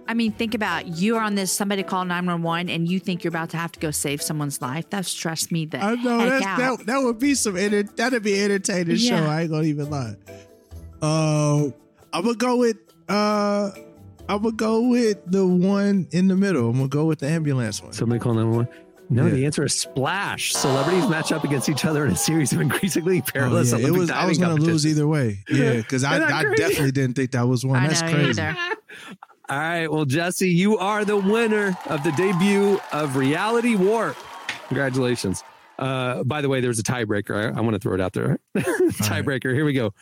I 0.09 0.15
mean, 0.15 0.33
think 0.33 0.55
about 0.55 0.87
it. 0.87 0.89
you 0.95 1.17
are 1.17 1.23
on 1.23 1.35
this 1.35 1.53
somebody 1.53 1.83
call 1.83 2.07
911 2.07 2.71
and 2.71 2.89
you 2.89 2.99
think 2.99 3.25
you're 3.25 3.29
about 3.29 3.51
to 3.51 3.59
have 3.59 3.73
to 3.73 3.81
go 3.81 3.91
save 3.91 4.23
someone's 4.23 4.63
life. 4.63 4.89
That 4.89 5.05
stressed 5.05 5.53
me 5.53 5.67
the 5.67 5.85
I 5.85 5.97
know 5.97 6.19
heck 6.19 6.29
that's, 6.31 6.47
out. 6.47 6.79
that 6.79 6.87
that 6.87 7.03
would 7.03 7.19
be 7.19 7.35
some 7.35 7.57
enter, 7.59 7.83
that'd 7.83 8.23
be 8.23 8.41
entertaining 8.41 8.97
show. 8.97 9.17
I 9.17 9.43
ain't 9.43 9.51
gonna 9.51 9.65
even 9.65 9.91
lie. 9.91 10.17
Uh, 11.03 11.65
I'm 12.13 12.23
gonna 12.25 12.35
go 12.37 12.57
with 12.57 12.77
uh, 13.09 13.71
I'm 14.29 14.43
gonna 14.43 14.53
go 14.53 14.89
with 14.89 15.19
the 15.31 15.47
one 15.47 16.07
in 16.13 16.29
the 16.29 16.37
middle. 16.37 16.71
I'm 16.71 16.77
gonna 16.77 16.89
go 16.89 17.05
with 17.07 17.19
the 17.21 17.29
ambulance 17.29 17.83
one. 17.83 17.93
Somebody 17.93 18.21
call 18.21 18.35
911. 18.35 18.73
No, 19.11 19.27
Yeah. 19.27 19.33
the 19.35 19.45
answer 19.47 19.65
is 19.65 19.79
splash. 19.79 20.53
Celebrities 20.55 21.07
match 21.09 21.33
up 21.33 21.45
against 21.45 21.69
each 21.69 21.85
other 21.85 22.07
in 22.07 22.13
a 22.13 22.17
series 22.17 22.53
of 22.53 22.61
increasingly 22.61 23.19
Oh, 23.21 23.31
perilous 23.31 23.73
yeah, 23.73 23.79
it 23.79 23.81
Olympic 23.81 24.01
was. 24.01 24.11
I 24.11 24.27
was 24.27 24.39
gonna 24.39 24.55
lose 24.55 24.87
either 24.87 25.07
way. 25.09 25.41
Yeah, 25.51 25.75
because 25.75 26.05
I, 26.05 26.15
I 26.17 26.45
definitely 26.55 26.93
didn't 26.93 27.15
think 27.17 27.33
that 27.33 27.47
was 27.49 27.67
one. 27.67 27.79
I 27.81 27.89
That's 27.89 28.03
know 28.03 28.11
crazy. 28.13 28.41
either. 28.41 28.57
All 29.51 29.59
right. 29.59 29.91
Well, 29.91 30.05
Jesse, 30.07 30.49
you 30.49 30.79
are 30.79 31.05
the 31.05 31.17
winner 31.17 31.77
of 31.87 32.03
the 32.05 32.13
debut 32.13 32.81
of 32.93 33.17
Reality 33.17 33.75
Warp. 33.75 34.17
Congratulations. 34.69 35.43
Uh, 35.79 36.23
by 36.25 36.41
the 36.41 36.49
way, 36.49 36.61
there's 36.61 36.79
a 36.79 36.83
tiebreaker. 36.83 37.53
I, 37.53 37.59
I 37.59 37.61
want 37.61 37.75
to 37.75 37.81
throw 37.81 37.93
it 37.95 38.01
out 38.01 38.13
there. 38.13 38.39
tiebreaker. 38.57 39.53
Here 39.53 39.65
we 39.65 39.73
go. 39.75 39.93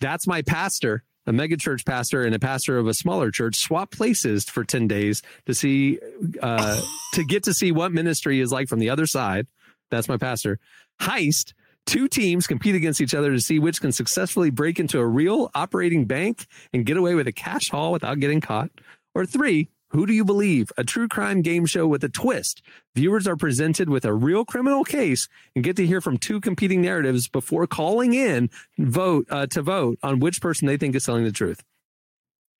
That's 0.00 0.26
my 0.26 0.42
pastor, 0.42 1.02
a 1.26 1.32
megachurch 1.32 1.84
pastor 1.84 2.24
and 2.24 2.34
a 2.34 2.38
pastor 2.38 2.78
of 2.78 2.86
a 2.86 2.94
smaller 2.94 3.30
church, 3.30 3.56
swap 3.56 3.90
places 3.90 4.44
for 4.44 4.64
10 4.64 4.88
days 4.88 5.22
to 5.46 5.54
see, 5.54 5.98
uh, 6.40 6.80
to 7.14 7.24
get 7.24 7.44
to 7.44 7.54
see 7.54 7.72
what 7.72 7.92
ministry 7.92 8.40
is 8.40 8.52
like 8.52 8.68
from 8.68 8.78
the 8.78 8.90
other 8.90 9.06
side. 9.06 9.46
That's 9.90 10.08
my 10.08 10.16
pastor. 10.16 10.58
Heist. 11.00 11.54
Two 11.86 12.06
teams 12.06 12.46
compete 12.46 12.74
against 12.74 13.00
each 13.00 13.14
other 13.14 13.32
to 13.32 13.40
see 13.40 13.58
which 13.58 13.80
can 13.80 13.92
successfully 13.92 14.50
break 14.50 14.78
into 14.78 14.98
a 14.98 15.06
real 15.06 15.50
operating 15.54 16.04
bank 16.04 16.46
and 16.74 16.84
get 16.84 16.98
away 16.98 17.14
with 17.14 17.26
a 17.26 17.32
cash 17.32 17.70
haul 17.70 17.92
without 17.92 18.20
getting 18.20 18.42
caught. 18.42 18.70
Or 19.14 19.24
three, 19.24 19.70
who 19.90 20.06
do 20.06 20.12
you 20.12 20.24
believe? 20.24 20.70
A 20.76 20.84
true 20.84 21.08
crime 21.08 21.40
game 21.42 21.64
show 21.66 21.86
with 21.86 22.04
a 22.04 22.08
twist. 22.08 22.62
Viewers 22.94 23.26
are 23.26 23.36
presented 23.36 23.88
with 23.88 24.04
a 24.04 24.12
real 24.12 24.44
criminal 24.44 24.84
case 24.84 25.28
and 25.54 25.64
get 25.64 25.76
to 25.76 25.86
hear 25.86 26.00
from 26.00 26.18
two 26.18 26.40
competing 26.40 26.82
narratives 26.82 27.28
before 27.28 27.66
calling 27.66 28.12
in 28.12 28.50
vote 28.78 29.26
uh, 29.30 29.46
to 29.46 29.62
vote 29.62 29.98
on 30.02 30.20
which 30.20 30.40
person 30.40 30.66
they 30.66 30.76
think 30.76 30.94
is 30.94 31.04
telling 31.04 31.24
the 31.24 31.32
truth. 31.32 31.62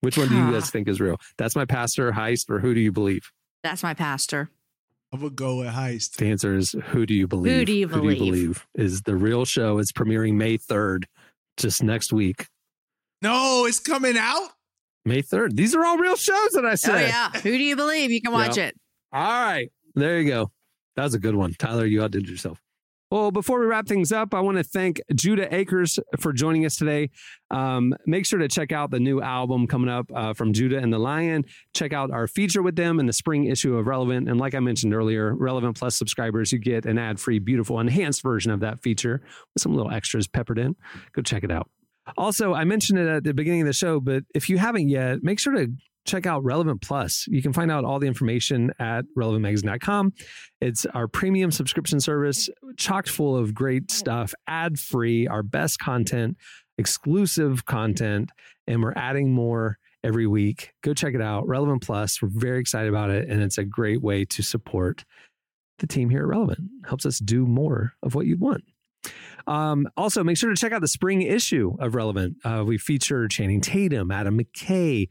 Which 0.00 0.16
one 0.16 0.28
do 0.28 0.36
you 0.36 0.52
guys 0.52 0.70
think 0.70 0.88
is 0.88 1.00
real? 1.00 1.20
That's 1.38 1.56
my 1.56 1.64
pastor, 1.64 2.12
heist, 2.12 2.48
or 2.48 2.60
who 2.60 2.72
do 2.72 2.80
you 2.80 2.92
believe? 2.92 3.32
That's 3.62 3.82
my 3.82 3.94
pastor. 3.94 4.48
I'm 5.12 5.20
gonna 5.20 5.30
go 5.30 5.56
with 5.56 5.68
heist. 5.68 6.16
The 6.16 6.30
answer 6.30 6.54
is 6.54 6.72
who 6.88 7.04
do 7.04 7.14
you 7.14 7.26
believe? 7.26 7.58
Who 7.58 7.64
do 7.64 7.72
you 7.72 7.88
believe? 7.88 8.66
is 8.74 9.02
the 9.02 9.16
real 9.16 9.44
show. 9.44 9.78
It's 9.78 9.90
premiering 9.90 10.34
May 10.34 10.58
3rd, 10.58 11.04
just 11.56 11.82
next 11.82 12.12
week. 12.12 12.46
No, 13.22 13.64
it's 13.66 13.80
coming 13.80 14.16
out. 14.16 14.50
May 15.08 15.22
3rd. 15.22 15.56
These 15.56 15.74
are 15.74 15.84
all 15.84 15.96
real 15.98 16.16
shows 16.16 16.50
that 16.52 16.64
I 16.66 16.74
said. 16.76 16.94
Oh 16.94 16.98
yeah. 17.06 17.30
Who 17.40 17.50
do 17.50 17.62
you 17.64 17.74
believe? 17.76 18.10
You 18.12 18.20
can 18.20 18.32
watch 18.32 18.56
Yep. 18.56 18.68
it. 18.74 18.80
All 19.12 19.22
right. 19.22 19.70
There 19.94 20.20
you 20.20 20.28
go. 20.28 20.52
That 20.96 21.04
was 21.04 21.14
a 21.14 21.18
good 21.18 21.34
one. 21.34 21.54
Tyler, 21.58 21.86
you 21.86 22.02
outdid 22.02 22.28
yourself. 22.28 22.60
Well, 23.10 23.30
before 23.30 23.58
we 23.58 23.64
wrap 23.64 23.86
things 23.86 24.12
up, 24.12 24.34
I 24.34 24.40
want 24.40 24.58
to 24.58 24.62
thank 24.62 25.00
Judah 25.14 25.52
Akers 25.54 25.98
for 26.20 26.30
joining 26.30 26.66
us 26.66 26.76
today. 26.76 27.08
Um, 27.50 27.94
make 28.06 28.26
sure 28.26 28.38
to 28.38 28.48
check 28.48 28.70
out 28.70 28.90
the 28.90 29.00
new 29.00 29.22
album 29.22 29.66
coming 29.66 29.88
up 29.88 30.10
uh, 30.14 30.34
from 30.34 30.52
Judah 30.52 30.76
and 30.76 30.92
the 30.92 30.98
Lion. 30.98 31.46
Check 31.74 31.94
out 31.94 32.10
our 32.10 32.26
feature 32.26 32.60
with 32.60 32.76
them 32.76 33.00
in 33.00 33.06
the 33.06 33.14
spring 33.14 33.46
issue 33.46 33.78
of 33.78 33.86
Relevant. 33.86 34.28
And 34.28 34.38
like 34.38 34.54
I 34.54 34.60
mentioned 34.60 34.92
earlier, 34.92 35.34
Relevant 35.34 35.78
Plus 35.78 35.96
subscribers, 35.96 36.52
you 36.52 36.58
get 36.58 36.84
an 36.84 36.98
ad 36.98 37.18
free, 37.18 37.38
beautiful, 37.38 37.80
enhanced 37.80 38.22
version 38.22 38.52
of 38.52 38.60
that 38.60 38.82
feature 38.82 39.22
with 39.54 39.62
some 39.62 39.74
little 39.74 39.90
extras 39.90 40.26
peppered 40.28 40.58
in. 40.58 40.76
Go 41.14 41.22
check 41.22 41.44
it 41.44 41.50
out. 41.50 41.70
Also, 42.16 42.54
I 42.54 42.64
mentioned 42.64 42.98
it 42.98 43.06
at 43.06 43.24
the 43.24 43.34
beginning 43.34 43.62
of 43.62 43.66
the 43.66 43.72
show, 43.72 44.00
but 44.00 44.24
if 44.34 44.48
you 44.48 44.58
haven't 44.58 44.88
yet, 44.88 45.22
make 45.22 45.38
sure 45.38 45.52
to 45.54 45.68
check 46.06 46.26
out 46.26 46.42
Relevant 46.42 46.80
Plus. 46.80 47.26
You 47.28 47.42
can 47.42 47.52
find 47.52 47.70
out 47.70 47.84
all 47.84 47.98
the 47.98 48.06
information 48.06 48.72
at 48.78 49.04
relevantmagazine.com. 49.16 50.12
It's 50.60 50.86
our 50.86 51.06
premium 51.06 51.50
subscription 51.50 52.00
service, 52.00 52.48
chock 52.76 53.06
full 53.06 53.36
of 53.36 53.54
great 53.54 53.90
stuff, 53.90 54.32
ad 54.46 54.78
free, 54.78 55.26
our 55.26 55.42
best 55.42 55.78
content, 55.78 56.36
exclusive 56.78 57.66
content, 57.66 58.30
and 58.66 58.82
we're 58.82 58.94
adding 58.96 59.32
more 59.32 59.78
every 60.02 60.26
week. 60.26 60.72
Go 60.82 60.94
check 60.94 61.14
it 61.14 61.20
out. 61.20 61.46
Relevant 61.46 61.82
Plus. 61.82 62.22
We're 62.22 62.30
very 62.32 62.60
excited 62.60 62.88
about 62.88 63.10
it, 63.10 63.28
and 63.28 63.42
it's 63.42 63.58
a 63.58 63.64
great 63.64 64.00
way 64.00 64.24
to 64.26 64.42
support 64.42 65.04
the 65.78 65.86
team 65.86 66.10
here 66.10 66.22
at 66.22 66.28
Relevant. 66.28 66.60
Helps 66.86 67.06
us 67.06 67.18
do 67.18 67.46
more 67.46 67.92
of 68.02 68.14
what 68.14 68.26
you 68.26 68.36
want. 68.36 68.64
Um, 69.46 69.88
also, 69.96 70.22
make 70.22 70.36
sure 70.36 70.50
to 70.50 70.56
check 70.56 70.72
out 70.72 70.80
the 70.80 70.88
spring 70.88 71.22
issue 71.22 71.76
of 71.80 71.94
Relevant. 71.94 72.36
Uh, 72.44 72.64
we 72.66 72.76
feature 72.78 73.26
Channing 73.28 73.60
Tatum, 73.60 74.10
Adam 74.10 74.38
McKay, 74.38 75.08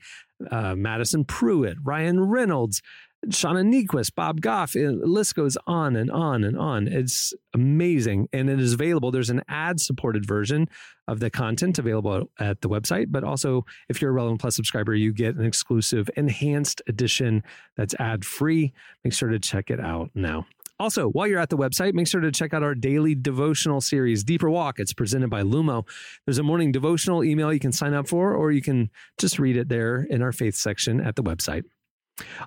uh, 0.51 0.75
Madison 0.75 1.25
Prewett, 1.25 1.77
Ryan 1.83 2.21
Reynolds, 2.21 2.81
Shauna 3.25 3.65
Niequist, 3.65 4.13
Bob 4.13 4.41
Goff. 4.41 4.73
The 4.73 4.91
list 4.91 5.35
goes 5.35 5.57
on 5.65 5.95
and 5.95 6.11
on 6.11 6.43
and 6.43 6.57
on. 6.57 6.87
It's 6.87 7.33
amazing. 7.53 8.27
And 8.31 8.49
it 8.49 8.59
is 8.59 8.73
available. 8.73 9.11
There's 9.11 9.31
an 9.31 9.41
ad 9.47 9.79
supported 9.79 10.25
version 10.25 10.69
of 11.07 11.19
the 11.19 11.29
content 11.29 11.79
available 11.79 12.29
at 12.39 12.61
the 12.61 12.69
website. 12.69 13.07
But 13.09 13.23
also, 13.23 13.65
if 13.89 14.01
you're 14.01 14.11
a 14.11 14.13
Relevant 14.13 14.39
Plus 14.39 14.55
subscriber, 14.55 14.93
you 14.93 15.13
get 15.13 15.35
an 15.35 15.45
exclusive 15.45 16.09
enhanced 16.15 16.81
edition 16.87 17.43
that's 17.75 17.95
ad 17.95 18.23
free. 18.23 18.73
Make 19.03 19.13
sure 19.13 19.29
to 19.29 19.39
check 19.39 19.71
it 19.71 19.79
out 19.79 20.11
now. 20.13 20.45
Also, 20.79 21.09
while 21.09 21.25
you're 21.25 21.39
at 21.39 21.49
the 21.49 21.57
website, 21.57 21.93
make 21.93 22.07
sure 22.07 22.21
to 22.21 22.31
check 22.31 22.53
out 22.53 22.61
our 22.61 22.75
daily 22.75 23.15
devotional 23.15 23.81
series, 23.81 24.23
Deeper 24.23 24.49
Walk. 24.49 24.79
It's 24.79 24.93
presented 24.93 25.29
by 25.29 25.41
Lumo. 25.41 25.87
There's 26.25 26.37
a 26.37 26.43
morning 26.43 26.71
devotional 26.71 27.23
email 27.23 27.51
you 27.51 27.59
can 27.59 27.71
sign 27.71 27.95
up 27.95 28.07
for, 28.07 28.33
or 28.33 28.51
you 28.51 28.61
can 28.61 28.91
just 29.17 29.39
read 29.39 29.57
it 29.57 29.69
there 29.69 30.03
in 30.03 30.21
our 30.21 30.31
faith 30.31 30.55
section 30.55 31.01
at 31.01 31.15
the 31.15 31.23
website. 31.23 31.63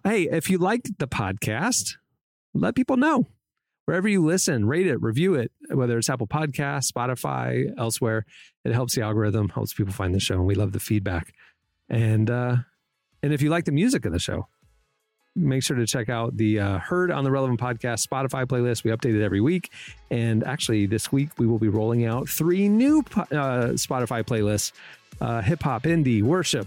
Hey, 0.04 0.28
if 0.30 0.48
you 0.48 0.58
liked 0.58 0.98
the 0.98 1.08
podcast, 1.08 1.96
let 2.54 2.76
people 2.76 2.96
know. 2.96 3.26
Wherever 3.86 4.06
you 4.06 4.24
listen, 4.24 4.66
rate 4.66 4.86
it, 4.86 5.02
review 5.02 5.34
it, 5.34 5.50
whether 5.68 5.98
it's 5.98 6.08
Apple 6.08 6.28
Podcasts, 6.28 6.92
Spotify, 6.92 7.72
elsewhere. 7.76 8.24
It 8.64 8.72
helps 8.72 8.94
the 8.94 9.02
algorithm, 9.02 9.48
helps 9.48 9.74
people 9.74 9.92
find 9.92 10.14
the 10.14 10.20
show, 10.20 10.34
and 10.34 10.46
we 10.46 10.54
love 10.54 10.70
the 10.70 10.78
feedback. 10.78 11.34
And 11.88 12.30
uh, 12.30 12.56
and 13.22 13.32
if 13.32 13.42
you 13.42 13.50
like 13.50 13.64
the 13.64 13.72
music 13.72 14.06
of 14.06 14.12
the 14.12 14.20
show, 14.20 14.46
make 15.36 15.62
sure 15.62 15.76
to 15.76 15.86
check 15.86 16.08
out 16.08 16.36
the 16.36 16.60
uh, 16.60 16.78
Heard 16.78 17.10
on 17.10 17.24
the 17.24 17.30
Relevant 17.30 17.60
Podcast 17.60 18.06
Spotify 18.06 18.44
playlist. 18.46 18.84
We 18.84 18.90
update 18.90 19.14
it 19.14 19.24
every 19.24 19.40
week. 19.40 19.72
And 20.10 20.44
actually, 20.44 20.86
this 20.86 21.12
week 21.12 21.30
we 21.38 21.46
will 21.46 21.58
be 21.58 21.68
rolling 21.68 22.04
out 22.04 22.28
three 22.28 22.68
new 22.68 23.02
po- 23.02 23.22
uh, 23.22 23.72
Spotify 23.74 24.24
playlists 24.24 24.72
uh, 25.20 25.42
hip 25.42 25.62
hop, 25.62 25.82
indie, 25.82 26.22
worship. 26.22 26.66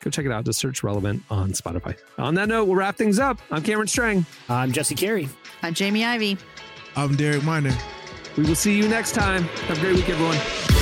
Go 0.00 0.10
check 0.10 0.26
it 0.26 0.32
out. 0.32 0.44
Just 0.44 0.58
search 0.58 0.82
Relevant 0.82 1.22
on 1.30 1.52
Spotify. 1.52 1.96
On 2.18 2.34
that 2.34 2.48
note, 2.48 2.64
we'll 2.64 2.76
wrap 2.76 2.96
things 2.96 3.18
up. 3.18 3.38
I'm 3.50 3.62
Cameron 3.62 3.86
Strang. 3.86 4.26
I'm 4.48 4.72
Jesse 4.72 4.96
Carey. 4.96 5.28
I'm 5.62 5.74
Jamie 5.74 6.04
Ivey. 6.04 6.36
I'm 6.96 7.14
Derek 7.14 7.44
Minor. 7.44 7.72
We 8.36 8.44
will 8.44 8.56
see 8.56 8.76
you 8.76 8.88
next 8.88 9.12
time. 9.12 9.44
Have 9.44 9.78
a 9.78 9.80
great 9.80 9.94
week, 9.94 10.08
everyone. 10.08 10.81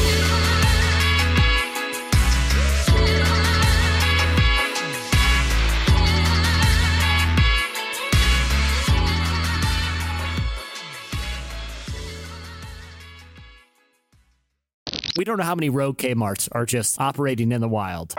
We 15.21 15.25
don't 15.25 15.37
know 15.37 15.43
how 15.43 15.53
many 15.53 15.69
rogue 15.69 15.99
Kmarts 15.99 16.49
are 16.51 16.65
just 16.65 16.99
operating 16.99 17.51
in 17.51 17.61
the 17.61 17.67
wild. 17.67 18.15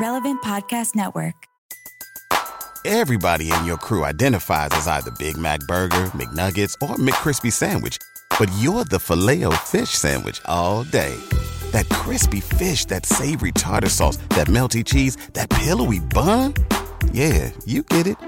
Relevant 0.00 0.40
Podcast 0.40 0.94
Network. 0.94 1.34
Everybody 2.84 3.50
in 3.50 3.64
your 3.64 3.76
crew 3.76 4.04
identifies 4.04 4.68
as 4.70 4.86
either 4.86 5.10
Big 5.18 5.36
Mac 5.36 5.58
Burger, 5.66 6.12
McNuggets, 6.14 6.74
or 6.80 6.94
McCrispy 6.94 7.52
Sandwich. 7.52 7.98
But 8.38 8.52
you're 8.60 8.84
the 8.84 9.00
filet 9.00 9.42
fish 9.64 9.90
Sandwich 9.90 10.40
all 10.44 10.84
day. 10.84 11.16
That 11.72 11.88
crispy 11.88 12.38
fish, 12.38 12.84
that 12.84 13.04
savory 13.04 13.50
tartar 13.50 13.88
sauce, 13.88 14.16
that 14.28 14.46
melty 14.46 14.84
cheese, 14.84 15.16
that 15.32 15.50
pillowy 15.50 15.98
bun. 15.98 16.54
Yeah, 17.12 17.50
you 17.66 17.82
get 17.82 18.06
it. 18.06 18.27